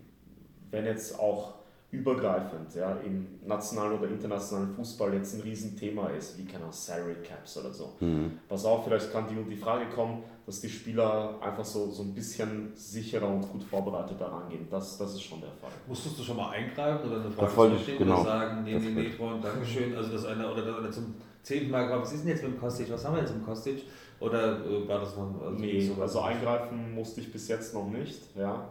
wenn 0.74 0.86
jetzt 0.86 1.18
auch 1.18 1.54
übergreifend 1.92 2.74
ja, 2.74 2.98
im 3.06 3.28
nationalen 3.46 4.00
oder 4.00 4.10
internationalen 4.10 4.74
Fußball 4.74 5.14
jetzt 5.14 5.36
ein 5.36 5.42
Riesenthema 5.42 6.08
ist, 6.08 6.40
wie 6.40 6.44
keine 6.44 6.66
Salary 6.72 7.18
Caps 7.24 7.58
oder 7.58 7.72
so. 7.72 7.94
Mhm. 8.00 8.40
Pass 8.50 8.66
auf, 8.66 8.84
vielleicht 8.84 9.12
kann 9.12 9.28
die 9.30 9.38
und 9.38 9.48
die 9.48 9.56
Frage 9.56 9.86
kommen, 9.94 10.24
dass 10.44 10.60
die 10.60 10.70
Spieler 10.70 11.36
einfach 11.40 11.64
so, 11.64 11.92
so 11.92 12.02
ein 12.02 12.16
bisschen 12.16 12.72
sicherer 12.74 13.28
und 13.30 13.42
gut 13.42 13.64
vorbereitet 13.64 14.20
daran 14.20 14.50
gehen. 14.50 14.68
Das, 14.72 14.98
das 14.98 15.14
ist 15.14 15.22
schon 15.22 15.40
der 15.40 15.52
Fall. 15.52 15.70
Musstest 15.88 16.18
du 16.18 16.24
schon 16.24 16.38
mal 16.38 16.50
eingreifen 16.50 17.08
oder 17.08 17.22
eine 17.22 17.30
Frage 17.30 17.78
stellen 17.78 18.00
genau. 18.00 18.22
oder 18.22 18.24
sagen, 18.24 18.64
nee, 18.64 18.80
nee, 18.80 18.90
nee, 18.90 19.10
Freund, 19.12 19.44
Dankeschön, 19.44 19.96
also 19.96 20.12
dass 20.12 20.26
einer 20.26 20.52
oder 20.52 20.66
dass 20.66 20.78
einer 20.80 20.92
zum 20.92 21.14
zehnmal 21.44 21.84
gefragt, 21.84 22.02
was 22.06 22.14
ist 22.14 22.22
denn 22.22 22.30
jetzt 22.30 22.44
mit 22.44 22.54
dem 22.54 22.60
Kostic, 22.60 22.92
was 22.92 23.06
haben 23.06 23.16
wir 23.16 23.22
jetzt 23.22 23.34
im 23.34 23.46
Kostic? 23.46 23.84
Oder 24.20 24.66
äh, 24.66 24.88
war 24.88 25.00
das 25.00 25.16
noch 25.16 25.42
also 25.44 25.60
nee, 25.60 25.80
so 25.80 26.02
also 26.02 26.22
eingreifen 26.22 26.96
musste 26.96 27.22
ich 27.22 27.32
bis 27.32 27.48
jetzt 27.50 27.76
noch 27.76 27.88
nicht, 27.88 28.36
ja. 28.36 28.68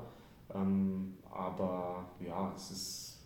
Ähm, 0.55 1.15
aber 1.33 2.05
ja, 2.21 2.53
es 2.55 2.71
ist 2.71 3.18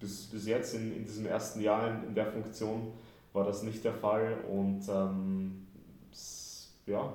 bis, 0.00 0.26
bis 0.26 0.46
jetzt 0.46 0.74
in, 0.74 0.94
in 0.96 1.04
diesem 1.04 1.26
ersten 1.26 1.60
Jahr 1.60 1.88
in, 1.88 2.08
in 2.08 2.14
der 2.14 2.26
Funktion 2.26 2.92
war 3.32 3.44
das 3.44 3.62
nicht 3.62 3.84
der 3.84 3.94
Fall. 3.94 4.38
Und 4.48 4.86
ähm, 4.88 5.66
ja, 6.86 7.14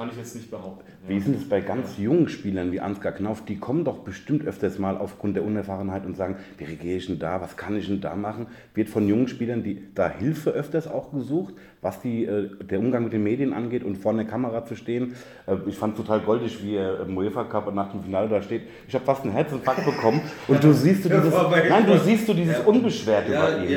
kann 0.00 0.08
ich 0.08 0.16
jetzt 0.16 0.34
nicht 0.34 0.50
behaupten. 0.50 0.90
Wie 1.06 1.18
ist 1.18 1.26
denn 1.26 1.34
das 1.34 1.46
bei 1.46 1.60
ganz 1.60 1.98
jungen 1.98 2.26
Spielern 2.30 2.72
wie 2.72 2.80
Ansgar 2.80 3.12
Knauf? 3.12 3.44
Die 3.44 3.58
kommen 3.58 3.84
doch 3.84 3.98
bestimmt 3.98 4.46
öfters 4.46 4.78
mal 4.78 4.96
aufgrund 4.96 5.36
der 5.36 5.44
Unerfahrenheit 5.44 6.06
und 6.06 6.16
sagen, 6.16 6.36
wie 6.56 6.64
reagiere 6.64 6.96
ich 6.96 7.06
denn 7.08 7.18
da, 7.18 7.42
was 7.42 7.58
kann 7.58 7.76
ich 7.76 7.88
denn 7.88 8.00
da 8.00 8.16
machen? 8.16 8.46
Wird 8.72 8.88
von 8.88 9.06
jungen 9.06 9.28
Spielern 9.28 9.62
die, 9.62 9.82
da 9.94 10.08
Hilfe 10.08 10.52
öfters 10.52 10.88
auch 10.88 11.12
gesucht, 11.12 11.52
was 11.82 12.00
die, 12.00 12.24
äh, 12.24 12.48
der 12.64 12.78
Umgang 12.78 13.04
mit 13.04 13.12
den 13.12 13.22
Medien 13.22 13.52
angeht 13.52 13.84
und 13.84 13.96
vor 13.96 14.14
der 14.14 14.24
Kamera 14.24 14.64
zu 14.64 14.74
stehen? 14.74 15.16
Äh, 15.46 15.56
ich 15.66 15.76
fand 15.76 15.98
es 15.98 16.02
total 16.02 16.20
goldig, 16.20 16.64
wie 16.64 16.76
er 16.76 17.00
im 17.00 17.14
UEFA 17.18 17.44
Cup 17.44 17.74
nach 17.74 17.90
dem 17.90 18.02
Finale 18.02 18.30
da 18.30 18.40
steht. 18.40 18.62
Ich 18.88 18.94
habe 18.94 19.04
fast 19.04 19.24
einen 19.24 19.32
Herzinfarkt 19.32 19.84
bekommen 19.84 20.22
und 20.48 20.64
du 20.64 20.72
siehst 20.72 21.04
du 21.04 21.10
dieses, 21.10 21.34
nein, 21.34 21.84
du 21.86 21.98
siehst 21.98 22.26
du 22.26 22.32
dieses 22.32 22.60
Unbeschwerte 22.60 23.32
ja, 23.32 23.42
bei 23.42 23.66
ihm. 23.66 23.70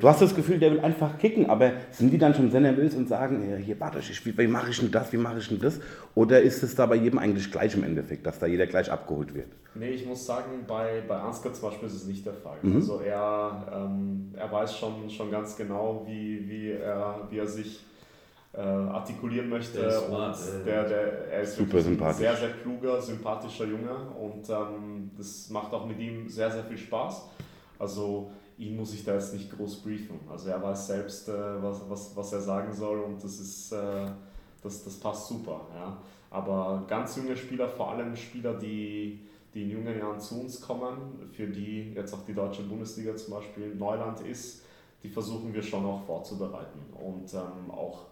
Du 0.00 0.08
hast 0.08 0.20
das 0.20 0.34
Gefühl, 0.34 0.58
der 0.58 0.72
will 0.72 0.80
einfach 0.80 1.18
kicken, 1.18 1.48
aber 1.48 1.72
sind 1.90 2.10
die 2.10 2.18
dann 2.18 2.34
schon 2.34 2.50
sehr 2.50 2.60
nervös 2.60 2.94
und 2.94 3.08
sagen, 3.08 3.48
ja, 3.50 3.56
hier, 3.56 3.78
warte, 3.80 3.98
ich, 3.98 4.26
wie, 4.26 4.36
wie 4.36 4.46
mache 4.46 4.70
ich 4.70 4.80
denn 4.80 4.90
das, 4.90 5.12
wie 5.12 5.16
mache 5.16 5.38
ich 5.38 5.48
denn 5.48 5.60
das? 5.60 5.80
Oder 6.14 6.40
ist 6.42 6.62
es 6.62 6.74
da 6.74 6.86
bei 6.86 6.96
jedem 6.96 7.18
eigentlich 7.18 7.50
gleich 7.50 7.74
im 7.74 7.84
Endeffekt, 7.84 8.26
dass 8.26 8.38
da 8.38 8.46
jeder 8.46 8.66
gleich 8.66 8.90
abgeholt 8.90 9.34
wird? 9.34 9.48
Nee, 9.74 9.90
ich 9.90 10.06
muss 10.06 10.24
sagen, 10.24 10.64
bei, 10.66 11.02
bei 11.06 11.16
Ansgar 11.16 11.52
zum 11.52 11.68
Beispiel 11.70 11.88
ist 11.88 11.94
es 11.94 12.06
nicht 12.06 12.24
der 12.24 12.34
Fall. 12.34 12.58
Mhm. 12.62 12.76
Also 12.76 13.00
er, 13.00 13.66
ähm, 13.72 14.32
er 14.36 14.50
weiß 14.50 14.76
schon, 14.76 15.10
schon 15.10 15.30
ganz 15.30 15.56
genau, 15.56 16.04
wie, 16.06 16.48
wie, 16.48 16.70
er, 16.70 17.26
wie 17.30 17.38
er 17.38 17.46
sich 17.46 17.84
äh, 18.56 18.60
artikulieren 18.60 19.48
möchte. 19.48 19.78
Der 19.78 19.88
ist, 19.88 20.06
smart, 20.06 20.36
und 20.36 20.66
der, 20.66 20.88
der, 20.88 21.28
er 21.28 21.40
ist 21.42 21.56
super 21.56 21.80
sympathisch. 21.80 22.18
sehr, 22.18 22.36
sehr 22.36 22.50
kluger, 22.50 23.00
sympathischer 23.00 23.64
Junge 23.64 23.96
und 24.20 24.48
ähm, 24.48 25.10
das 25.16 25.50
macht 25.50 25.72
auch 25.72 25.86
mit 25.86 25.98
ihm 25.98 26.28
sehr, 26.28 26.50
sehr 26.50 26.64
viel 26.64 26.78
Spaß. 26.78 27.28
Also 27.78 28.30
ihn 28.58 28.76
muss 28.76 28.94
ich 28.94 29.04
da 29.04 29.14
jetzt 29.14 29.32
nicht 29.34 29.50
groß 29.50 29.82
briefen. 29.82 30.20
Also 30.30 30.48
er 30.48 30.62
weiß 30.62 30.86
selbst, 30.86 31.28
äh, 31.28 31.62
was, 31.62 31.82
was, 31.88 32.16
was 32.16 32.32
er 32.32 32.40
sagen 32.40 32.72
soll 32.72 33.00
und 33.00 33.22
das 33.22 33.40
ist, 33.40 33.72
äh, 33.72 34.06
das, 34.62 34.84
das 34.84 34.94
passt 34.94 35.28
super. 35.28 35.62
Ja. 35.74 35.98
Aber 36.30 36.84
ganz 36.88 37.16
junge 37.16 37.36
Spieler, 37.36 37.68
vor 37.68 37.92
allem 37.92 38.16
Spieler, 38.16 38.54
die, 38.54 39.20
die 39.54 39.62
in 39.62 39.70
jungen 39.70 39.98
Jahren 39.98 40.20
zu 40.20 40.40
uns 40.40 40.60
kommen, 40.60 41.30
für 41.32 41.46
die 41.46 41.92
jetzt 41.94 42.12
auch 42.12 42.24
die 42.26 42.34
deutsche 42.34 42.62
Bundesliga 42.62 43.14
zum 43.16 43.34
Beispiel 43.34 43.74
Neuland 43.74 44.20
ist, 44.20 44.62
die 45.02 45.08
versuchen 45.08 45.52
wir 45.52 45.62
schon 45.62 45.84
auch 45.84 46.02
vorzubereiten 46.04 46.80
und 46.94 47.32
ähm, 47.34 47.70
auch 47.70 48.06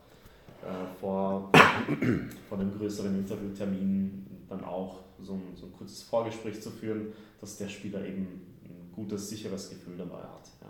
äh, 0.63 1.01
vor, 1.01 1.51
vor 2.49 2.59
einem 2.59 2.77
größeren 2.79 3.19
Interviewtermin 3.19 4.27
dann 4.49 4.65
auch 4.65 4.99
so 5.19 5.33
ein, 5.33 5.43
so 5.57 5.67
ein 5.67 5.73
kurzes 5.73 6.03
Vorgespräch 6.03 6.61
zu 6.61 6.71
führen, 6.71 7.13
dass 7.41 7.57
der 7.57 7.69
Spieler 7.69 8.05
eben 8.05 8.52
gutes, 8.95 9.29
sicheres 9.29 9.71
Gefühl 9.71 9.97
dabei 9.97 10.19
hat. 10.19 10.49
Ja. 10.61 10.69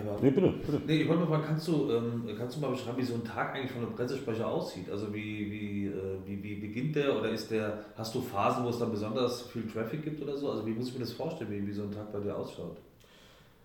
Aber, 0.00 0.18
nee, 0.22 0.30
bitte, 0.30 0.48
bitte. 0.48 0.80
Nee, 0.86 1.02
ich 1.02 1.08
wollte 1.08 1.26
mal 1.26 1.42
kannst 1.42 1.68
du, 1.68 1.90
ähm, 1.90 2.24
kannst 2.38 2.56
du 2.56 2.60
mal 2.60 2.70
beschreiben, 2.70 2.96
wie 2.96 3.02
so 3.02 3.14
ein 3.14 3.24
Tag 3.24 3.54
eigentlich 3.54 3.72
von 3.72 3.82
einem 3.82 3.94
Pressesprecher 3.94 4.48
aussieht? 4.48 4.88
Also 4.90 5.12
wie, 5.12 5.50
wie, 5.50 5.86
äh, 5.86 6.18
wie, 6.24 6.42
wie 6.42 6.54
beginnt 6.54 6.96
der 6.96 7.18
oder 7.18 7.28
ist 7.28 7.50
der, 7.50 7.84
hast 7.94 8.14
du 8.14 8.22
Phasen, 8.22 8.64
wo 8.64 8.70
es 8.70 8.78
dann 8.78 8.90
besonders 8.90 9.42
viel 9.42 9.66
Traffic 9.66 10.02
gibt 10.02 10.22
oder 10.22 10.36
so? 10.36 10.50
Also 10.50 10.64
wie 10.66 10.70
muss 10.70 10.88
ich 10.88 10.94
mir 10.94 11.00
das 11.00 11.12
vorstellen, 11.12 11.50
wie, 11.50 11.66
wie 11.66 11.72
so 11.72 11.82
ein 11.82 11.92
Tag 11.92 12.10
bei 12.10 12.20
dir 12.20 12.34
ausschaut? 12.34 12.78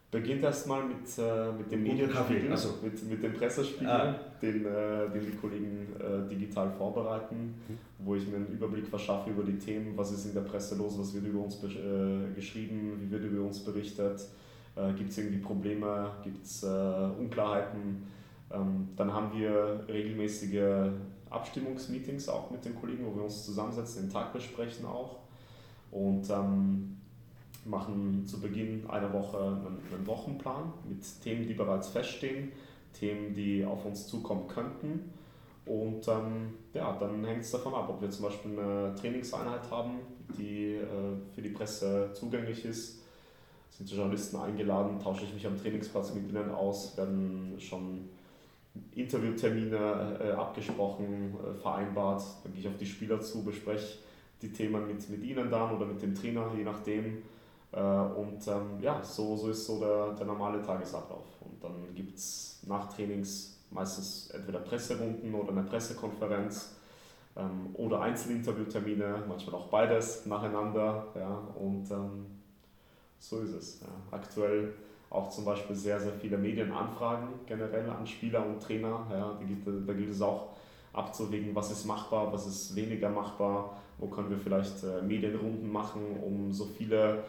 Beginnt 0.09 0.41
erstmal 0.41 0.85
mit, 0.85 1.05
äh, 1.17 1.51
mit 1.51 1.69
dem 1.69 1.83
Medienspiegel, 1.83 2.49
also. 2.49 2.75
mit, 2.81 3.09
mit 3.09 3.21
dem 3.21 3.33
Pressespiegel, 3.33 3.89
ah. 3.89 4.15
den, 4.41 4.65
äh, 4.65 5.09
den 5.09 5.25
die 5.25 5.35
Kollegen 5.35 5.87
äh, 5.99 6.29
digital 6.29 6.71
vorbereiten, 6.71 7.55
mhm. 7.67 7.77
wo 7.99 8.15
ich 8.15 8.25
mir 8.25 8.37
einen 8.37 8.47
Überblick 8.47 8.87
verschaffe 8.87 9.31
über 9.31 9.43
die 9.43 9.57
Themen, 9.57 9.97
was 9.97 10.13
ist 10.13 10.25
in 10.25 10.33
der 10.33 10.41
Presse 10.41 10.75
los, 10.75 10.97
was 10.97 11.13
wird 11.13 11.25
über 11.25 11.43
uns 11.43 11.61
äh, 11.61 12.33
geschrieben, 12.33 12.97
wie 13.01 13.11
wird 13.11 13.25
über 13.25 13.45
uns 13.45 13.59
berichtet, 13.59 14.21
äh, 14.77 14.93
gibt 14.93 15.09
es 15.09 15.17
irgendwie 15.17 15.39
Probleme, 15.39 16.11
gibt 16.23 16.45
es 16.45 16.63
äh, 16.63 16.67
Unklarheiten. 17.19 18.03
Ähm, 18.49 18.87
dann 18.95 19.11
haben 19.11 19.37
wir 19.37 19.83
regelmäßige 19.89 20.89
Abstimmungsmeetings 21.29 22.29
auch 22.29 22.49
mit 22.49 22.63
den 22.63 22.75
Kollegen, 22.75 23.05
wo 23.05 23.13
wir 23.13 23.23
uns 23.23 23.43
zusammensetzen, 23.43 24.03
den 24.03 24.11
Tag 24.13 24.31
besprechen 24.31 24.85
auch. 24.85 25.17
Und 25.91 26.29
ähm, 26.29 26.97
machen 27.67 28.25
zu 28.25 28.39
Beginn 28.39 28.89
einer 28.89 29.11
Woche 29.13 29.37
einen, 29.37 30.07
Wochenplan 30.07 30.73
mit 30.87 31.03
Themen, 31.21 31.47
die 31.47 31.53
bereits 31.53 31.89
feststehen, 31.89 32.51
Themen, 32.93 33.33
die 33.33 33.65
auf 33.65 33.85
uns 33.85 34.07
zukommen 34.07 34.47
könnten. 34.47 35.11
Und 35.65 36.07
ähm, 36.07 36.53
ja, 36.73 36.97
dann 36.97 37.25
hängt 37.25 37.41
es 37.41 37.51
davon 37.51 37.73
ab, 37.73 37.89
ob 37.89 38.01
wir 38.01 38.09
zum 38.09 38.25
Beispiel 38.25 38.57
eine 38.57 38.95
Trainingseinheit 38.95 39.69
haben, 39.69 39.99
die 40.37 40.75
äh, 40.75 40.85
für 41.33 41.41
die 41.41 41.49
Presse 41.49 42.11
zugänglich 42.13 42.63
ist. 42.63 43.03
Sind 43.69 43.89
die 43.91 43.95
Journalisten 43.95 44.37
eingeladen, 44.37 44.97
tausche 44.99 45.25
ich 45.25 45.33
mich 45.33 45.45
am 45.45 45.57
Trainingsplatz 45.57 46.13
mit 46.13 46.29
ihnen 46.29 46.49
aus, 46.51 46.97
werden 46.97 47.55
schon 47.59 48.09
Interviewtermine 48.95 50.19
äh, 50.21 50.31
abgesprochen, 50.31 51.35
äh, 51.35 51.53
vereinbart. 51.53 52.23
Dann 52.43 52.53
gehe 52.53 52.61
ich 52.61 52.67
auf 52.67 52.77
die 52.77 52.85
Spieler 52.85 53.19
zu, 53.19 53.43
bespreche 53.43 53.99
die 54.41 54.51
Themen 54.51 54.87
mit, 54.87 55.09
mit 55.09 55.23
ihnen 55.23 55.49
dann 55.49 55.75
oder 55.75 55.85
mit 55.85 56.01
dem 56.01 56.15
Trainer, 56.15 56.51
je 56.55 56.63
nachdem. 56.63 57.23
Äh, 57.71 57.79
und 57.79 58.47
ähm, 58.47 58.81
ja, 58.81 59.03
so, 59.03 59.35
so 59.35 59.49
ist 59.49 59.65
so 59.65 59.79
der, 59.79 60.13
der 60.13 60.25
normale 60.25 60.61
Tagesablauf. 60.61 61.25
Und 61.41 61.63
dann 61.63 61.93
gibt 61.93 62.17
es 62.17 62.61
nach 62.65 62.93
Trainings 62.93 63.57
meistens 63.71 64.29
entweder 64.31 64.59
Presserunden 64.59 65.33
oder 65.33 65.51
eine 65.51 65.63
Pressekonferenz 65.63 66.75
ähm, 67.35 67.69
oder 67.73 68.01
Einzelinterviewtermine, 68.01 69.23
manchmal 69.27 69.55
auch 69.55 69.67
beides 69.67 70.25
nacheinander. 70.25 71.07
Ja, 71.15 71.37
und 71.59 71.89
ähm, 71.91 72.25
so 73.19 73.39
ist 73.39 73.53
es. 73.53 73.81
Ja. 73.81 73.87
Aktuell 74.11 74.73
auch 75.09 75.29
zum 75.29 75.45
Beispiel 75.45 75.75
sehr, 75.75 75.99
sehr 75.99 76.13
viele 76.13 76.37
Medienanfragen 76.37 77.29
generell 77.45 77.89
an 77.89 78.05
Spieler 78.05 78.45
und 78.45 78.61
Trainer. 78.61 79.07
Ja, 79.09 79.39
da, 79.65 79.71
da 79.85 79.93
gilt 79.93 80.11
es 80.11 80.21
auch 80.21 80.49
abzuwägen, 80.93 81.55
was 81.55 81.71
ist 81.71 81.85
machbar, 81.85 82.31
was 82.33 82.47
ist 82.47 82.75
weniger 82.75 83.09
machbar, 83.09 83.77
wo 83.97 84.07
können 84.07 84.29
wir 84.29 84.37
vielleicht 84.37 84.83
äh, 84.83 85.01
Medienrunden 85.01 85.71
machen, 85.71 86.01
um 86.23 86.51
so 86.51 86.65
viele 86.65 87.23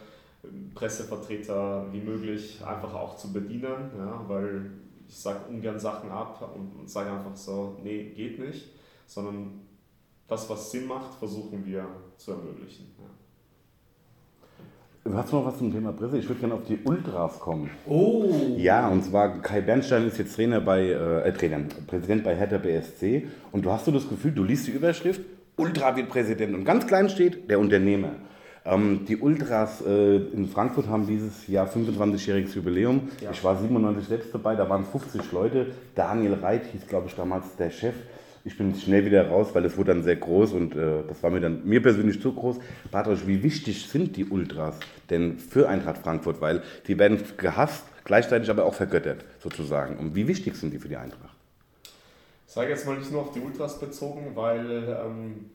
Pressevertreter 0.73 1.87
wie 1.91 2.01
möglich 2.01 2.61
einfach 2.65 2.93
auch 2.93 3.17
zu 3.17 3.33
bedienen, 3.33 3.91
ja, 3.97 4.23
weil 4.27 4.71
ich 5.07 5.17
sage 5.17 5.39
ungern 5.49 5.79
Sachen 5.79 6.11
ab 6.11 6.55
und, 6.55 6.79
und 6.79 6.89
sage 6.89 7.11
einfach 7.11 7.35
so, 7.35 7.77
nee, 7.83 8.11
geht 8.15 8.39
nicht, 8.39 8.69
sondern 9.05 9.61
das, 10.27 10.49
was 10.49 10.71
Sinn 10.71 10.87
macht, 10.87 11.15
versuchen 11.15 11.65
wir 11.65 11.85
zu 12.17 12.31
ermöglichen. 12.31 12.85
Ja. 12.99 13.05
Hast 15.15 15.31
du 15.31 15.37
noch 15.37 15.45
was 15.45 15.57
zum 15.57 15.71
Thema 15.71 15.91
Presse? 15.91 16.19
Ich 16.19 16.27
würde 16.27 16.39
gerne 16.39 16.53
auf 16.53 16.65
die 16.65 16.77
Ultras 16.83 17.39
kommen. 17.39 17.71
Oh! 17.87 18.55
Ja, 18.57 18.89
und 18.89 19.03
zwar 19.03 19.41
Kai 19.41 19.61
Bernstein 19.61 20.07
ist 20.07 20.19
jetzt 20.19 20.35
Trainer 20.35 20.61
bei, 20.61 20.81
äh, 20.81 21.27
äh 21.27 21.33
Trainer, 21.33 21.61
Präsident 21.87 22.23
bei 22.23 22.35
Hertha 22.35 22.59
BSC 22.59 23.27
und 23.51 23.65
du 23.65 23.71
hast 23.71 23.85
so 23.85 23.91
das 23.91 24.07
Gefühl, 24.07 24.31
du 24.33 24.43
liest 24.43 24.67
die 24.67 24.71
Überschrift, 24.71 25.21
Ultra 25.57 25.95
wird 25.95 26.09
Präsident 26.09 26.53
und 26.53 26.63
ganz 26.63 26.85
klein 26.85 27.09
steht 27.09 27.49
der 27.49 27.59
Unternehmer. 27.59 28.11
Ähm, 28.69 29.05
die 29.07 29.17
Ultras 29.17 29.81
äh, 29.81 30.17
in 30.17 30.47
Frankfurt 30.47 30.87
haben 30.87 31.07
dieses 31.07 31.47
Jahr 31.47 31.67
25-jähriges 31.67 32.55
Jubiläum. 32.55 33.09
Ja. 33.21 33.31
Ich 33.31 33.43
war 33.43 33.57
97 33.57 34.07
selbst 34.07 34.33
dabei, 34.33 34.55
da 34.55 34.69
waren 34.69 34.85
50 34.85 35.31
Leute. 35.31 35.67
Daniel 35.95 36.35
Reit 36.35 36.65
hieß, 36.71 36.87
glaube 36.87 37.07
ich, 37.07 37.15
damals 37.15 37.55
der 37.57 37.71
Chef. 37.71 37.95
Ich 38.45 38.57
bin 38.57 38.73
schnell 38.75 39.05
wieder 39.05 39.27
raus, 39.27 39.49
weil 39.53 39.65
es 39.65 39.75
wurde 39.75 39.93
dann 39.93 40.03
sehr 40.03 40.15
groß 40.15 40.53
und 40.53 40.75
äh, 40.75 41.03
das 41.07 41.21
war 41.23 41.29
mir 41.29 41.41
dann 41.41 41.65
mir 41.65 41.81
persönlich 41.81 42.21
zu 42.21 42.31
groß. 42.31 42.57
Bartosch, 42.91 43.25
wie 43.25 43.43
wichtig 43.43 43.87
sind 43.87 44.15
die 44.15 44.25
Ultras 44.25 44.75
denn 45.09 45.39
für 45.39 45.67
Eintracht 45.67 45.97
Frankfurt? 45.97 46.39
Weil 46.39 46.61
die 46.87 46.97
werden 46.97 47.19
gehasst, 47.37 47.83
gleichzeitig 48.05 48.49
aber 48.49 48.65
auch 48.65 48.75
vergöttert 48.75 49.25
sozusagen. 49.39 49.97
Und 49.97 50.15
wie 50.15 50.27
wichtig 50.27 50.55
sind 50.55 50.71
die 50.71 50.79
für 50.79 50.87
die 50.87 50.97
Eintracht? 50.97 51.35
Ich 52.47 52.53
sage 52.53 52.69
jetzt 52.69 52.85
mal 52.85 52.97
nicht 52.97 53.11
nur 53.11 53.21
auf 53.21 53.31
die 53.31 53.41
Ultras 53.41 53.79
bezogen, 53.79 54.31
weil 54.35 54.97
ähm, 55.05 55.45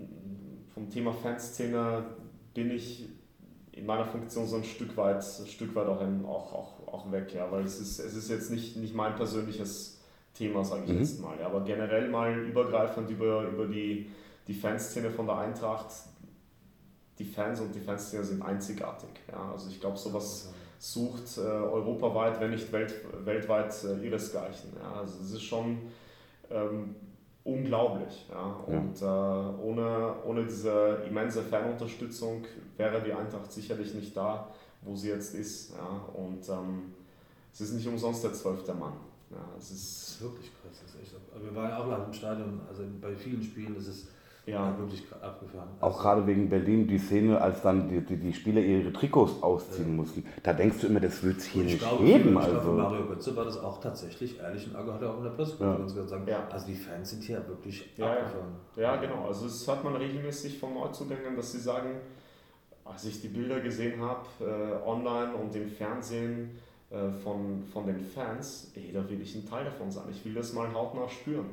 vom 0.74 0.90
Thema 0.90 1.12
Fanszene 1.12 2.04
bin 2.54 2.70
ich 2.70 3.08
in 3.72 3.86
meiner 3.86 4.04
Funktion 4.04 4.46
so 4.46 4.56
ein 4.56 4.64
Stück 4.64 4.96
weit, 4.96 5.16
ein 5.16 5.46
Stück 5.46 5.74
weit 5.74 5.88
auch, 5.88 6.00
in, 6.00 6.24
auch, 6.24 6.52
auch, 6.52 6.88
auch 6.88 7.12
weg, 7.12 7.34
ja, 7.34 7.50
weil 7.50 7.64
es 7.64 7.80
ist, 7.80 7.98
es 7.98 8.14
ist 8.14 8.30
jetzt 8.30 8.50
nicht, 8.50 8.76
nicht 8.76 8.94
mein 8.94 9.16
persönliches 9.16 10.00
Thema, 10.32 10.64
sage 10.64 10.84
ich 10.84 10.92
mhm. 10.92 10.98
jetzt 11.00 11.20
mal, 11.20 11.38
ja, 11.38 11.46
aber 11.46 11.62
generell 11.62 12.08
mal 12.08 12.38
übergreifend 12.38 13.10
über, 13.10 13.42
über 13.42 13.66
die, 13.66 14.10
die 14.46 14.54
Fanszene 14.54 15.10
von 15.10 15.26
der 15.26 15.38
Eintracht, 15.38 15.86
die 17.18 17.24
Fans 17.24 17.60
und 17.60 17.74
die 17.74 17.80
Fanszene 17.80 18.22
sind 18.22 18.42
einzigartig, 18.42 19.10
ja, 19.30 19.50
also 19.52 19.68
ich 19.68 19.80
glaube, 19.80 19.96
sowas 19.96 20.52
sucht 20.78 21.38
äh, 21.38 21.40
europaweit, 21.40 22.40
wenn 22.40 22.50
nicht 22.50 22.70
welt, 22.70 22.94
weltweit 23.24 23.74
äh, 23.84 24.06
ihresgleichen, 24.06 24.70
ja, 24.80 25.00
also 25.00 25.20
es 25.20 25.32
ist 25.32 25.42
schon 25.42 25.78
ähm, 26.50 26.94
unglaublich. 27.44 28.26
Ja. 28.30 28.56
Und 28.66 29.00
ja. 29.00 29.50
Äh, 29.50 29.54
ohne, 29.62 30.14
ohne 30.24 30.44
diese 30.44 31.02
immense 31.08 31.42
Fanunterstützung 31.42 32.44
wäre 32.76 33.00
die 33.02 33.12
Eintracht 33.12 33.52
sicherlich 33.52 33.94
nicht 33.94 34.16
da, 34.16 34.48
wo 34.82 34.96
sie 34.96 35.10
jetzt 35.10 35.34
ist. 35.34 35.74
Ja. 35.74 36.00
Und 36.14 36.48
ähm, 36.48 36.94
es 37.52 37.60
ist 37.60 37.74
nicht 37.74 37.86
umsonst 37.86 38.24
der 38.24 38.32
zwölfte 38.32 38.74
Mann. 38.74 38.94
Ja, 39.30 39.38
es 39.58 39.70
ist, 39.70 40.06
Das 40.08 40.14
ist 40.14 40.22
wirklich 40.22 40.50
krass. 40.60 40.80
Das 40.82 40.94
ist 40.94 41.00
echt, 41.02 41.14
aber 41.34 41.44
wir 41.44 41.54
waren 41.54 41.70
ja 41.70 41.78
auch 41.78 41.88
live 41.88 42.06
im 42.06 42.12
Stadion, 42.12 42.60
also 42.68 42.82
bei 43.00 43.14
vielen 43.14 43.42
Spielen 43.42 43.76
ist 43.76 43.88
es 43.88 44.08
ja, 44.46 44.70
ja, 44.70 44.78
wirklich 44.78 45.02
abgefahren. 45.22 45.68
Auch 45.80 45.86
Also, 45.86 45.98
gerade 46.00 46.26
wegen 46.26 46.48
Berlin, 46.50 46.86
die 46.86 46.98
Szene, 46.98 47.40
als 47.40 47.62
dann 47.62 47.88
die, 47.88 48.00
die, 48.00 48.16
die 48.16 48.32
Spieler 48.32 48.60
ihre 48.60 48.92
Trikots 48.92 49.42
ausziehen 49.42 49.96
mussten, 49.96 50.24
da 50.42 50.52
denkst 50.52 50.80
du 50.82 50.88
immer, 50.88 51.00
das 51.00 51.22
wird 51.22 51.38
es 51.38 51.44
hier 51.44 51.64
nicht 51.64 51.78
glaube, 51.78 52.04
geben. 52.04 52.18
ich 52.36 52.44
glaube, 52.44 52.58
Also. 52.58 52.72
Mario 52.72 53.06
Götze 53.06 53.34
war 53.36 53.44
das 53.46 53.58
auch 53.58 53.80
tatsächlich 53.80 54.38
ehrlich 54.38 54.66
und 54.68 54.76
hat 54.76 55.00
er 55.02 55.10
auch 55.10 55.18
in 55.18 55.24
der 55.24 55.30
Pressekonferenz 55.30 55.94
gesagt. 55.94 56.28
Ja. 56.28 56.46
Also 56.50 56.66
die 56.66 56.74
Fans 56.74 57.10
sind 57.10 57.22
hier 57.22 57.46
wirklich 57.48 57.90
Ja, 57.96 58.06
ja. 58.06 58.12
abgefahren. 58.20 58.52
ja, 58.76 58.96
genau. 58.96 59.26
Also 59.26 59.46
das 59.46 59.66
hört 59.66 59.82
man 59.84 59.96
regelmäßig 59.96 60.58
von 60.58 60.74
Neuzugängern, 60.74 61.36
dass 61.36 61.52
sie 61.52 61.60
sagen, 61.60 61.90
als 62.84 63.04
ich 63.06 63.22
die 63.22 63.28
Bilder 63.28 63.60
gesehen 63.60 64.00
habe, 64.02 64.26
äh, 64.40 64.86
online 64.86 65.32
und 65.34 65.56
im 65.56 65.68
Fernsehen 65.70 66.50
äh, 66.90 67.08
von, 67.22 67.62
von 67.72 67.86
den 67.86 67.98
Fans, 67.98 68.72
ey, 68.76 68.92
da 68.92 69.08
will 69.08 69.22
ich 69.22 69.34
ein 69.34 69.48
Teil 69.48 69.64
davon 69.64 69.90
sein. 69.90 70.04
Ich 70.10 70.22
will 70.24 70.34
das 70.34 70.52
mal 70.52 70.70
hautnah 70.74 71.08
spüren, 71.08 71.46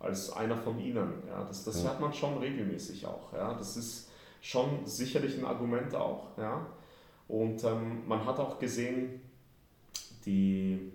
als 0.00 0.32
einer 0.32 0.56
von 0.56 0.78
ihnen. 0.78 1.12
Ja, 1.28 1.44
das 1.44 1.64
das 1.64 1.82
Ja. 1.82 1.90
hört 1.90 2.00
man 2.00 2.12
schon 2.12 2.38
regelmäßig 2.38 3.06
auch. 3.06 3.32
Ja. 3.32 3.54
Das 3.54 3.76
ist 3.76 4.08
schon 4.40 4.84
sicherlich 4.86 5.36
ein 5.38 5.44
Argument 5.44 5.94
auch. 5.94 6.36
Ja. 6.38 6.66
Und 7.26 7.62
ähm, 7.64 8.06
man 8.06 8.24
hat 8.24 8.38
auch 8.38 8.58
gesehen, 8.58 9.20
die, 10.24 10.92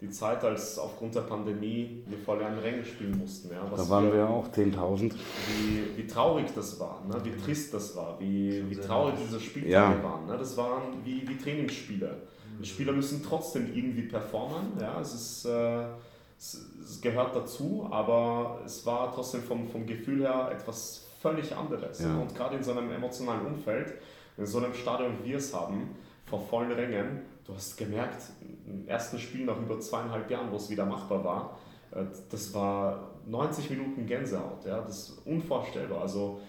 die 0.00 0.10
Zeit, 0.10 0.42
als 0.44 0.78
aufgrund 0.78 1.14
der 1.14 1.22
Pandemie 1.22 2.02
wir 2.06 2.18
vor 2.18 2.38
leeren 2.38 2.58
Rängen 2.58 2.84
spielen 2.84 3.18
mussten. 3.18 3.50
Ja, 3.52 3.66
was 3.70 3.82
Da 3.82 3.88
waren 3.90 4.12
wir 4.12 4.28
auch 4.28 4.48
10.000. 4.48 5.12
wie, 5.48 5.96
wie 5.96 6.06
traurig 6.06 6.46
das 6.54 6.78
war, 6.80 7.02
ne? 7.06 7.22
wie 7.24 7.32
trist 7.36 7.72
das 7.74 7.94
war, 7.96 8.18
wie, 8.20 8.68
wie 8.70 8.76
traurig 8.76 9.14
diese 9.26 9.40
Spieltage 9.40 9.96
Ja. 9.98 10.02
waren. 10.02 10.26
Ne? 10.26 10.36
Das 10.38 10.56
waren 10.56 11.04
wie, 11.04 11.26
wie 11.28 11.36
Trainingsspiele. 11.36 12.16
Die 12.60 12.66
Spieler 12.66 12.92
müssen 12.92 13.22
trotzdem 13.22 13.66
irgendwie 13.74 14.02
performen. 14.02 14.72
Ja? 14.80 15.00
Es, 15.00 15.12
ist, 15.14 15.44
äh, 15.46 15.84
es, 16.38 17.00
gehört 17.00 17.34
dazu, 17.34 17.88
aber 17.90 18.60
es 18.64 18.84
war 18.86 19.12
trotzdem 19.14 19.42
vom, 19.42 19.68
vom 19.68 19.86
Gefühl 19.86 20.22
her 20.22 20.50
etwas 20.52 21.06
völlig 21.20 21.54
anderes. 21.54 22.00
Ja. 22.00 22.08
Ja. 22.08 22.20
Und 22.20 22.34
gerade 22.34 22.56
in 22.56 22.62
so 22.62 22.72
einem 22.72 22.90
emotionalen 22.90 23.46
Umfeld, 23.46 23.94
in 24.36 24.46
so 24.46 24.58
einem 24.58 24.74
Stadion, 24.74 25.18
wie 25.22 25.30
wir 25.30 25.38
es 25.38 25.54
haben, 25.54 25.96
vor 26.26 26.40
vollen 26.40 26.72
Rängen, 26.72 27.22
du 27.44 27.54
hast 27.54 27.76
gemerkt, 27.76 28.22
im 28.66 28.86
ersten 28.88 29.18
Spiel 29.18 29.44
nach 29.44 29.58
über 29.58 29.78
zweieinhalb 29.78 30.30
Jahren, 30.30 30.50
wo 30.50 30.56
es 30.56 30.70
wieder 30.70 30.86
machbar 30.86 31.24
war, 31.24 31.58
äh, 31.92 32.04
das 32.30 32.52
war 32.54 33.10
90 33.26 33.70
Minuten 33.70 34.06
Gänsehaut. 34.06 34.64
Ja? 34.64 34.80
Das 34.80 35.08
ist 35.08 35.26
unvorstellbar. 35.26 36.02
Also 36.02 36.40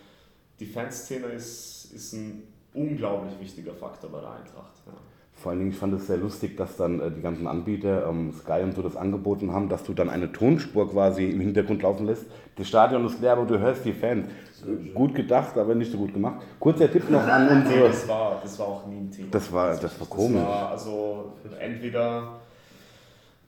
die 0.59 0.65
Fanszene 0.65 1.27
ist, 1.27 1.91
ist 1.93 2.13
ein 2.13 2.54
unglaublich 2.75 3.33
wichtiger 3.39 3.73
Faktor 3.73 4.09
bei 4.11 4.19
der 4.21 4.29
Eintracht. 4.31 4.73
Ja. 4.85 4.93
Vor 5.37 5.51
allen 5.51 5.59
Dingen, 5.59 5.71
ich 5.71 5.77
fand 5.77 5.93
es 5.93 6.07
sehr 6.07 6.17
lustig, 6.17 6.55
dass 6.55 6.77
dann 6.77 6.99
äh, 7.01 7.11
die 7.11 7.21
ganzen 7.21 7.45
Anbieter, 7.47 8.07
ähm, 8.07 8.33
Sky 8.33 8.61
und 8.63 8.73
so, 8.73 8.81
das 8.81 8.95
angeboten 8.95 9.51
haben, 9.51 9.67
dass 9.67 9.83
du 9.83 9.93
dann 9.93 10.09
eine 10.09 10.31
Tonspur 10.31 10.89
quasi 10.89 11.25
im 11.29 11.41
Hintergrund 11.41 11.81
laufen 11.81 12.05
lässt. 12.05 12.25
Das 12.55 12.67
Stadion 12.67 13.05
ist 13.05 13.19
leer, 13.19 13.33
aber 13.33 13.45
du 13.45 13.59
hörst 13.59 13.83
die 13.83 13.91
Fans. 13.93 14.27
Äh, 14.65 14.89
Gut 14.93 15.13
gedacht, 15.13 15.57
aber 15.57 15.75
nicht 15.75 15.91
so 15.91 15.97
gut 15.97 16.13
gemacht. 16.13 16.41
Kurzer 16.59 16.89
Tipp 16.91 17.09
noch 17.09 17.21
an 17.27 17.47
Nee, 17.47 17.53
unsere. 17.53 17.87
das 17.89 18.07
war, 18.07 18.39
das 18.41 18.57
war 18.59 18.67
auch 18.67 18.85
nie 18.87 18.97
ein 18.97 19.11
Thema. 19.11 19.27
Das 19.31 19.51
war, 19.51 19.75
das 19.75 19.99
war 19.99 20.07
komisch. 20.07 20.37
Das 20.41 20.47
war 20.47 20.69
also 20.71 21.33
entweder 21.59 22.39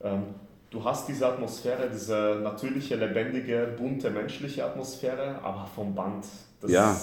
ähm, 0.03 0.23
du 0.69 0.83
hast 0.83 1.07
diese 1.07 1.25
Atmosphäre, 1.25 1.89
diese 1.91 2.41
natürliche, 2.43 2.95
lebendige, 2.97 3.75
bunte, 3.77 4.09
menschliche 4.09 4.65
Atmosphäre, 4.65 5.39
aber 5.41 5.65
vom 5.73 5.95
Band, 5.95 6.25
das, 6.61 6.69
Ja. 6.71 6.95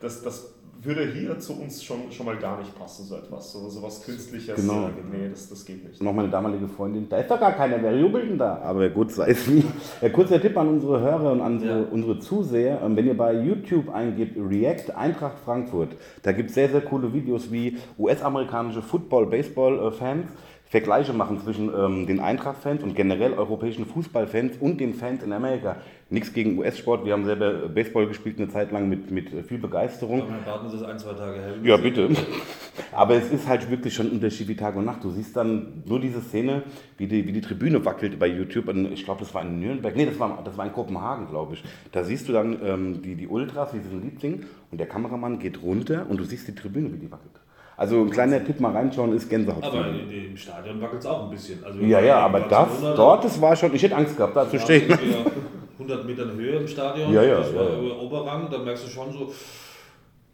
das, 0.00 0.22
das 0.22 0.51
würde 0.84 1.06
hier 1.12 1.38
zu 1.38 1.52
uns 1.60 1.82
schon, 1.84 2.10
schon 2.10 2.26
mal 2.26 2.36
gar 2.36 2.58
nicht 2.58 2.76
passen, 2.78 3.04
so 3.06 3.16
etwas. 3.16 3.52
So, 3.52 3.68
so 3.68 3.82
was 3.82 4.02
Künstliches, 4.04 4.56
Genau. 4.60 4.86
äh, 4.86 4.90
nee, 5.12 5.28
das, 5.30 5.48
das 5.48 5.64
geht 5.64 5.86
nicht. 5.86 6.02
noch 6.02 6.12
meine 6.12 6.28
damalige 6.28 6.66
Freundin, 6.68 7.08
da 7.08 7.18
ist 7.18 7.30
doch 7.30 7.38
gar 7.38 7.52
keiner, 7.52 7.80
wer 7.82 7.96
jubelt 7.96 8.28
denn 8.30 8.38
da? 8.38 8.56
Aber 8.58 8.88
gut, 8.88 9.12
sei 9.12 9.30
es 9.30 9.46
wie. 9.50 9.62
Ja, 10.00 10.08
kurzer 10.08 10.40
Tipp 10.40 10.56
an 10.56 10.68
unsere 10.68 11.00
Hörer 11.00 11.32
und 11.32 11.40
an 11.40 11.54
unsere, 11.54 11.80
Ja. 11.82 11.86
unsere 11.90 12.18
Zuseher, 12.18 12.80
ähm, 12.84 12.96
wenn 12.96 13.06
ihr 13.06 13.16
bei 13.16 13.32
YouTube 13.34 13.88
eingebt, 13.94 14.36
React 14.36 14.92
Eintracht 14.96 15.38
Frankfurt, 15.44 15.90
da 16.22 16.32
gibt 16.32 16.48
es 16.48 16.54
sehr, 16.54 16.68
sehr 16.68 16.80
coole 16.80 17.12
Videos 17.12 17.52
wie 17.52 17.76
US-amerikanische 17.98 18.82
Football-, 18.82 19.26
Baseball-Fans 19.26 20.26
Vergleiche 20.72 21.12
machen 21.12 21.38
zwischen 21.38 21.68
ähm, 21.68 22.06
den 22.06 22.18
Eintracht-Fans 22.18 22.82
und 22.82 22.96
generell 22.96 23.34
europäischen 23.34 23.84
Fußballfans 23.84 24.56
und 24.58 24.80
den 24.80 24.94
Fans 24.94 25.22
in 25.22 25.30
Amerika. 25.34 25.76
Nichts 26.08 26.32
gegen 26.32 26.58
US-Sport, 26.58 27.04
wir 27.04 27.12
haben 27.12 27.26
selber 27.26 27.68
Baseball 27.68 28.06
gespielt 28.06 28.38
eine 28.38 28.48
Zeit 28.48 28.72
lang 28.72 28.88
mit, 28.88 29.10
mit 29.10 29.28
viel 29.46 29.58
Begeisterung. 29.58 30.22
Aber 30.22 30.46
warten 30.46 30.70
Sie 30.70 30.76
es 30.76 30.82
ein, 30.82 30.98
zwei 30.98 31.12
Tage 31.12 31.42
hell. 31.42 31.58
Ja, 31.62 31.76
bitte. 31.76 32.08
Aber 32.92 33.16
es 33.16 33.30
ist 33.30 33.46
halt 33.46 33.70
wirklich 33.70 33.92
schon 33.92 34.06
ein 34.06 34.12
Unterschied 34.12 34.48
wie 34.48 34.56
Tag 34.56 34.74
und 34.74 34.86
Nacht. 34.86 35.04
Du 35.04 35.10
siehst 35.10 35.36
dann 35.36 35.82
nur 35.84 36.00
diese 36.00 36.22
Szene, 36.22 36.62
wie 36.96 37.06
die, 37.06 37.26
wie 37.26 37.32
die 37.32 37.42
Tribüne 37.42 37.84
wackelt 37.84 38.18
bei 38.18 38.28
YouTube. 38.28 38.68
Und 38.68 38.92
ich 38.92 39.04
glaube, 39.04 39.20
das 39.20 39.34
war 39.34 39.42
in 39.42 39.60
Nürnberg. 39.60 39.94
Nee, 39.94 40.06
das 40.06 40.18
war, 40.18 40.40
das 40.42 40.56
war 40.56 40.64
in 40.64 40.72
Kopenhagen, 40.72 41.28
glaube 41.28 41.52
ich. 41.52 41.64
Da 41.92 42.02
siehst 42.02 42.30
du 42.30 42.32
dann 42.32 42.58
ähm, 42.64 43.02
die, 43.02 43.14
die 43.14 43.28
Ultras, 43.28 43.74
wie 43.74 43.80
sie 43.80 43.94
ein 43.94 44.00
Lied 44.00 44.18
singen. 44.22 44.46
Und 44.70 44.78
der 44.78 44.88
Kameramann 44.88 45.38
geht 45.38 45.62
runter 45.62 46.06
und 46.08 46.18
du 46.18 46.24
siehst 46.24 46.48
die 46.48 46.54
Tribüne, 46.54 46.90
wie 46.94 46.98
die 46.98 47.12
wackelt. 47.12 47.41
Also 47.76 48.00
ein 48.00 48.10
kleiner 48.10 48.44
Tipp 48.44 48.60
mal 48.60 48.72
reinschauen 48.72 49.12
ist 49.14 49.28
Gänsehaut. 49.28 49.62
Aber 49.62 49.88
in, 49.88 50.10
im 50.10 50.36
Stadion 50.36 50.80
wackelt 50.80 51.00
es 51.00 51.06
auch 51.06 51.24
ein 51.24 51.30
bisschen. 51.30 51.64
Also 51.64 51.80
ja, 51.80 52.00
ja, 52.00 52.18
aber 52.20 52.40
das, 52.40 52.68
dort, 52.80 53.24
das 53.24 53.40
war 53.40 53.56
schon, 53.56 53.74
ich 53.74 53.82
hätte 53.82 53.96
Angst 53.96 54.16
gehabt, 54.16 54.36
da 54.36 54.48
zu 54.48 54.56
da 54.56 54.62
stehen. 54.62 54.88
waren 54.90 55.00
wir 55.00 55.32
100 55.78 56.06
Metern 56.06 56.32
Höhe 56.36 56.56
im 56.58 56.68
Stadion. 56.68 57.12
Ja, 57.12 57.22
ja, 57.22 57.38
das 57.38 57.54
war 57.54 57.64
ja, 57.64 57.94
Oberrang, 57.96 58.48
da 58.50 58.58
merkst 58.58 58.86
du 58.86 58.90
schon 58.90 59.12
so, 59.12 59.32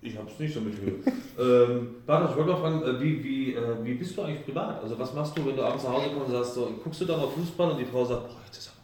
ich 0.01 0.16
hab's 0.16 0.39
nicht 0.39 0.55
so 0.55 0.61
mit 0.61 0.74
Höhe. 0.80 0.95
ähm, 1.39 1.97
Bartosz, 2.07 2.30
ich 2.30 2.36
wollte 2.36 2.53
mal 2.53 2.59
fragen, 2.59 2.82
äh, 2.82 3.01
wie, 3.01 3.24
wie, 3.24 3.55
äh, 3.55 3.61
wie 3.82 3.95
bist 3.95 4.16
du 4.16 4.22
eigentlich 4.22 4.45
privat? 4.45 4.82
Also 4.82 4.99
was 4.99 5.14
machst 5.14 5.36
du, 5.36 5.47
wenn 5.47 5.57
du 5.57 5.62
abends 5.62 5.84
nach 5.84 5.93
Hause 5.93 6.11
kommst 6.14 6.26
und 6.26 6.32
sagst, 6.32 6.55
so, 6.55 6.70
guckst 6.82 7.01
du 7.01 7.05
dann 7.05 7.20
auf 7.20 7.34
Fußball 7.34 7.70
und 7.72 7.78
die 7.78 7.84
Frau 7.84 8.05
sagt, 8.05 8.28
boah, 8.28 8.36
das 8.49 8.59
ist 8.59 8.68
gut. 8.68 8.78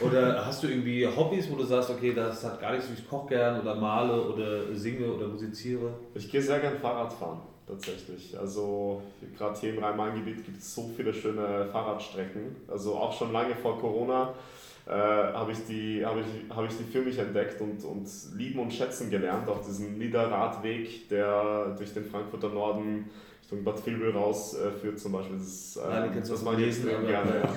Oder 0.00 0.44
hast 0.44 0.62
du 0.62 0.68
irgendwie 0.68 1.06
Hobbys, 1.06 1.50
wo 1.50 1.56
du 1.56 1.64
sagst, 1.64 1.90
okay, 1.90 2.12
das 2.14 2.44
hat 2.44 2.60
gar 2.60 2.72
nichts, 2.72 2.88
ich 2.96 3.08
koche 3.08 3.28
gern 3.28 3.60
oder 3.60 3.74
male 3.74 4.20
oder 4.20 4.74
singe 4.74 5.06
oder 5.06 5.28
musiziere? 5.28 5.90
Ich 6.14 6.30
gehe 6.30 6.42
sehr 6.42 6.60
gern 6.60 6.78
Fahrrad 6.78 7.12
fahren, 7.12 7.40
tatsächlich. 7.66 8.38
Also 8.38 9.02
gerade 9.36 9.58
hier 9.58 9.74
im 9.74 9.82
Rhein-Main-Gebiet 9.82 10.44
gibt 10.44 10.58
es 10.58 10.74
so 10.74 10.90
viele 10.96 11.14
schöne 11.14 11.66
Fahrradstrecken. 11.72 12.56
Also 12.68 12.94
auch 12.94 13.16
schon 13.16 13.32
lange 13.32 13.54
vor 13.54 13.78
Corona 13.80 14.34
äh, 14.86 14.92
habe 14.92 15.52
ich, 15.52 15.64
die, 15.66 16.04
hab 16.04 16.16
ich, 16.16 16.54
hab 16.54 16.64
ich 16.64 16.76
die 16.76 16.84
für 16.84 17.00
mich 17.00 17.18
entdeckt 17.18 17.60
und, 17.60 17.82
und 17.84 18.08
lieben 18.36 18.60
und 18.60 18.72
schätzen 18.72 19.10
gelernt. 19.10 19.48
Auch 19.48 19.64
diesen 19.64 19.98
Niederradweg, 19.98 21.08
der 21.08 21.74
durch 21.76 21.92
den 21.92 22.04
Frankfurter 22.04 22.50
Norden 22.50 23.10
Richtung 23.42 23.62
Bad 23.62 23.86
Vilbel 23.86 24.10
raus 24.10 24.56
äh, 24.58 24.72
führt 24.72 24.98
zum 24.98 25.12
Beispiel. 25.12 25.36
Das, 25.36 25.46
ist, 25.46 25.76
äh, 25.76 25.88
Nein, 25.88 26.10
du 26.12 26.28
das 26.28 26.42
mache 26.42 26.60
ich 26.60 26.66
extrem 26.68 27.06
gerne. 27.06 27.48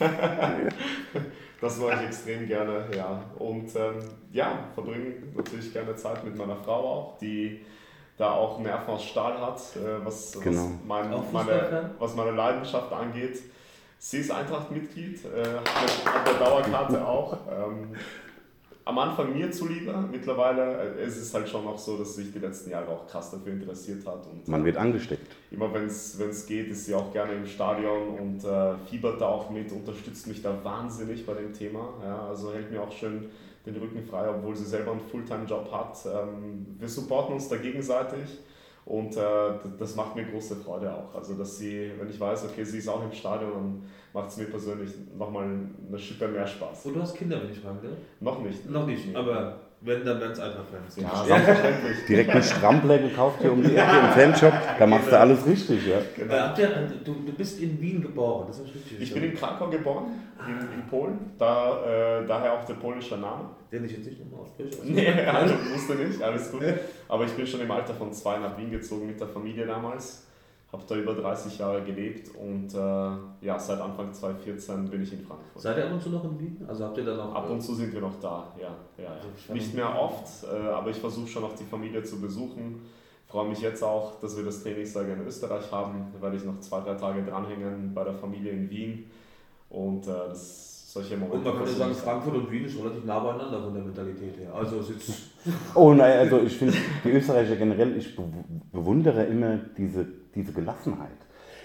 Ja. 0.00 0.08
Das 1.60 1.78
mache 1.78 1.94
ich 1.94 2.08
extrem 2.08 2.46
gerne, 2.46 2.84
ja. 2.94 3.22
Und 3.38 3.74
ähm, 3.76 3.98
ja, 4.32 4.58
verbringe 4.74 5.14
natürlich 5.34 5.72
gerne 5.72 5.96
Zeit 5.96 6.22
mit 6.24 6.36
meiner 6.36 6.56
Frau 6.56 6.84
auch, 6.84 7.18
die 7.18 7.64
da 8.18 8.32
auch 8.32 8.58
Nerven 8.60 8.88
aus 8.94 9.04
Stahl 9.04 9.40
hat, 9.40 9.58
äh, 9.76 10.04
was, 10.04 10.32
Genau. 10.40 10.62
was, 10.62 10.70
mein, 10.86 11.10
meine, 11.32 11.90
was 11.98 12.14
meine 12.14 12.30
Leidenschaft 12.32 12.92
angeht. 12.92 13.38
Sie 13.98 14.18
ist 14.18 14.30
Eintracht-Mitglied, 14.30 15.24
äh, 15.24 15.28
hat, 15.28 15.70
eine- 16.06 16.14
hat 16.14 16.28
eine 16.28 16.38
Dauerkarte 16.38 17.06
auch. 17.06 17.36
Ähm, 17.50 17.94
am 18.86 18.98
Anfang 18.98 19.32
mir 19.36 19.50
zuliebe, 19.50 19.92
mittlerweile 20.10 20.96
äh, 20.96 21.06
ist 21.06 21.16
es 21.16 21.34
halt 21.34 21.48
schon 21.48 21.64
noch 21.64 21.76
so, 21.76 21.98
dass 21.98 22.14
sie 22.14 22.22
sich 22.22 22.32
die 22.32 22.38
letzten 22.38 22.70
Jahre 22.70 22.88
auch 22.88 23.06
krass 23.08 23.32
dafür 23.32 23.52
interessiert 23.52 24.06
hat. 24.06 24.24
Und 24.28 24.46
Man 24.46 24.64
wird 24.64 24.76
angesteckt. 24.76 25.26
immer 25.50 25.74
wenn 25.74 25.86
es 25.86 26.46
geht, 26.46 26.68
ist 26.68 26.86
sie 26.86 26.94
auch 26.94 27.12
gerne 27.12 27.32
im 27.32 27.46
Stadion 27.46 28.16
und 28.16 28.44
äh, 28.44 28.78
fiebert 28.88 29.20
da 29.20 29.26
auch 29.26 29.50
mit, 29.50 29.72
unterstützt 29.72 30.28
mich 30.28 30.40
da 30.40 30.56
wahnsinnig 30.62 31.26
bei 31.26 31.34
dem 31.34 31.52
Thema. 31.52 31.94
Ja, 32.02 32.28
also 32.28 32.52
hält 32.52 32.70
mir 32.70 32.80
auch 32.80 32.92
schön 32.92 33.28
den 33.66 33.74
Rücken 33.74 34.04
frei, 34.08 34.30
obwohl 34.30 34.54
sie 34.54 34.64
selber 34.64 34.92
einen 34.92 35.00
Fulltime-Job 35.00 35.72
hat. 35.72 35.98
Ähm, 36.06 36.76
wir 36.78 36.88
supporten 36.88 37.34
uns 37.34 37.48
da 37.48 37.56
gegenseitig 37.56 38.38
und 38.86 39.16
äh, 39.16 39.20
das 39.78 39.94
macht 39.96 40.14
mir 40.16 40.24
große 40.24 40.56
Freude 40.56 40.94
auch. 40.94 41.14
Also, 41.14 41.34
dass 41.34 41.58
sie, 41.58 41.90
wenn 41.98 42.08
ich 42.08 42.18
weiß, 42.18 42.44
okay, 42.46 42.64
sie 42.64 42.78
ist 42.78 42.88
auch 42.88 43.02
im 43.04 43.12
Stadion, 43.12 43.52
dann 43.52 43.82
macht 44.14 44.28
es 44.30 44.36
mir 44.38 44.44
persönlich 44.46 44.90
nochmal 45.18 45.44
eine 45.88 45.98
Schippe 45.98 46.28
mehr 46.28 46.46
Spaß. 46.46 46.86
Und 46.86 46.94
du 46.94 47.02
hast 47.02 47.14
Kinder, 47.16 47.42
wenn 47.42 47.50
ich 47.50 47.58
fragen 47.58 47.80
darf? 47.82 47.92
Noch 48.20 48.40
nicht. 48.42 48.70
Noch 48.70 48.86
nicht, 48.86 49.08
Nee. 49.08 49.14
aber 49.16 49.60
wenn, 49.86 50.04
dann 50.04 50.20
werden 50.20 50.32
es 50.32 50.40
Eintracht-Fans. 50.40 50.96
Ja, 50.96 51.24
selbstverständlich. 51.24 52.06
Direkt 52.08 52.30
einen 52.30 52.42
Strampler 52.42 52.98
gekauft 52.98 53.38
hier 53.40 53.52
um 53.52 53.62
die 53.62 53.76
Ecke 53.76 53.98
im 53.98 54.10
Fanshop. 54.10 54.52
Da 54.78 54.86
machst 54.86 55.12
du 55.12 55.18
alles 55.18 55.46
richtig, 55.46 55.86
ja. 55.86 55.98
Äh, 55.98 56.40
habt 56.40 56.58
ihr, 56.58 56.68
du, 57.04 57.14
du 57.24 57.32
bist 57.32 57.60
in 57.60 57.80
Wien 57.80 58.02
geboren, 58.02 58.46
das 58.48 58.58
ist 58.58 58.74
richtig. 58.74 59.00
Ich 59.00 59.14
bin 59.14 59.22
in 59.22 59.34
Krakau 59.34 59.70
geboren, 59.70 60.06
in, 60.46 60.80
in 60.80 60.86
Polen, 60.88 61.30
da, 61.38 62.20
äh, 62.20 62.26
daher 62.26 62.54
auch 62.54 62.64
der 62.64 62.74
polnische 62.74 63.16
Name. 63.16 63.50
Den 63.70 63.84
ich 63.84 63.92
jetzt 63.92 64.06
nicht 64.06 64.20
nochmal 64.24 64.46
ausspreche. 64.46 64.70
Nee, 64.84 65.08
also 65.26 65.54
wusste 65.72 65.94
nicht, 65.94 66.22
alles 66.22 66.50
gut. 66.50 66.62
Aber 67.08 67.24
ich 67.24 67.32
bin 67.32 67.46
schon 67.46 67.60
im 67.60 67.70
Alter 67.70 67.94
von 67.94 68.12
zwei 68.12 68.38
nach 68.38 68.58
Wien 68.58 68.70
gezogen 68.70 69.06
mit 69.06 69.20
der 69.20 69.28
Familie 69.28 69.66
damals. 69.66 70.25
Habe 70.76 70.84
da 70.88 70.94
über 70.96 71.14
30 71.14 71.58
Jahre 71.58 71.82
gelebt 71.82 72.30
und 72.36 72.74
äh, 72.74 73.46
ja, 73.46 73.58
seit 73.58 73.80
Anfang 73.80 74.12
2014 74.12 74.90
bin 74.90 75.02
ich 75.02 75.12
in 75.12 75.20
Frankfurt. 75.20 75.62
Seid 75.62 75.78
ihr 75.78 75.86
ab 75.86 75.92
und 75.92 76.02
zu 76.02 76.10
noch 76.10 76.24
in 76.24 76.38
Wien? 76.38 76.64
Also 76.68 76.84
habt 76.84 76.98
ihr 76.98 77.04
da 77.04 77.16
noch. 77.16 77.34
Ab 77.34 77.48
und 77.50 77.60
zu 77.62 77.74
sind 77.74 77.92
wir 77.94 78.00
noch 78.02 78.20
da, 78.20 78.52
ja. 78.60 78.74
ja. 79.02 79.10
Also 79.10 79.28
ich 79.36 79.48
Nicht 79.54 79.74
mehr 79.74 79.98
oft, 79.98 80.26
äh, 80.44 80.68
aber 80.68 80.90
ich 80.90 80.98
versuche 80.98 81.26
schon 81.28 81.42
noch 81.42 81.54
die 81.54 81.64
Familie 81.64 82.02
zu 82.02 82.20
besuchen. 82.20 82.82
Freue 83.26 83.48
mich 83.48 83.60
jetzt 83.62 83.82
auch, 83.82 84.20
dass 84.20 84.36
wir 84.36 84.44
das 84.44 84.62
Trainingslager 84.62 85.14
in 85.14 85.26
Österreich 85.26 85.72
haben, 85.72 86.06
weil 86.20 86.34
ich 86.34 86.44
noch 86.44 86.60
zwei, 86.60 86.80
drei 86.80 86.94
Tage 86.94 87.24
dranhängen 87.24 87.92
bei 87.94 88.04
der 88.04 88.12
Familie 88.14 88.52
in 88.52 88.68
Wien. 88.70 89.06
Und 89.70 90.06
äh, 90.06 90.10
das, 90.28 90.92
solche 90.92 91.16
Momente. 91.16 91.38
Und 91.38 91.44
man 91.44 91.56
könnte 91.56 91.72
sagen, 91.72 91.94
Frankfurt 91.94 92.34
und 92.36 92.50
Wien 92.50 92.64
ist 92.66 92.78
relativ 92.78 93.04
nah 93.04 93.18
beieinander 93.18 93.60
von 93.62 93.74
der 93.74 93.82
Mentalität 93.82 94.36
her. 94.38 94.54
Also 94.54 94.78
es 94.80 94.90
ist 94.90 95.22
Oh 95.74 95.92
nein, 95.92 96.18
also 96.18 96.38
ich 96.40 96.56
finde 96.56 96.74
die 97.04 97.10
Österreicher 97.10 97.56
generell, 97.56 97.96
ich 97.96 98.14
be- 98.16 98.22
bewundere 98.72 99.24
immer 99.24 99.58
diese, 99.76 100.06
diese 100.36 100.52
Gelassenheit. 100.52 101.10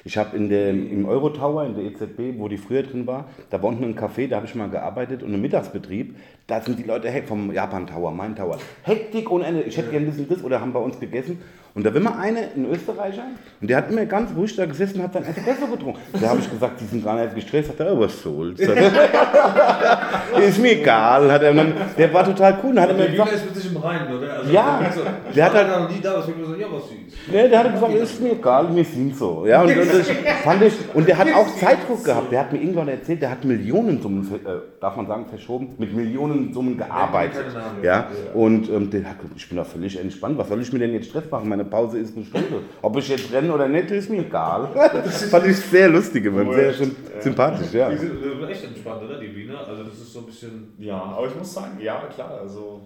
Ich 0.04 0.18
habe 0.18 0.36
in 0.36 0.50
der, 0.50 0.72
im 0.72 1.06
Eurotower, 1.06 1.64
in 1.66 1.76
der 1.76 1.84
EZB, 1.84 2.40
wo 2.40 2.48
die 2.48 2.58
früher 2.58 2.82
drin 2.82 3.06
war, 3.06 3.30
da 3.52 3.62
war 3.62 3.70
unten 3.70 3.84
ein 3.84 3.96
Café, 3.96 4.28
da 4.28 4.38
habe 4.38 4.48
ich 4.48 4.56
mal 4.56 4.70
gearbeitet 4.70 5.22
und 5.22 5.34
im 5.34 5.42
Mittagsbetrieb, 5.42 6.16
da 6.48 6.60
sind 6.60 6.80
die 6.80 6.84
Leute 6.84 7.10
hey, 7.10 7.22
vom 7.22 7.54
Japan 7.54 7.86
Tower, 7.86 8.12
mein 8.12 8.36
Tower, 8.36 8.58
Hektik 8.82 9.30
ohne 9.30 9.46
Ende, 9.46 9.62
ich 9.62 9.78
hätte 9.78 9.92
gerne 9.92 10.08
ein 10.08 10.10
bisschen 10.10 10.28
das 10.28 10.44
oder 10.44 10.60
haben 10.60 10.74
bei 10.74 10.80
uns 10.80 11.00
gegessen. 11.00 11.40
Und 11.74 11.86
da 11.86 11.94
war 11.94 12.02
immer 12.02 12.20
einer, 12.20 12.42
ein 12.54 12.68
Österreicher, 12.70 13.24
und 13.62 13.70
der 13.70 13.78
hat 13.78 13.90
immer 13.90 14.06
ganz 14.06 14.32
ruhig 14.36 14.54
da 14.58 14.66
gesessen 14.66 14.98
und 14.98 15.04
hat 15.04 15.14
sein 15.14 15.24
Espresso 15.24 15.68
getrunken. 15.68 16.00
Da 16.20 16.30
habe 16.30 16.40
ich 16.40 16.52
gesagt, 16.52 16.82
die 16.82 16.86
sind 16.86 17.06
gar 17.06 17.16
nicht 17.16 17.34
gestresst, 17.34 17.70
hat 17.70 17.80
er, 17.80 17.94
oh, 17.94 18.02
was 18.02 18.22
soll's. 18.22 18.60
ist 20.48 20.60
mir 20.60 20.72
egal, 20.82 21.32
hat 21.32 21.44
er 21.44 21.54
dann, 21.54 21.74
der 21.98 22.14
war 22.14 22.26
total 22.26 22.58
cool, 22.62 22.78
hat 22.80 22.90
der 22.98 23.08
gesagt, 23.08 23.32
ist 23.32 23.46
mit 23.46 23.56
sich 23.56 23.72
im 23.72 23.78
Reinen, 23.78 24.18
oder? 24.18 24.34
Also, 24.34 24.52
Ja, 24.52 24.82
also, 24.84 25.02
der 25.34 25.46
hat 25.46 25.54
halt- 25.54 25.70
noch 25.70 25.90
nie 25.90 26.02
da, 26.02 26.18
was 26.18 26.28
wir 26.28 26.34
gesagt, 26.34 26.60
ja, 26.60 26.68
was 26.70 26.90
süß. 26.90 26.98
Nee, 27.32 27.48
der 27.48 27.60
hat 27.64 27.74
gesagt, 27.74 27.94
ist 27.94 28.22
mir 28.22 28.32
egal, 28.34 28.76
wir 28.76 28.84
sind 28.84 29.16
so. 29.16 29.46
Ja, 29.46 29.62
und, 29.62 29.70
und, 29.70 29.78
das 29.78 30.12
fand 30.44 30.62
ich, 30.64 30.74
und 30.94 31.08
der 31.08 31.18
hat 31.18 31.28
auch 31.34 31.56
Zeitdruck 31.58 32.04
gehabt. 32.04 32.32
Der 32.34 32.40
hat 32.42 32.52
mir 32.52 32.60
irgendwann 32.60 32.90
erzählt, 32.90 33.22
der 33.22 33.32
hat 33.32 33.46
Millionensummen, 33.46 34.28
äh, 34.34 34.50
darf 34.82 34.98
man 34.98 35.08
sagen, 35.08 35.26
verschoben, 35.30 35.76
mit 35.78 35.96
Millionensummen 35.96 36.78
gearbeitet. 36.78 37.46
Ja, 37.82 38.08
und 38.34 38.70
ähm, 38.70 38.90
der 38.90 39.06
hat 39.06 39.16
ich 39.36 39.48
bin 39.48 39.58
da 39.58 39.64
völlig 39.64 40.00
entspannt. 40.00 40.38
Was 40.38 40.50
soll 40.50 40.62
ich 40.62 40.74
mir 40.74 40.80
denn 40.80 40.94
jetzt 40.94 41.10
Stress 41.10 41.30
machen? 41.30 41.48
Meine 41.48 41.61
Pause 41.66 42.00
ist 42.00 42.16
eine 42.16 42.26
Stunde. 42.26 42.62
Ob 42.82 42.98
ich 42.98 43.08
jetzt 43.10 43.32
renne 43.32 43.54
oder 43.54 43.68
nicht, 43.68 43.92
ist 43.92 44.10
mir 44.10 44.26
egal. 44.26 44.70
Das 45.04 45.24
fand 45.26 45.48
ich 45.48 45.58
sehr 45.58 45.90
lustig, 45.90 46.26
immer, 46.26 46.52
sehr 46.54 46.74
schön, 46.74 46.96
sympathisch, 47.20 47.74
ja. 47.74 47.90
Die 47.90 47.98
sind 47.98 48.50
echt 48.50 48.64
entspannt, 48.64 49.04
oder? 49.04 49.20
Die 49.20 49.36
Wiener. 49.36 49.60
Also 49.68 49.84
das 49.84 49.94
ist 49.94 50.14
so 50.14 50.20
ein 50.20 50.26
bisschen. 50.26 50.74
Ja, 50.78 51.02
aber 51.02 51.28
ich 51.28 51.36
muss 51.36 51.54
sagen, 51.54 51.80
ja, 51.80 52.06
klar, 52.08 52.40
also 52.42 52.82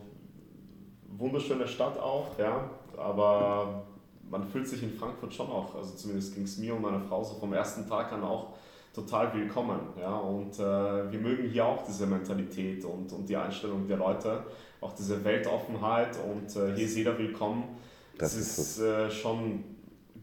wunderschöne 1.17 1.67
Stadt 1.67 1.97
auch, 1.99 2.37
ja, 2.37 2.69
aber 2.97 3.83
man 4.29 4.43
fühlt 4.43 4.67
sich 4.67 4.83
in 4.83 4.91
Frankfurt 4.91 5.33
schon 5.33 5.47
auch, 5.47 5.75
also 5.75 5.95
zumindest 5.95 6.33
ging 6.35 6.43
es 6.43 6.57
mir 6.57 6.75
und 6.75 6.81
meiner 6.81 6.99
Frau 6.99 7.23
so 7.23 7.35
vom 7.35 7.53
ersten 7.53 7.87
Tag 7.87 8.11
an 8.11 8.23
auch 8.23 8.53
total 8.93 9.33
willkommen, 9.33 9.79
ja, 9.99 10.15
und 10.15 10.57
äh, 10.57 11.11
wir 11.11 11.19
mögen 11.19 11.49
hier 11.49 11.65
auch 11.65 11.85
diese 11.85 12.07
Mentalität 12.07 12.85
und, 12.85 13.11
und 13.11 13.27
die 13.27 13.35
Einstellung 13.35 13.87
der 13.87 13.97
Leute, 13.97 14.43
auch 14.81 14.93
diese 14.93 15.23
Weltoffenheit 15.23 16.17
und 16.29 16.55
äh, 16.55 16.75
hier 16.75 16.85
ist 16.85 16.95
jeder 16.95 17.17
willkommen. 17.17 17.63
Das, 18.17 18.33
Das 18.33 18.41
ist 18.41 18.57
ist 18.57 18.79
äh, 18.79 19.09
schon 19.11 19.63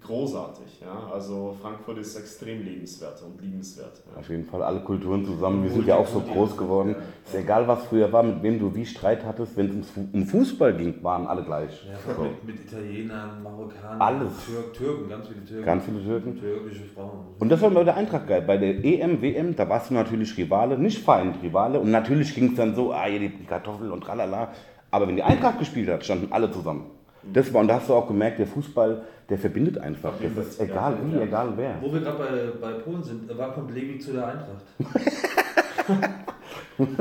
großartig, 0.02 0.80
ja, 0.80 1.12
also 1.12 1.54
Frankfurt 1.60 1.98
ist 1.98 2.16
extrem 2.16 2.64
lebenswert 2.64 3.22
und 3.22 3.40
liebenswert. 3.40 4.02
Ja. 4.10 4.18
Auf 4.18 4.28
jeden 4.28 4.44
Fall 4.44 4.62
alle 4.62 4.80
Kulturen 4.80 5.24
zusammen. 5.24 5.62
Wir 5.62 5.70
sind 5.70 5.86
ja 5.86 5.96
auch 5.96 6.06
so 6.06 6.20
groß 6.20 6.56
geworden. 6.56 6.96
Ist 7.24 7.34
egal, 7.34 7.68
was 7.68 7.84
früher 7.84 8.12
war, 8.12 8.22
mit 8.22 8.42
wem 8.42 8.58
du 8.58 8.74
wie 8.74 8.84
Streit 8.84 9.24
hattest, 9.24 9.56
wenn 9.56 9.80
es 9.80 9.86
um 10.12 10.26
Fußball 10.26 10.74
ging, 10.74 11.02
waren 11.04 11.26
alle 11.26 11.44
gleich. 11.44 11.84
Ja, 11.86 12.14
So. 12.14 12.22
mit, 12.22 12.44
mit 12.44 12.64
Italienern, 12.66 13.42
Marokkanern, 13.42 14.00
Alles. 14.00 14.32
Türk, 14.44 14.74
Türken, 14.74 15.08
ganz 15.08 15.28
viele 15.28 15.44
Türken. 15.44 15.64
Ganz 15.64 15.84
viele 15.84 16.02
Türken. 16.02 16.40
Türkische 16.40 16.84
Frauen. 16.94 17.10
Und 17.38 17.48
das 17.48 17.60
war 17.60 17.70
bei 17.70 17.84
der 17.84 17.96
Eintracht 17.96 18.26
geil. 18.26 18.42
Bei 18.42 18.56
der 18.56 18.84
EM, 18.84 19.22
WM, 19.22 19.54
da 19.54 19.68
warst 19.68 19.90
du 19.90 19.94
natürlich 19.94 20.36
Rivale, 20.36 20.78
nicht 20.78 20.98
Feind, 21.04 21.40
Rivale. 21.42 21.78
Und 21.78 21.90
natürlich 21.92 22.34
ging 22.34 22.50
es 22.50 22.56
dann 22.56 22.74
so, 22.74 22.92
ah, 22.92 23.04
hier 23.04 23.20
die 23.20 23.28
die 23.28 23.44
Kartoffel 23.44 23.92
und 23.92 24.02
tralala. 24.02 24.50
Aber 24.90 25.06
wenn 25.06 25.16
die 25.16 25.22
Eintracht 25.22 25.58
gespielt 25.60 25.88
hat, 25.88 26.04
standen 26.04 26.32
alle 26.32 26.50
zusammen. 26.50 26.86
Das 27.22 27.52
war, 27.52 27.60
und 27.60 27.68
da 27.68 27.76
hast 27.76 27.88
du 27.88 27.94
auch 27.94 28.08
gemerkt, 28.08 28.38
der 28.38 28.46
Fußball, 28.46 29.02
der 29.28 29.38
verbindet 29.38 29.78
einfach. 29.78 30.12
Das 30.36 30.46
ist 30.48 30.60
egal 30.60 30.96
wie, 31.04 31.20
egal 31.20 31.52
wer. 31.56 31.76
Wo 31.80 31.92
wir 31.92 32.00
gerade 32.00 32.18
bei, 32.18 32.66
bei 32.66 32.72
Polen 32.80 33.02
sind, 33.02 33.30
äh, 33.30 33.34
wann 33.36 33.52
kommt 33.54 33.72
Levi 33.74 33.98
zu 33.98 34.12
der 34.12 34.26
Eintracht? 34.26 34.64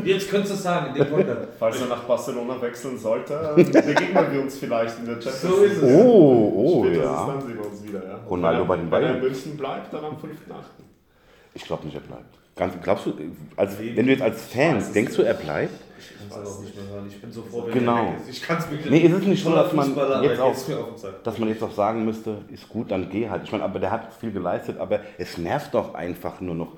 Jetzt 0.03 0.29
könntest 0.29 0.51
du 0.51 0.55
es 0.57 0.63
sagen 0.63 0.87
in 0.87 0.95
dem 0.95 1.09
Podcast. 1.09 1.47
Falls 1.57 1.81
er 1.81 1.87
nach 1.87 2.03
Barcelona 2.03 2.61
wechseln 2.61 2.97
sollte, 2.97 3.53
begegnen 3.55 4.31
wir 4.31 4.41
uns 4.41 4.57
vielleicht 4.57 4.99
in 4.99 5.05
der 5.05 5.21
Champions 5.21 5.41
So 5.41 5.63
ist 5.63 5.81
es. 5.81 5.83
Oh, 5.83 6.53
oh, 6.55 6.83
Spätestens 6.83 7.05
ja. 7.05 7.27
dann 7.27 7.41
sehen 7.41 7.57
wir 7.57 7.65
uns 7.65 7.83
wieder. 7.83 8.05
Ja. 8.05 8.19
Ronaldo 8.29 8.65
bei 8.65 8.77
den 8.77 8.91
wenn 8.91 8.93
er 8.93 8.99
in 8.99 9.05
Bayern. 9.07 9.21
München 9.21 9.57
bleibt, 9.57 9.93
dann 9.93 10.05
am 10.05 10.13
5.8. 10.13 10.19
Ich 11.53 11.63
glaube 11.63 11.85
nicht, 11.85 11.95
er 11.95 12.01
bleibt. 12.01 12.37
Ganz, 12.55 12.73
glaubst 12.81 13.05
du, 13.05 13.13
als, 13.55 13.79
wenn 13.79 14.05
du 14.05 14.11
jetzt 14.11 14.21
als 14.21 14.45
Fan, 14.45 14.83
denkst 14.93 15.15
du, 15.15 15.23
er 15.23 15.33
bleibt? 15.33 15.73
Ich 16.01 16.17
kann 16.17 16.27
es 16.29 16.35
aber 16.35 16.49
auch 16.49 16.61
nicht 16.61 16.75
mehr 16.75 16.85
hören. 16.87 17.05
Ich 17.07 17.21
bin 17.21 17.31
so 17.31 17.41
froh, 17.43 17.63
wenn 17.65 17.73
Genau. 17.73 17.95
weg 17.97 18.19
ist. 18.21 18.29
Ich 18.29 18.41
kann 18.41 18.57
es 18.57 18.69
wirklich 18.71 18.89
Nee, 18.91 18.99
ist 18.99 19.13
es 19.13 19.25
nicht 19.27 19.43
so, 19.43 19.53
dass 19.55 19.71
man 19.73 19.95
jetzt 20.23 20.39
auch- 20.39 20.67
mir 20.67 20.85
dass 21.23 21.37
man 21.37 21.49
jetzt 21.49 21.63
auch 21.63 21.71
sagen 21.71 22.05
müsste, 22.05 22.37
ist 22.51 22.67
gut, 22.69 22.89
dann 22.91 23.09
geh 23.09 23.29
halt. 23.29 23.43
Ich 23.43 23.51
meine, 23.51 23.63
aber 23.63 23.79
der 23.79 23.91
hat 23.91 24.13
viel 24.19 24.31
geleistet, 24.31 24.77
aber 24.79 24.99
es 25.17 25.37
nervt 25.37 25.73
doch 25.73 25.93
einfach 25.93 26.41
nur 26.41 26.55
noch. 26.55 26.77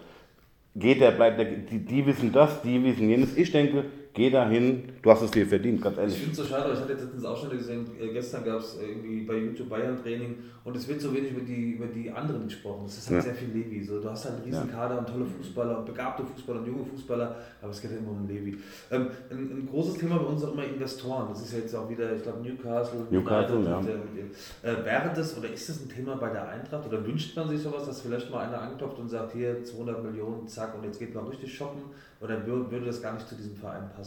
Geht 0.76 1.01
der, 1.01 1.11
bleibt 1.11 1.38
der, 1.39 1.45
die, 1.45 1.80
die 1.80 2.05
wissen 2.05 2.32
das, 2.32 2.61
die 2.63 2.84
wissen 2.84 3.07
jenes. 3.09 3.38
Ich 3.38 3.51
denke, 3.51 3.86
geh 4.14 4.30
dahin, 4.30 4.89
du 5.01 5.09
hast 5.11 5.22
es 5.24 5.32
dir 5.32 5.45
verdient, 5.47 5.82
ganz 5.82 5.95
Ich 5.97 6.01
ehrlich. 6.01 6.18
finde 6.18 6.32
es 6.32 6.38
so 6.38 6.43
schade, 6.45 6.72
ich 6.74 6.80
hatte 6.80 6.91
jetzt 6.93 7.01
letztens 7.03 7.26
Ausschnitte 7.26 7.57
gesehen, 7.57 7.86
äh, 7.99 8.14
gestern 8.14 8.43
gab 8.43 8.59
es 8.59 8.78
irgendwie 8.80 9.22
bei 9.24 9.36
YouTube 9.38 9.70
Bayern 9.70 9.97
Training 10.01 10.36
und 10.64 10.76
es 10.78 10.88
wird 10.88 11.01
so 11.01 11.14
wenig 11.14 11.32
über 11.32 11.41
die, 11.41 11.72
über 11.72 11.88
die 11.88 12.09
anderen 12.11 12.45
gesprochen. 12.45 12.86
Es 12.86 12.97
ist 12.99 13.07
halt 13.09 13.18
Ja. 13.18 13.22
sehr 13.24 13.36
viel 13.36 13.49
Levi. 13.49 13.84
So, 13.84 13.99
du 13.99 14.09
hast 14.09 14.26
halt 14.26 14.36
einen 14.36 14.43
riesen 14.45 14.72
Kader 14.72 14.99
und 14.99 15.07
tolle 15.09 15.26
Fußballer, 15.26 15.80
und 15.80 15.86
begabte 15.88 16.24
Fußballer 16.24 16.59
und 16.59 16.68
junge 16.68 16.86
Fußballer, 16.86 17.36
aber 17.61 17.72
es 17.72 17.82
geht 17.82 17.91
ja 17.91 17.97
immer 17.97 18.11
um 18.11 18.28
Levi. 18.28 18.57
Ähm, 18.91 19.07
ein, 19.32 19.38
ein 19.38 19.68
großes 19.70 19.95
Thema 19.95 20.18
bei 20.20 20.26
uns 20.26 20.43
auch 20.43 20.53
immer 20.53 20.64
Investoren. 20.64 21.28
Das 21.30 21.41
ist 21.41 21.51
ja 21.53 21.59
jetzt 21.59 21.76
auch 21.76 21.89
wieder, 21.89 22.16
ich 22.16 22.22
glaube, 22.24 22.41
Newcastle. 22.47 22.99
Newcastle, 23.09 23.57
United 23.57 23.89
ja. 23.89 23.93
äh, 23.93 24.74
mit 24.74 24.80
Äh, 24.82 24.86
wäre 24.86 25.11
das 25.16 25.38
oder 25.38 25.51
ist 25.51 25.68
das 25.70 25.82
ein 25.82 25.89
Thema 25.89 26.16
bei 26.18 26.30
der 26.30 26.47
Eintracht 26.47 26.86
oder 26.88 27.05
wünscht 27.05 27.36
man 27.36 27.49
sich 27.49 27.59
sowas, 27.61 27.86
dass 27.88 28.01
vielleicht 28.01 28.30
mal 28.32 28.47
einer 28.47 28.61
anklopft 28.61 28.99
und 28.99 29.09
sagt, 29.09 29.34
hier 29.34 29.64
200 29.64 30.03
Millionen, 30.03 30.47
zack, 30.47 30.76
und 30.78 30.84
jetzt 30.86 30.99
geht 30.99 31.14
man 31.16 31.26
richtig 31.28 31.53
shoppen? 31.53 31.82
Oder 32.22 32.36
wür- 32.45 32.72
würde 32.72 32.86
das 32.86 33.01
gar 33.01 33.16
nicht 33.16 33.28
zu 33.28 33.36
diesem 33.36 33.55
Verein 33.57 33.89
passen? 33.93 34.03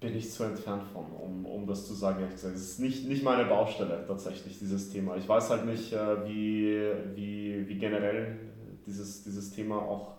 Bin 0.00 0.16
ich 0.16 0.32
zu 0.32 0.42
entfernt 0.42 0.82
von, 0.92 1.06
um, 1.12 1.46
um 1.46 1.66
das 1.66 1.86
zu 1.86 1.94
sagen. 1.94 2.26
Es 2.34 2.42
ist 2.42 2.80
nicht, 2.80 3.08
nicht 3.08 3.22
meine 3.22 3.44
Baustelle 3.44 4.04
tatsächlich, 4.06 4.58
dieses 4.58 4.90
Thema. 4.90 5.16
Ich 5.16 5.28
weiß 5.28 5.50
halt 5.50 5.64
nicht, 5.64 5.92
äh, 5.92 6.26
wie, 6.26 6.82
wie, 7.14 7.68
wie 7.68 7.78
generell 7.78 8.38
dieses, 8.86 9.22
dieses 9.22 9.52
Thema 9.52 9.76
auch 9.76 10.14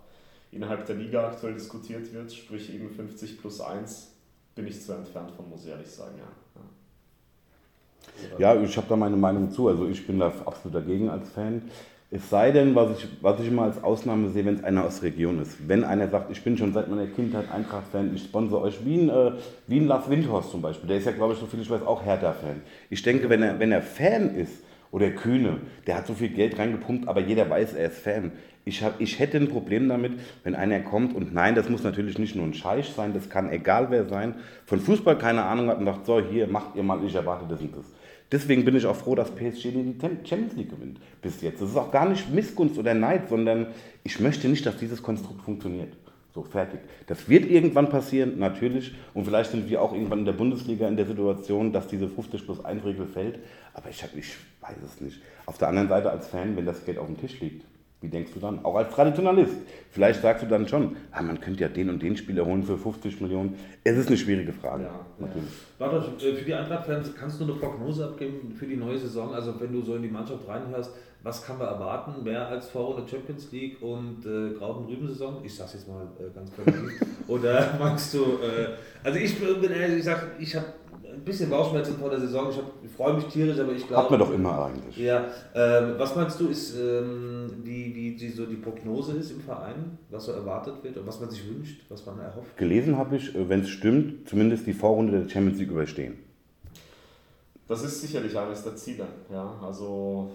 innerhalb 0.51 0.85
der 0.85 0.95
Liga 0.95 1.27
aktuell 1.27 1.53
diskutiert 1.53 2.13
wird, 2.13 2.31
sprich 2.31 2.73
eben 2.73 2.89
50 2.89 3.39
plus 3.39 3.59
1. 3.59 4.11
Bin 4.55 4.67
ich 4.67 4.81
zu 4.81 4.93
entfernt 4.93 5.31
von, 5.31 5.49
muss 5.49 5.65
ich 5.65 5.71
ehrlich 5.71 5.89
sagen, 5.89 6.15
ja. 6.17 6.27
Ja, 8.37 8.61
ich 8.61 8.75
habe 8.77 8.87
da 8.87 8.95
meine 8.95 9.15
Meinung 9.17 9.51
zu. 9.51 9.67
Also 9.67 9.87
ich 9.87 10.05
bin 10.05 10.19
da 10.19 10.27
absolut 10.45 10.75
dagegen 10.75 11.09
als 11.09 11.29
Fan. 11.29 11.63
Es 12.15 12.29
sei 12.29 12.51
denn, 12.51 12.75
was 12.75 12.99
ich, 12.99 13.07
was 13.21 13.39
ich 13.39 13.47
immer 13.47 13.63
als 13.63 13.83
Ausnahme 13.83 14.29
sehe, 14.29 14.45
wenn 14.45 14.53
es 14.53 14.63
einer 14.63 14.85
aus 14.85 14.99
der 14.99 15.09
Region 15.09 15.41
ist. 15.41 15.67
Wenn 15.67 15.83
einer 15.83 16.07
sagt, 16.07 16.31
ich 16.31 16.43
bin 16.43 16.55
schon 16.55 16.71
seit 16.71 16.87
meiner 16.87 17.07
Kindheit 17.07 17.51
Eintracht-Fan, 17.51 18.11
ich 18.13 18.25
sponsor 18.25 18.61
euch 18.61 18.85
Wien, 18.85 19.09
äh, 19.09 19.31
Wien 19.65 19.87
Lars 19.87 20.07
Windhorst 20.07 20.51
zum 20.51 20.61
Beispiel. 20.61 20.87
Der 20.87 20.97
ist 20.97 21.05
ja, 21.05 21.11
glaube 21.11 21.33
ich, 21.33 21.39
so 21.39 21.47
viel 21.47 21.61
ich 21.61 21.69
weiß, 21.71 21.81
auch 21.81 22.05
Hertha-Fan. 22.05 22.61
Ich 22.91 23.01
denke, 23.01 23.29
wenn 23.29 23.41
er, 23.41 23.59
wenn 23.59 23.71
er 23.71 23.81
Fan 23.81 24.35
ist, 24.35 24.63
oder 24.93 25.09
Kühne, 25.09 25.57
der 25.87 25.97
hat 25.97 26.05
so 26.05 26.13
viel 26.13 26.29
Geld 26.29 26.59
reingepumpt, 26.59 27.07
aber 27.07 27.19
jeder 27.19 27.49
weiß, 27.49 27.73
er 27.73 27.87
ist 27.87 27.97
Fan. 27.97 28.31
Ich, 28.63 28.83
hab, 28.83 29.01
ich 29.01 29.17
hätte 29.17 29.37
ein 29.37 29.49
Problem 29.49 29.89
damit, 29.89 30.13
wenn 30.43 30.53
einer 30.53 30.81
kommt 30.81 31.15
und 31.15 31.33
nein, 31.33 31.55
das 31.55 31.67
muss 31.67 31.81
natürlich 31.81 32.19
nicht 32.19 32.35
nur 32.35 32.45
ein 32.45 32.53
Scheich 32.53 32.93
sein, 32.95 33.11
das 33.11 33.27
kann 33.27 33.51
egal 33.51 33.87
wer 33.89 34.05
sein, 34.05 34.35
von 34.67 34.79
Fußball 34.79 35.17
keine 35.17 35.45
Ahnung 35.45 35.67
hat 35.67 35.79
und 35.79 35.85
sagt, 35.85 36.05
so 36.05 36.21
hier, 36.21 36.45
macht 36.45 36.75
ihr 36.75 36.83
mal, 36.83 37.03
ich 37.03 37.15
erwarte 37.15 37.45
das 37.49 37.59
und 37.59 37.75
das. 37.75 37.85
Deswegen 38.33 38.65
bin 38.65 38.75
ich 38.75 38.87
auch 38.87 38.95
froh, 38.95 39.13
dass 39.13 39.29
PSG 39.29 39.65
die 39.65 39.95
Champions 40.27 40.55
League 40.55 40.71
gewinnt 40.71 40.99
bis 41.21 41.39
jetzt. 41.41 41.61
Das 41.61 41.69
ist 41.69 41.77
auch 41.77 41.91
gar 41.91 42.09
nicht 42.09 42.33
Missgunst 42.33 42.79
oder 42.79 42.95
Neid, 42.95 43.29
sondern 43.29 43.67
ich 44.03 44.19
möchte 44.19 44.49
nicht, 44.49 44.65
dass 44.65 44.75
dieses 44.77 45.03
Konstrukt 45.03 45.43
funktioniert. 45.43 45.93
So, 46.33 46.41
fertig. 46.41 46.79
Das 47.05 47.29
wird 47.29 47.45
irgendwann 47.45 47.89
passieren, 47.89 48.39
natürlich. 48.39 48.95
Und 49.13 49.25
vielleicht 49.25 49.51
sind 49.51 49.69
wir 49.69 49.79
auch 49.83 49.93
irgendwann 49.93 50.19
in 50.19 50.25
der 50.25 50.33
Bundesliga 50.33 50.87
in 50.87 50.97
der 50.97 51.05
Situation, 51.05 51.71
dass 51.71 51.85
diese 51.85 52.09
50 52.09 52.43
plus 52.43 52.65
1 52.65 52.83
Regel 52.83 53.05
fällt. 53.05 53.37
Aber 53.75 53.91
ich, 53.91 54.01
hab, 54.01 54.15
ich 54.15 54.33
weiß 54.61 54.77
es 54.83 54.99
nicht. 54.99 55.21
Auf 55.45 55.59
der 55.59 55.67
anderen 55.67 55.89
Seite 55.89 56.09
als 56.09 56.25
Fan, 56.25 56.57
wenn 56.57 56.65
das 56.65 56.83
Geld 56.85 56.97
auf 56.97 57.05
dem 57.05 57.19
Tisch 57.19 57.39
liegt, 57.39 57.63
wie 58.03 58.09
denkst 58.09 58.31
du 58.33 58.39
dann? 58.41 58.63
Auch 58.65 58.75
als 58.75 58.93
Traditionalist. 58.93 59.55
Vielleicht 59.89 60.21
sagst 60.21 60.43
du 60.43 60.47
dann 60.47 60.67
schon, 60.67 60.97
ah, 61.11 61.21
man 61.21 61.39
könnte 61.39 61.61
ja 61.61 61.69
den 61.69 61.89
und 61.89 62.03
den 62.03 62.17
Spieler 62.17 62.45
holen 62.45 62.61
für 62.61 62.77
50 62.77 63.21
Millionen. 63.21 63.55
Es 63.83 63.97
ist 63.97 64.07
eine 64.07 64.17
schwierige 64.17 64.51
Frage. 64.51 64.83
Ja. 64.83 65.05
natürlich. 65.17 65.49
Warte, 65.79 66.25
äh, 66.27 66.35
für 66.35 66.45
die 66.45 66.53
Eintracht-Fans 66.53 67.13
kannst 67.17 67.39
du 67.39 67.45
eine 67.45 67.53
Prognose 67.53 68.05
abgeben 68.05 68.53
für 68.53 68.67
die 68.67 68.75
neue 68.75 68.97
Saison? 68.97 69.33
Also 69.33 69.59
wenn 69.59 69.71
du 69.71 69.81
so 69.81 69.95
in 69.95 70.01
die 70.01 70.09
Mannschaft 70.09 70.45
reinhörst, 70.45 70.91
was 71.23 71.45
kann 71.45 71.57
man 71.57 71.67
erwarten? 71.67 72.21
Mehr 72.23 72.45
als 72.45 72.67
Vorrunde 72.67 73.09
Champions 73.09 73.49
League 73.53 73.81
und 73.81 74.25
äh, 74.25 74.53
Grauten-Rüben-Saison? 74.57 75.37
Ich 75.45 75.55
sag's 75.55 75.73
jetzt 75.73 75.87
mal 75.87 76.05
äh, 76.19 76.35
ganz 76.35 76.51
primitiv. 76.51 77.07
Oder 77.29 77.77
meinst 77.79 78.13
du, 78.13 78.19
äh, 78.19 78.75
also 79.01 79.17
ich 79.17 79.39
bin 79.39 79.71
ehrlich, 79.71 79.99
ich 79.99 80.03
sag, 80.03 80.27
ich 80.37 80.53
habe 80.53 80.65
ein 81.13 81.23
bisschen 81.23 81.49
Bauchschmerzen 81.49 81.97
vor 81.97 82.09
der 82.09 82.19
Saison. 82.19 82.49
Ich, 82.49 82.57
hab- 82.57 82.83
ich 82.83 82.91
freue 82.91 83.13
mich 83.13 83.25
tierisch, 83.25 83.59
aber 83.59 83.71
ich 83.71 83.87
glaube... 83.87 84.03
Hat 84.03 84.11
man 84.11 84.19
doch 84.19 84.33
immer 84.33 84.65
eigentlich. 84.65 84.97
Ja, 84.97 85.25
ähm, 85.55 85.95
was 85.97 86.15
meinst 86.15 86.39
du, 86.39 86.47
ist, 86.47 86.75
ähm, 86.77 87.51
wie, 87.63 87.93
wie 87.95 88.15
die, 88.15 88.29
so 88.29 88.45
die 88.45 88.55
Prognose 88.55 89.13
ist 89.17 89.31
im 89.31 89.41
Verein, 89.41 89.97
was 90.09 90.25
so 90.25 90.31
erwartet 90.31 90.83
wird 90.83 90.97
und 90.97 91.07
was 91.07 91.19
man 91.19 91.29
sich 91.29 91.47
wünscht, 91.47 91.81
was 91.89 92.05
man 92.05 92.19
erhofft? 92.19 92.57
Gelesen 92.57 92.97
habe 92.97 93.15
ich, 93.15 93.33
wenn 93.33 93.61
es 93.61 93.69
stimmt, 93.69 94.27
zumindest 94.27 94.67
die 94.67 94.73
Vorrunde 94.73 95.21
der 95.21 95.29
Champions 95.29 95.59
League 95.59 95.71
überstehen. 95.71 96.17
Das 97.67 97.83
ist 97.83 98.01
sicherlich 98.01 98.37
eines 98.37 98.63
der 98.63 98.75
Ziele. 98.75 99.05
Ja? 99.31 99.55
Also 99.63 100.31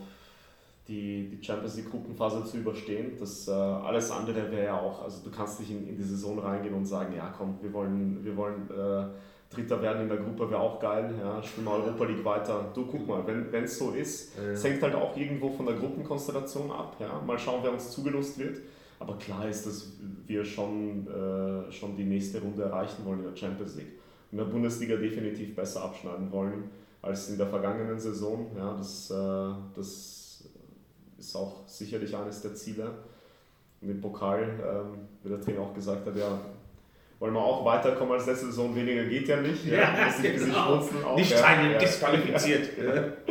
die, 0.89 1.29
die 1.29 1.45
Champions 1.45 1.77
League 1.77 1.91
Gruppenphase 1.91 2.43
zu 2.45 2.57
überstehen. 2.57 3.13
Das 3.21 3.47
äh, 3.47 3.51
alles 3.51 4.11
andere 4.11 4.51
wäre 4.51 4.65
ja 4.65 4.81
auch, 4.81 5.03
also 5.05 5.23
du 5.23 5.31
kannst 5.31 5.61
nicht 5.61 5.71
in, 5.71 5.87
in 5.87 5.97
die 5.97 6.03
Saison 6.03 6.39
reingehen 6.39 6.75
und 6.75 6.87
sagen, 6.87 7.15
ja 7.15 7.33
komm, 7.37 7.59
wir 7.61 7.73
wollen, 7.75 8.25
wir 8.25 8.35
wollen 8.37 8.71
äh, 8.71 9.05
Dritter 9.51 9.81
werden 9.81 10.03
in 10.03 10.09
der 10.09 10.19
Gruppe 10.19 10.51
wäre 10.51 10.61
auch 10.61 10.79
geil, 10.79 11.15
ja, 11.19 11.43
spielen 11.43 11.67
wir 11.67 11.73
Europa 11.73 12.05
League 12.05 12.25
weiter. 12.25 12.71
Du 12.75 12.85
guck 12.85 13.07
mal, 13.07 13.27
wenn 13.27 13.65
es 13.65 13.79
so 13.79 13.93
ist, 13.93 14.39
es 14.39 14.63
hängt 14.63 14.83
halt 14.83 14.95
auch 14.95 15.17
irgendwo 15.17 15.51
von 15.51 15.65
der 15.65 15.77
Gruppenkonstellation 15.77 16.71
ab. 16.71 16.97
Ja. 17.01 17.21
Mal 17.27 17.39
schauen, 17.39 17.61
wer 17.63 17.73
uns 17.73 17.91
zugelost 17.91 18.39
wird. 18.39 18.61
Aber 19.01 19.17
klar 19.17 19.49
ist, 19.49 19.67
dass 19.67 19.93
wir 20.27 20.45
schon, 20.45 21.07
äh, 21.07 21.71
schon 21.73 21.97
die 21.97 22.05
nächste 22.05 22.41
Runde 22.41 22.65
erreichen 22.65 23.05
wollen 23.05 23.21
in 23.21 23.27
der 23.27 23.37
Champions 23.37 23.77
League. 23.77 23.93
In 24.33 24.39
der 24.39 24.45
Bundesliga 24.45 24.97
definitiv 24.97 25.55
besser 25.55 25.85
abschneiden 25.85 26.31
wollen 26.31 26.65
als 27.01 27.31
in 27.31 27.39
der 27.39 27.47
vergangenen 27.47 27.99
Saison. 27.99 28.51
Ja, 28.57 28.77
das, 28.77 29.11
äh, 29.11 29.51
das 29.75 30.45
ist 31.17 31.37
auch 31.37 31.67
sicherlich 31.67 32.15
eines 32.15 32.43
der 32.43 32.55
Ziele. 32.55 32.91
Und 33.81 33.89
im 33.89 34.01
Pokal, 34.01 34.43
ähm, 34.43 35.07
wie 35.23 35.29
der 35.29 35.41
Trainer 35.41 35.61
auch 35.61 35.75
gesagt 35.75 36.05
hat, 36.05 36.17
ja, 36.17 36.39
wollen 37.19 37.35
wir 37.35 37.41
auch 37.41 37.65
weiterkommen 37.65 38.15
als 38.15 38.27
letzte 38.27 38.47
Saison. 38.47 38.75
Weniger 38.75 39.05
geht 39.05 39.29
ja 39.29 39.41
nicht. 39.41 39.65
Ja, 39.67 39.79
ja 39.79 40.31
genau. 40.31 40.81
auch, 41.05 41.17
nicht 41.17 41.31
ja, 41.31 41.63
ja, 41.63 41.79
disqualifiziert. 41.79 42.71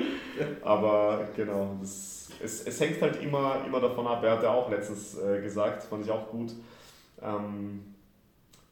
Aber 0.61 1.27
genau, 1.35 1.77
das, 1.79 2.29
es, 2.43 2.65
es 2.65 2.79
hängt 2.79 3.01
halt 3.01 3.21
immer, 3.21 3.63
immer 3.65 3.79
davon 3.79 4.05
ab. 4.07 4.23
Er 4.23 4.31
hat 4.33 4.43
ja 4.43 4.51
auch 4.51 4.69
letztens 4.69 5.17
äh, 5.17 5.41
gesagt, 5.41 5.83
fand 5.83 6.05
ich 6.05 6.11
auch 6.11 6.29
gut. 6.29 6.51
Ähm, 7.21 7.95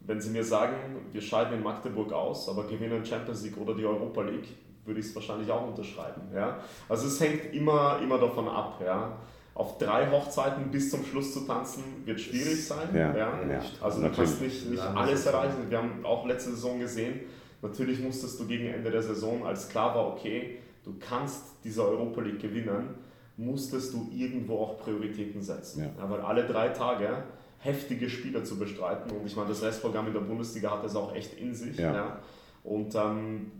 wenn 0.02 0.22
Sie 0.22 0.30
mir 0.30 0.44
sagen, 0.44 0.76
wir 1.12 1.22
scheiden 1.22 1.56
in 1.56 1.64
Magdeburg 1.64 2.14
aus, 2.14 2.48
aber 2.50 2.68
gewinnen 2.68 3.04
Champions 3.04 3.44
League 3.44 3.58
oder 3.58 3.74
die 3.74 3.86
Europa 3.86 4.22
League, 4.22 4.50
würde 4.86 5.00
ich 5.00 5.08
es 5.08 5.16
wahrscheinlich 5.16 5.50
auch 5.50 5.68
unterschreiben. 5.68 6.22
Ja? 6.34 6.60
Also 6.88 7.08
es 7.08 7.20
hängt 7.20 7.54
immer, 7.54 8.00
immer 8.04 8.20
davon 8.20 8.48
ab. 8.48 8.80
Ja? 8.84 9.18
Auf 9.56 9.78
drei 9.78 10.12
Hochzeiten 10.12 10.70
bis 10.70 10.92
zum 10.92 11.06
Schluss 11.06 11.34
zu 11.34 11.40
tanzen, 11.40 11.82
wird 12.04 12.20
schwierig 12.20 12.68
sein. 12.68 12.90
Ja, 12.94 13.16
ja. 13.16 13.40
ja. 13.50 13.62
Also 13.82 14.02
du 14.02 14.12
kannst 14.12 14.42
nicht, 14.42 14.70
nicht 14.70 14.84
alles 14.84 15.26
erreichen. 15.26 15.70
Wir 15.70 15.78
haben 15.78 16.06
auch 16.06 16.28
letzte 16.28 16.52
Saison 16.52 16.78
gesehen, 16.78 17.22
natürlich 17.62 18.02
musstest 18.02 18.38
du 18.38 18.46
gegen 18.48 18.68
Ende 18.68 18.92
der 18.92 19.02
Saison, 19.02 19.46
als 19.46 19.70
klar 19.70 19.96
war, 19.96 20.08
okay, 20.10 20.60
du 20.84 20.96
kannst 21.00 21.44
diese 21.64 21.88
Europa 21.88 22.20
League 22.20 22.42
gewinnen, 22.42 22.96
musstest 23.38 23.94
du 23.94 24.10
irgendwo 24.14 24.60
auch 24.60 24.78
Prioritäten 24.78 25.42
setzen. 25.42 25.84
Ja. 25.84 26.04
Ja, 26.04 26.10
weil 26.10 26.20
alle 26.20 26.46
drei 26.46 26.70
Tage 26.70 27.24
heftige 27.60 28.10
Spieler 28.10 28.44
zu 28.44 28.60
bestreiten 28.60 29.10
und 29.12 29.26
ich 29.26 29.38
meine, 29.38 29.50
das 29.50 29.64
Restprogramm 29.64 30.08
in 30.08 30.14
der 30.14 30.20
Bundesliga 30.20 30.72
hat 30.72 30.84
es 30.84 30.98
auch 30.98 31.16
echt 31.16 31.34
in 31.40 31.56
sich. 31.56 31.78
Ja. 31.78 31.94
ja. 31.94 32.20
Und 32.64 32.94
ähm, 32.96 33.52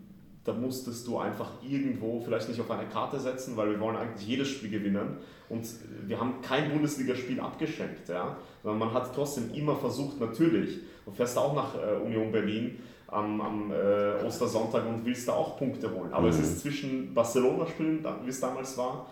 da 0.46 0.52
musstest 0.52 1.06
du 1.06 1.18
einfach 1.18 1.50
irgendwo 1.62 2.20
vielleicht 2.20 2.48
nicht 2.48 2.60
auf 2.60 2.70
eine 2.70 2.88
Karte 2.88 3.18
setzen, 3.18 3.56
weil 3.56 3.70
wir 3.70 3.80
wollen 3.80 3.96
eigentlich 3.96 4.26
jedes 4.26 4.48
Spiel 4.48 4.70
gewinnen. 4.70 5.18
Und 5.48 5.66
wir 6.06 6.20
haben 6.20 6.40
kein 6.40 6.70
Bundesligaspiel 6.70 7.40
abgeschenkt, 7.40 8.08
ja, 8.08 8.36
sondern 8.62 8.78
man 8.78 8.94
hat 8.94 9.14
trotzdem 9.14 9.52
immer 9.54 9.76
versucht, 9.76 10.20
natürlich, 10.20 10.78
du 11.04 11.10
fährst 11.10 11.36
auch 11.36 11.54
nach 11.54 11.74
äh, 11.74 11.96
Union 12.04 12.32
Berlin 12.32 12.78
am, 13.08 13.40
am 13.40 13.72
äh, 13.72 14.24
Ostersonntag 14.24 14.86
und 14.86 15.04
willst 15.04 15.28
da 15.28 15.32
auch 15.32 15.58
Punkte 15.58 15.92
holen, 15.92 16.12
aber 16.12 16.24
mhm. 16.24 16.30
es 16.30 16.38
ist 16.40 16.60
zwischen 16.60 17.14
Barcelona-Spielen, 17.14 18.04
wie 18.24 18.30
es 18.30 18.40
damals 18.40 18.76
war, 18.76 19.06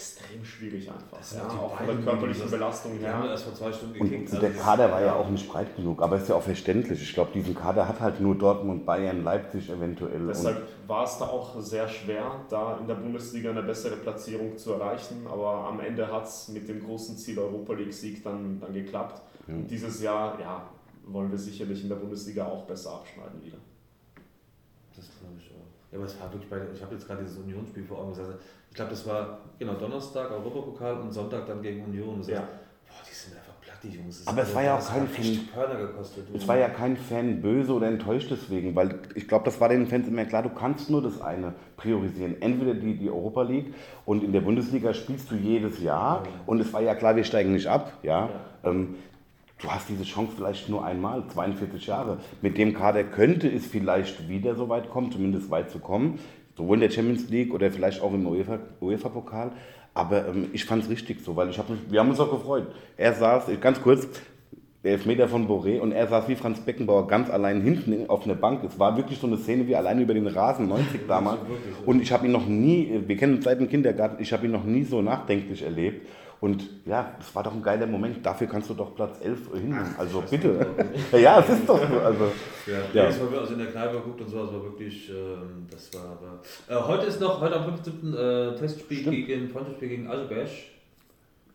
extrem 0.00 0.42
schwierig 0.42 0.90
einfach. 0.90 1.18
Ja, 1.36 1.46
auch 1.46 1.76
von 1.76 1.86
der 1.86 1.96
körperlichen 1.96 2.50
Belastung 2.50 2.92
her. 2.98 3.20
Ja. 3.22 3.30
Erst 3.30 3.44
vor 3.44 3.54
zwei 3.54 3.70
Stunden 3.70 3.94
gekickt. 3.94 4.28
Und, 4.28 4.34
und 4.34 4.42
der 4.42 4.50
also 4.50 4.62
Kader 4.62 4.90
war 4.90 5.02
ja 5.02 5.14
auch 5.14 5.28
nicht 5.28 5.46
breit 5.46 5.76
genug, 5.76 6.02
aber 6.02 6.16
ist 6.16 6.28
ja 6.28 6.36
auch 6.36 6.42
verständlich. 6.42 7.02
Ich 7.02 7.12
glaube, 7.12 7.30
diesen 7.34 7.54
Kader 7.54 7.86
hat 7.86 8.00
halt 8.00 8.20
nur 8.20 8.34
Dortmund, 8.34 8.86
Bayern, 8.86 9.22
Leipzig 9.22 9.68
eventuell. 9.68 10.26
Deshalb 10.26 10.66
war 10.86 11.04
es 11.04 11.18
da 11.18 11.26
auch 11.26 11.60
sehr 11.60 11.86
schwer, 11.86 12.40
da 12.48 12.78
in 12.78 12.86
der 12.88 12.94
Bundesliga 12.94 13.50
eine 13.50 13.62
bessere 13.62 13.96
Platzierung 13.96 14.56
zu 14.56 14.72
erreichen, 14.72 15.26
aber 15.30 15.66
am 15.66 15.80
Ende 15.80 16.10
hat 16.10 16.24
es 16.24 16.48
mit 16.48 16.66
dem 16.66 16.82
großen 16.82 17.16
Ziel 17.18 17.38
Europa 17.38 17.74
League-Sieg 17.74 18.24
dann, 18.24 18.58
dann 18.58 18.72
geklappt. 18.72 19.20
Ja. 19.46 19.54
Und 19.54 19.70
dieses 19.70 20.02
Jahr, 20.02 20.40
ja, 20.40 20.66
wollen 21.04 21.30
wir 21.30 21.38
sicherlich 21.38 21.82
in 21.82 21.90
der 21.90 21.96
Bundesliga 21.96 22.46
auch 22.46 22.64
besser 22.64 22.92
abschneiden 22.92 23.42
wieder. 23.44 23.58
Das 24.96 25.06
glaube 25.18 25.34
ich 25.38 25.50
auch. 25.50 25.92
Ja, 25.92 25.98
aber 25.98 26.06
es 26.06 26.20
war 26.20 26.32
wirklich 26.32 26.48
bei, 26.48 26.60
ich 26.72 26.80
habe 26.82 26.94
jetzt 26.94 27.06
gerade 27.06 27.22
dieses 27.22 27.38
Unionsspiel 27.38 27.84
vor 27.84 27.98
Augen 27.98 28.10
gesagt, 28.10 28.40
ich 28.70 28.76
glaube, 28.76 28.90
das 28.92 29.06
war 29.06 29.38
genau 29.58 29.74
Donnerstag 29.74 30.30
Europapokal 30.30 31.00
und 31.00 31.12
Sonntag 31.12 31.46
dann 31.46 31.60
gegen 31.60 31.84
Union. 31.84 32.18
Das 32.18 32.28
heißt, 32.28 32.36
ja. 32.36 32.40
boah, 32.40 33.02
die 33.08 33.14
sind 33.14 33.36
einfach 33.36 33.60
platt, 33.60 33.76
die 33.82 33.88
Jungs. 33.88 34.24
Aber 34.26 34.42
es 34.42 34.54
war 34.54 34.62
ja 34.62 34.78
auch 34.78 34.88
kein 34.88 35.08
Fan. 35.08 35.48
Es 36.32 36.46
war 36.46 36.56
ja 36.56 36.68
kein 36.68 36.96
Fan 36.96 37.42
böse 37.42 37.72
oder 37.72 37.88
enttäuscht 37.88 38.30
deswegen, 38.30 38.76
weil 38.76 39.00
ich 39.16 39.26
glaube, 39.26 39.44
das 39.44 39.60
war 39.60 39.68
den 39.68 39.88
Fans 39.88 40.06
immer 40.06 40.24
klar, 40.24 40.44
du 40.44 40.50
kannst 40.50 40.88
nur 40.88 41.02
das 41.02 41.20
eine 41.20 41.52
priorisieren. 41.76 42.40
Entweder 42.40 42.74
die, 42.74 42.96
die 42.96 43.10
Europa 43.10 43.42
League 43.42 43.74
und 44.06 44.22
in 44.22 44.32
der 44.32 44.40
Bundesliga 44.40 44.94
spielst 44.94 45.32
du 45.32 45.34
jedes 45.34 45.82
Jahr 45.82 46.22
ja. 46.24 46.30
und 46.46 46.60
es 46.60 46.72
war 46.72 46.80
ja 46.80 46.94
klar, 46.94 47.16
wir 47.16 47.24
steigen 47.24 47.52
nicht 47.52 47.66
ab. 47.66 47.92
Ja. 48.04 48.28
ja. 48.62 48.70
Ähm, 48.70 48.94
du 49.60 49.68
hast 49.68 49.88
diese 49.88 50.04
Chance 50.04 50.32
vielleicht 50.36 50.68
nur 50.68 50.84
einmal, 50.84 51.24
42 51.26 51.88
Jahre. 51.88 52.18
Mit 52.40 52.56
dem 52.56 52.72
Kader 52.72 53.02
könnte 53.02 53.48
es 53.48 53.66
vielleicht 53.66 54.28
wieder 54.28 54.54
so 54.54 54.68
weit 54.68 54.88
kommen, 54.90 55.10
zumindest 55.10 55.50
weit 55.50 55.70
zu 55.70 55.80
kommen 55.80 56.20
sowohl 56.60 56.76
in 56.76 56.82
der 56.82 56.90
Champions 56.90 57.28
League 57.30 57.54
oder 57.54 57.70
vielleicht 57.70 58.02
auch 58.02 58.12
im 58.12 58.26
UEFA-Pokal. 58.26 59.48
UEFA 59.48 59.52
aber 59.92 60.28
ähm, 60.28 60.50
ich 60.52 60.64
fand 60.64 60.84
es 60.84 60.90
richtig 60.90 61.20
so, 61.24 61.34
weil 61.34 61.50
ich 61.50 61.58
hab 61.58 61.66
wir 61.88 62.00
haben 62.00 62.10
uns 62.10 62.20
auch 62.20 62.30
gefreut. 62.30 62.68
Er 62.96 63.12
saß, 63.12 63.44
ganz 63.60 63.82
kurz, 63.82 64.06
der 64.82 64.92
Elfmeter 64.92 65.28
von 65.28 65.46
Boré 65.46 65.78
und 65.78 65.92
er 65.92 66.06
saß 66.06 66.28
wie 66.28 66.36
Franz 66.36 66.60
Beckenbauer 66.60 67.06
ganz 67.06 67.28
allein 67.28 67.60
hinten 67.60 68.08
auf 68.08 68.24
einer 68.24 68.34
Bank. 68.34 68.64
Es 68.64 68.78
war 68.78 68.96
wirklich 68.96 69.18
so 69.18 69.26
eine 69.26 69.36
Szene 69.36 69.66
wie 69.66 69.76
alleine 69.76 70.02
über 70.02 70.14
den 70.14 70.26
Rasen, 70.26 70.68
90 70.68 71.06
damals. 71.06 71.40
Und 71.84 72.00
ich 72.00 72.12
habe 72.12 72.26
ihn 72.26 72.32
noch 72.32 72.46
nie, 72.46 73.02
wir 73.06 73.16
kennen 73.16 73.36
uns 73.36 73.44
seit 73.44 73.60
dem 73.60 73.68
Kindergarten, 73.68 74.22
ich 74.22 74.32
habe 74.32 74.46
ihn 74.46 74.52
noch 74.52 74.64
nie 74.64 74.84
so 74.84 75.02
nachdenklich 75.02 75.62
erlebt. 75.62 76.06
Und 76.40 76.86
ja, 76.86 77.14
das 77.18 77.34
war 77.34 77.42
doch 77.42 77.52
ein 77.52 77.62
geiler 77.62 77.86
Moment. 77.86 78.24
Dafür 78.24 78.46
kannst 78.46 78.70
du 78.70 78.74
doch 78.74 78.94
Platz 78.94 79.18
11 79.22 79.52
hinnehmen. 79.52 79.94
Also 79.98 80.22
bitte. 80.22 80.66
ja, 81.12 81.40
es 81.40 81.50
ist 81.50 81.68
doch 81.68 81.78
so. 81.78 81.98
Also, 81.98 82.32
ja, 82.66 82.78
ja. 82.94 83.06
Das 83.06 83.20
haben 83.20 83.30
wir 83.30 83.40
also 83.40 83.52
in 83.52 83.58
der 83.58 83.68
Kneipe 83.68 83.96
geguckt 83.96 84.22
und 84.22 84.28
so. 84.28 84.44
Das 84.44 84.54
war 84.54 84.62
wirklich, 84.62 85.10
ähm, 85.10 85.66
das 85.70 85.92
war 85.92 86.16
aber. 86.18 86.40
Äh, 86.66 86.82
heute 86.82 87.06
ist 87.06 87.20
noch, 87.20 87.42
heute 87.42 87.56
am 87.56 87.64
15. 87.64 88.14
Äh, 88.14 88.54
Testspiel 88.56 89.00
Stimmt. 89.00 89.26
gegen, 89.26 89.50
Freundschaftsspiel 89.50 89.88
gegen 89.88 90.08
Azerbaisch. 90.08 90.72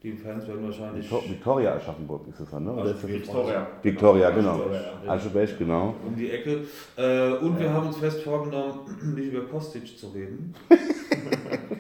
Die 0.04 0.12
Fans 0.12 0.48
werden 0.48 0.64
wahrscheinlich. 0.64 1.12
Victoria 1.12 1.74
Aschaffenburg 1.74 2.28
ist 2.28 2.40
es 2.40 2.52
dann, 2.52 2.66
ne? 2.66 2.74
Oder 2.74 2.92
ist 2.92 3.04
das 3.04 3.10
Victoria. 3.10 3.68
Victoria, 3.82 4.30
genau. 4.30 4.66
Azerbaisch, 5.08 5.58
genau. 5.58 5.96
Um 6.06 6.16
die 6.16 6.30
Ecke. 6.30 6.60
Äh, 6.96 7.32
und 7.44 7.60
wir 7.60 7.74
haben 7.74 7.88
uns 7.88 7.98
fest 7.98 8.22
vorgenommen, 8.22 8.82
nicht 9.16 9.34
über 9.34 9.48
Kostic 9.48 9.98
zu 9.98 10.10
reden. 10.10 10.54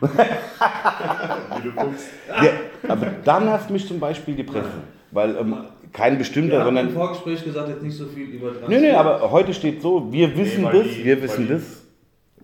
Guckst. 1.70 2.08
Ja, 2.28 2.50
aber 2.88 3.06
dann 3.24 3.48
hast 3.48 3.70
mich 3.70 3.86
zum 3.86 4.00
Beispiel 4.00 4.34
die 4.34 4.44
Presse. 4.44 4.70
Weil 5.10 5.36
ähm, 5.36 5.56
kein 5.92 6.18
bestimmter, 6.18 6.58
wir 6.58 6.64
sondern. 6.64 6.88
im 6.88 6.92
Vorgespräch 6.94 7.44
gesagt, 7.44 7.68
jetzt 7.68 7.82
nicht 7.82 7.96
so 7.96 8.06
viel 8.06 8.26
über 8.26 8.48
Transfer. 8.48 8.68
Nee, 8.68 8.80
nee, 8.80 8.92
aber 8.92 9.30
heute 9.30 9.54
steht 9.54 9.80
so, 9.80 10.12
wir 10.12 10.36
wissen 10.36 10.64
nee, 10.64 10.72
das, 10.72 10.86
die, 10.88 11.04
wir 11.04 11.22
wissen 11.22 11.48
das. 11.48 11.62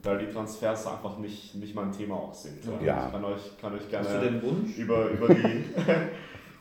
Weil 0.03 0.18
die 0.18 0.33
Transfers 0.33 0.87
einfach 0.87 1.18
nicht, 1.18 1.55
nicht 1.57 1.75
mein 1.75 1.91
Thema 1.93 2.14
auch 2.14 2.33
sind. 2.33 2.59
Ja. 2.85 3.07
Ich 3.07 3.12
kann 3.12 3.25
euch, 3.25 3.59
kann 3.61 3.75
euch 3.75 3.91
gerne 3.91 4.09
Hast 4.09 4.16
du 4.16 4.21
den 4.21 4.43
Wunsch? 4.43 4.79
Über, 4.79 5.09
über, 5.09 5.35
die, 5.35 5.64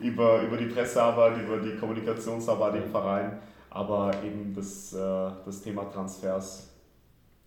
über, 0.04 0.42
über 0.42 0.56
die 0.56 0.66
Pressearbeit, 0.66 1.34
über 1.42 1.58
die 1.58 1.76
Kommunikationsarbeit 1.76 2.74
im 2.74 2.90
Verein, 2.90 3.38
aber 3.70 4.10
eben 4.26 4.52
das, 4.54 4.92
äh, 4.92 4.98
das 5.46 5.62
Thema 5.62 5.84
Transfers 5.90 6.69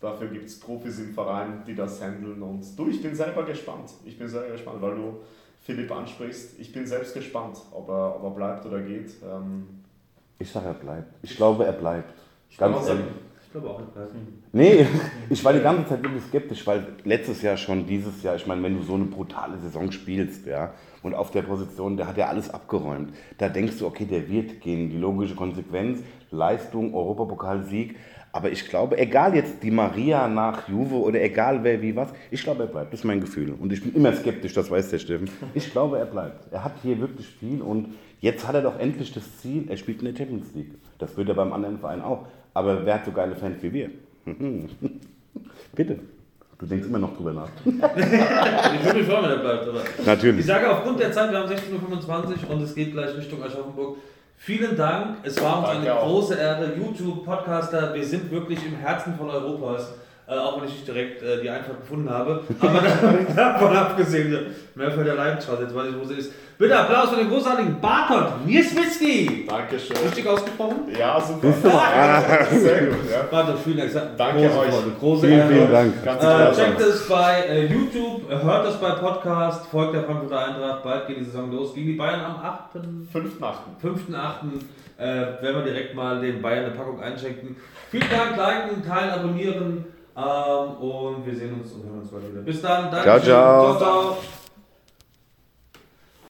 Dafür 0.03 0.27
gibt 0.27 0.43
es 0.43 0.59
Profis 0.59 0.99
im 0.99 1.13
Verein, 1.13 1.63
die 1.65 1.73
das 1.73 2.01
handeln. 2.01 2.43
Und 2.43 2.77
du, 2.77 2.89
ich 2.89 3.01
bin 3.01 3.15
selber 3.15 3.43
gespannt. 3.45 3.89
Ich 4.03 4.19
bin 4.19 4.27
sehr 4.27 4.49
gespannt, 4.51 4.81
weil 4.81 4.95
du 4.95 5.19
Philipp 5.61 5.89
ansprichst. 5.89 6.59
Ich 6.59 6.73
bin 6.73 6.85
selbst 6.85 7.13
gespannt, 7.13 7.57
ob 7.71 7.87
er, 7.87 8.17
ob 8.17 8.23
er 8.25 8.29
bleibt 8.31 8.65
oder 8.65 8.81
geht. 8.81 9.13
Ähm 9.23 9.65
ich 10.39 10.51
sage, 10.51 10.67
er 10.67 10.73
bleibt. 10.73 11.13
Ich 11.21 11.37
glaube, 11.37 11.65
er 11.65 11.71
bleibt. 11.71 12.13
Ich 12.49 12.57
Ganz 12.57 12.85
ehrlich. 12.85 13.05
Ich 13.45 13.51
glaube 13.53 13.69
auch, 13.69 13.79
er 13.79 13.85
bleibt. 13.85 14.11
Nee, 14.51 14.85
ich 15.29 15.45
war 15.45 15.53
die 15.53 15.61
ganze 15.61 15.87
Zeit 15.87 16.03
wirklich 16.03 16.23
skeptisch, 16.23 16.67
weil 16.67 16.85
letztes 17.05 17.41
Jahr 17.41 17.55
schon, 17.55 17.87
dieses 17.87 18.21
Jahr, 18.23 18.35
ich 18.35 18.45
meine, 18.45 18.61
wenn 18.61 18.75
du 18.75 18.83
so 18.83 18.95
eine 18.95 19.05
brutale 19.05 19.57
Saison 19.59 19.89
spielst, 19.89 20.45
ja, 20.45 20.73
und 21.01 21.13
auf 21.13 21.31
der 21.31 21.43
Position, 21.43 21.95
der 21.95 22.07
hat 22.07 22.17
ja 22.17 22.27
alles 22.27 22.49
abgeräumt. 22.49 23.13
Da 23.37 23.47
denkst 23.47 23.79
du, 23.79 23.87
okay, 23.87 24.05
der 24.05 24.27
wird 24.27 24.59
gehen. 24.59 24.89
Die 24.89 24.97
logische 24.97 25.35
Konsequenz, 25.35 26.03
Leistung, 26.29 26.93
Europapokalsieg. 26.93 27.95
Aber 28.35 28.51
ich 28.51 28.67
glaube, 28.67 28.97
egal 28.97 29.35
jetzt 29.35 29.61
die 29.61 29.69
Maria 29.69 30.27
nach 30.27 30.67
Juve 30.67 30.95
oder 30.95 31.21
egal 31.21 31.63
wer 31.63 31.79
wie 31.83 31.95
was, 31.95 32.09
ich 32.31 32.41
glaube, 32.41 32.63
er 32.63 32.67
bleibt. 32.67 32.91
Das 32.91 33.01
ist 33.01 33.05
mein 33.05 33.21
Gefühl. 33.21 33.53
Und 33.53 33.71
ich 33.71 33.83
bin 33.83 33.93
immer 33.93 34.11
skeptisch, 34.11 34.53
das 34.53 34.71
weiß 34.71 34.89
der 34.89 34.97
Steffen. 34.97 35.29
Ich 35.53 35.71
glaube, 35.71 35.99
er 35.99 36.05
bleibt. 36.05 36.51
Er 36.51 36.63
hat 36.63 36.73
hier 36.81 36.99
wirklich 36.99 37.27
viel 37.27 37.61
und 37.61 37.93
jetzt 38.21 38.47
hat 38.47 38.55
er 38.55 38.63
doch 38.63 38.79
endlich 38.79 39.13
das 39.13 39.39
Ziel, 39.39 39.65
er 39.69 39.77
spielt 39.77 39.99
in 39.99 40.05
der 40.05 40.15
Champions 40.15 40.47
League. 40.55 40.73
Das 40.97 41.15
wird 41.15 41.29
er 41.29 41.35
beim 41.35 41.53
anderen 41.53 41.77
Verein 41.77 42.01
auch. 42.01 42.25
Aber 42.55 42.83
wer 42.83 42.95
hat 42.95 43.05
so 43.05 43.11
geile 43.11 43.35
Fans 43.35 43.61
wie 43.61 43.71
wir? 43.71 43.91
Bitte. 45.75 45.99
Du 46.57 46.65
denkst 46.65 46.87
immer 46.87 46.99
noch 46.99 47.15
drüber 47.15 47.33
nach. 47.33 47.49
ich 47.65 48.85
würde 48.85 48.99
mich 48.99 49.07
freuen, 49.07 49.23
wenn 49.25 49.31
er 49.31 49.37
bleibt. 49.37 49.67
Aber 49.67 49.81
Natürlich. 50.05 50.39
Ich 50.39 50.45
sage 50.45 50.71
aufgrund 50.71 50.99
der 50.99 51.11
Zeit, 51.11 51.29
wir 51.29 51.37
haben 51.37 51.49
16.25 51.51 52.47
Uhr 52.47 52.55
und 52.55 52.61
es 52.63 52.73
geht 52.73 52.93
gleich 52.93 53.15
Richtung 53.15 53.43
Aschaffenburg. 53.43 53.97
Vielen 54.45 54.75
Dank. 54.75 55.19
Es 55.23 55.41
war 55.41 55.59
uns 55.59 55.67
Danke 55.67 55.83
eine 55.89 55.95
auch. 55.95 56.05
große 56.05 56.35
Ehre. 56.35 56.75
YouTube, 56.75 57.23
Podcaster, 57.23 57.93
wir 57.93 58.03
sind 58.03 58.29
wirklich 58.29 58.59
im 58.65 58.75
Herzen 58.75 59.15
von 59.15 59.29
Europas. 59.29 59.93
Äh, 60.25 60.35
auch 60.37 60.57
wenn 60.57 60.69
ich 60.69 60.75
nicht 60.75 60.87
direkt 60.87 61.21
äh, 61.21 61.41
die 61.41 61.49
Einfahrt 61.49 61.81
gefunden 61.81 62.09
habe. 62.09 62.41
Aber 62.61 62.81
davon 63.35 63.75
abgesehen, 63.75 64.55
mir 64.73 64.89
fällt 64.89 65.05
der 65.05 65.15
Leidenschaft, 65.15 65.59
jetzt 65.61 65.75
weiß 65.75 65.87
ich, 65.89 65.99
wo 65.99 66.05
sie 66.05 66.13
ist. 66.13 66.31
Bitte 66.57 66.79
Applaus 66.79 67.09
für 67.09 67.17
den 67.17 67.29
großartigen 67.29 67.81
Bartot 67.81 68.45
Nieswitzki! 68.45 69.45
Dankeschön. 69.49 69.97
Richtig 69.97 70.25
ausgesprochen? 70.25 70.87
Ja, 70.97 71.19
super. 71.19 71.51
Sehr 72.51 72.85
gut, 72.85 73.11
ja. 73.11 73.23
Bartot, 73.29 73.59
vielen 73.65 73.79
Dank. 73.79 74.17
Danke 74.17 74.47
große 74.47 74.59
euch. 74.59 74.69
Freude, 74.73 74.91
große 74.97 75.27
Vielen, 75.27 75.39
Ehre. 75.39 75.49
vielen 75.49 75.71
Dank. 75.71 76.05
Ganz 76.05 76.23
Äh, 76.23 76.63
checkt 76.63 76.81
es 76.81 77.07
bei 77.09 77.43
äh, 77.49 77.65
YouTube, 77.65 78.29
hört 78.29 78.67
es 78.67 78.75
bei 78.75 78.91
Podcast, 78.91 79.65
folgt 79.67 79.95
der 79.95 80.03
Frankfurter 80.03 80.45
Eintracht, 80.45 80.83
bald 80.83 81.07
geht 81.07 81.19
die 81.19 81.25
Saison 81.25 81.51
los. 81.51 81.73
Gegen 81.73 81.87
die 81.87 81.93
Bayern 81.97 82.21
am 82.21 82.37
8. 82.37 82.81
Fünften, 83.11 83.43
achten. 83.43 83.71
5.8. 83.85 84.15
Äh, 84.99 85.05
werden 85.43 85.55
wir 85.57 85.63
direkt 85.63 85.95
mal 85.95 86.21
den 86.21 86.41
Bayern 86.41 86.65
eine 86.65 86.75
Packung 86.75 87.01
einschenken. 87.01 87.57
Vielen 87.91 88.09
Dank, 88.09 88.37
liken, 88.37 88.87
teilen, 88.87 89.09
abonnieren 89.09 89.85
ähm, 90.15 90.71
und 90.77 91.25
wir 91.25 91.35
sehen 91.35 91.53
uns 91.53 91.71
und 91.73 91.83
hören 91.83 91.99
uns 91.99 92.11
bald 92.11 92.29
wieder. 92.31 92.41
Bis 92.41 92.61
dann, 92.61 92.91
danke. 92.91 93.03
Ciao, 93.03 93.19
ciao. 93.19 93.77
ciao, 93.77 93.77
ciao. 93.77 94.42